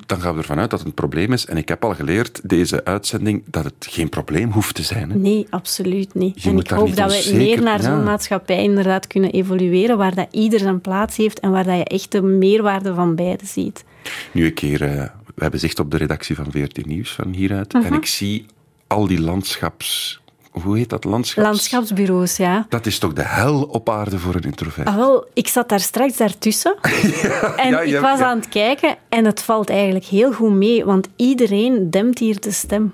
dan 0.05 0.21
gaan 0.21 0.33
we 0.33 0.39
ervan 0.39 0.59
uit 0.59 0.69
dat 0.69 0.79
het 0.79 0.87
een 0.87 0.93
probleem 0.93 1.33
is. 1.33 1.45
En 1.45 1.57
ik 1.57 1.67
heb 1.67 1.83
al 1.83 1.93
geleerd, 1.93 2.49
deze 2.49 2.85
uitzending, 2.85 3.43
dat 3.45 3.63
het 3.63 3.87
geen 3.89 4.09
probleem 4.09 4.51
hoeft 4.51 4.75
te 4.75 4.83
zijn. 4.83 5.09
Hè? 5.09 5.17
Nee, 5.17 5.47
absoluut 5.49 6.13
niet. 6.13 6.43
Je 6.43 6.49
en 6.49 6.57
ik 6.57 6.69
hoop 6.69 6.95
dat 6.95 7.25
we 7.25 7.35
meer 7.35 7.61
naar 7.61 7.81
ja. 7.81 7.83
zo'n 7.83 8.03
maatschappij 8.03 8.63
inderdaad 8.63 9.07
kunnen 9.07 9.31
evolueren, 9.31 9.97
waar 9.97 10.15
dat 10.15 10.27
ieder 10.31 10.59
zijn 10.59 10.81
plaats 10.81 11.17
heeft 11.17 11.39
en 11.39 11.51
waar 11.51 11.63
dat 11.63 11.77
je 11.77 11.83
echt 11.83 12.11
de 12.11 12.21
meerwaarde 12.21 12.93
van 12.93 13.15
beide 13.15 13.45
ziet. 13.45 13.83
Nu 14.31 14.45
een 14.45 14.53
keer, 14.53 14.81
eh, 14.81 15.03
we 15.35 15.41
hebben 15.41 15.59
zicht 15.59 15.79
op 15.79 15.91
de 15.91 15.97
redactie 15.97 16.35
van 16.35 16.51
VRT 16.51 16.85
Nieuws 16.85 17.11
van 17.11 17.33
hieruit. 17.33 17.73
Mhm. 17.73 17.85
En 17.85 17.93
ik 17.93 18.05
zie 18.05 18.45
al 18.87 19.07
die 19.07 19.21
landschaps... 19.21 20.21
Hoe 20.61 20.77
heet 20.77 20.89
dat? 20.89 21.03
Landschaps... 21.03 21.47
Landschapsbureaus, 21.47 22.37
ja. 22.37 22.65
Dat 22.69 22.85
is 22.85 22.99
toch 22.99 23.13
de 23.13 23.23
hel 23.23 23.63
op 23.63 23.89
aarde 23.89 24.19
voor 24.19 24.35
een 24.35 24.41
introvert? 24.41 24.87
Ah, 24.87 24.95
wel, 24.95 25.25
ik 25.33 25.47
zat 25.47 25.69
daar 25.69 25.79
straks 25.79 26.17
daartussen 26.17 26.75
en 27.55 27.69
ja, 27.69 27.79
ik 27.81 27.99
was 27.99 28.19
aan 28.19 28.37
het 28.37 28.49
kijken 28.49 28.95
en 29.09 29.25
het 29.25 29.41
valt 29.41 29.69
eigenlijk 29.69 30.05
heel 30.05 30.33
goed 30.33 30.53
mee, 30.53 30.85
want 30.85 31.07
iedereen 31.15 31.89
dempt 31.89 32.19
hier 32.19 32.39
de 32.39 32.51
stem. 32.51 32.93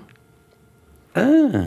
Ah. 1.12 1.62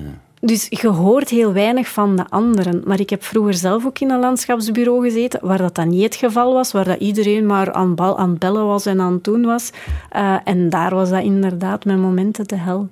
Dus 0.45 0.67
je 0.69 0.87
hoort 0.87 1.29
heel 1.29 1.53
weinig 1.53 1.87
van 1.87 2.15
de 2.15 2.25
anderen. 2.29 2.81
Maar 2.85 2.99
ik 2.99 3.09
heb 3.09 3.23
vroeger 3.23 3.53
zelf 3.53 3.85
ook 3.85 3.99
in 3.99 4.11
een 4.11 4.19
landschapsbureau 4.19 5.01
gezeten, 5.03 5.39
waar 5.43 5.57
dat 5.57 5.75
dan 5.75 5.89
niet 5.89 6.03
het 6.03 6.15
geval 6.15 6.53
was, 6.53 6.71
waar 6.71 6.85
dat 6.85 6.99
iedereen 6.99 7.45
maar 7.45 7.73
aan, 7.73 7.95
bal, 7.95 8.17
aan 8.17 8.29
het 8.29 8.39
bellen 8.39 8.65
was 8.65 8.85
en 8.85 9.01
aan 9.01 9.13
het 9.13 9.23
doen 9.23 9.45
was. 9.45 9.71
Eh, 10.09 10.35
en 10.43 10.69
daar 10.69 10.95
was 10.95 11.09
dat 11.09 11.23
inderdaad 11.23 11.85
met 11.85 11.97
momenten 11.97 12.47
de 12.47 12.55
hel. 12.57 12.89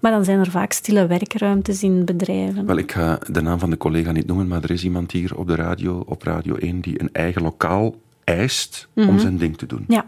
Maar 0.00 0.10
dan 0.12 0.24
zijn 0.24 0.38
er 0.38 0.50
vaak 0.50 0.72
stille 0.72 1.06
werkruimtes 1.06 1.82
in 1.82 2.04
bedrijven. 2.04 2.66
Wel, 2.66 2.76
ik 2.76 2.92
ga 2.92 3.18
de 3.30 3.40
naam 3.40 3.58
van 3.58 3.70
de 3.70 3.76
collega 3.76 4.12
niet 4.12 4.26
noemen, 4.26 4.48
maar 4.48 4.62
er 4.62 4.70
is 4.70 4.84
iemand 4.84 5.12
hier 5.12 5.36
op 5.36 5.46
de 5.46 5.54
radio, 5.54 6.02
op 6.06 6.22
Radio 6.22 6.54
1, 6.54 6.80
die 6.80 7.00
een 7.00 7.12
eigen 7.12 7.42
lokaal 7.42 7.94
eist 8.24 8.88
Mhm. 8.94 9.08
om 9.08 9.18
zijn 9.18 9.36
ding 9.38 9.56
te 9.58 9.66
doen. 9.66 9.84
Ja. 9.88 10.06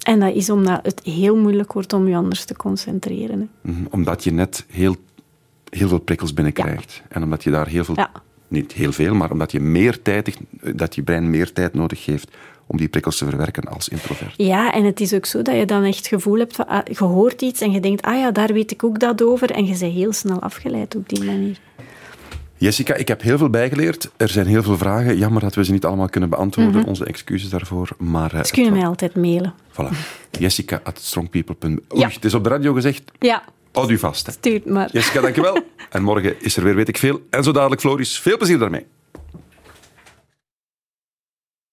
En 0.00 0.20
dat 0.20 0.34
is 0.34 0.50
omdat 0.50 0.80
het 0.82 1.00
heel 1.04 1.36
moeilijk 1.36 1.72
wordt 1.72 1.92
om 1.92 2.08
je 2.08 2.16
anders 2.16 2.44
te 2.44 2.56
concentreren. 2.56 3.40
Hè. 3.62 3.70
Mhm, 3.72 3.84
Omdat 3.90 4.24
je 4.24 4.32
net 4.32 4.64
heel, 4.68 4.96
heel 5.70 5.88
veel 5.88 5.98
prikkels 5.98 6.34
binnenkrijgt. 6.34 7.02
En 7.08 7.22
omdat 7.22 7.42
je 7.44 7.50
daar 7.50 7.66
heel 7.68 7.84
veel, 7.84 7.94
Ja. 7.96 8.10
niet 8.48 8.72
heel 8.72 8.92
veel, 8.92 9.14
maar 9.14 9.30
omdat 9.30 9.52
je 9.52 9.60
meer 9.60 10.02
tijd, 10.02 10.36
dat 10.74 10.94
je 10.94 11.02
brein 11.02 11.30
meer 11.30 11.52
tijd 11.52 11.74
nodig 11.74 12.04
heeft 12.06 12.36
om 12.70 12.76
die 12.76 12.88
prikkels 12.88 13.16
te 13.18 13.24
verwerken 13.24 13.64
als 13.64 13.88
introvert. 13.88 14.34
Ja, 14.36 14.72
en 14.72 14.84
het 14.84 15.00
is 15.00 15.14
ook 15.14 15.26
zo 15.26 15.42
dat 15.42 15.54
je 15.56 15.64
dan 15.66 15.84
echt 15.84 15.96
het 15.96 16.06
gevoel 16.06 16.38
hebt 16.38 16.56
van, 16.56 16.66
ah, 16.66 16.80
je 16.84 17.04
hoort 17.04 17.42
iets 17.42 17.60
en 17.60 17.70
je 17.70 17.80
denkt, 17.80 18.02
ah 18.02 18.16
ja, 18.18 18.30
daar 18.30 18.52
weet 18.52 18.70
ik 18.70 18.84
ook 18.84 18.98
dat 19.00 19.22
over. 19.22 19.50
En 19.50 19.64
je 19.66 19.78
bent 19.78 19.92
heel 19.92 20.12
snel 20.12 20.40
afgeleid 20.42 20.94
op 20.96 21.08
die 21.08 21.24
manier. 21.24 21.58
Jessica, 22.56 22.94
ik 22.94 23.08
heb 23.08 23.22
heel 23.22 23.38
veel 23.38 23.50
bijgeleerd. 23.50 24.10
Er 24.16 24.28
zijn 24.28 24.46
heel 24.46 24.62
veel 24.62 24.76
vragen. 24.76 25.18
Jammer 25.18 25.40
dat 25.42 25.54
we 25.54 25.64
ze 25.64 25.72
niet 25.72 25.84
allemaal 25.84 26.08
kunnen 26.08 26.30
beantwoorden. 26.30 26.80
Mhm. 26.80 26.88
Onze 26.88 27.04
excuses 27.04 27.48
daarvoor. 27.50 27.88
Maar, 27.98 28.34
eh, 28.34 28.44
Ze 28.44 28.52
kunnen 28.52 28.72
mij 28.72 28.86
altijd 28.86 29.16
mailen. 29.16 29.54
Voilà. 29.72 29.96
Jessica 30.30 30.80
at 30.84 30.98
strongpeople.be. 30.98 31.66
Oei, 31.66 31.80
Ja. 32.00 32.08
het 32.08 32.24
is 32.24 32.34
op 32.34 32.42
de 32.44 32.50
radio 32.50 32.72
gezegd. 32.72 33.02
Ja, 33.18 33.42
Houd 33.72 33.90
u 33.90 33.98
vast. 33.98 34.26
Hè. 34.26 34.32
stuurt 34.32 34.64
maar. 34.66 34.88
Jessica, 34.92 35.20
dankjewel. 35.20 35.58
En 35.90 36.02
morgen 36.02 36.34
is 36.42 36.56
er 36.56 36.62
weer 36.64 36.74
weet 36.74 36.88
ik 36.88 36.98
veel. 36.98 37.20
En 37.30 37.42
zo 37.44 37.52
dadelijk, 37.52 37.80
Floris. 37.80 38.18
Veel 38.20 38.36
plezier 38.36 38.58
daarmee. 38.58 38.86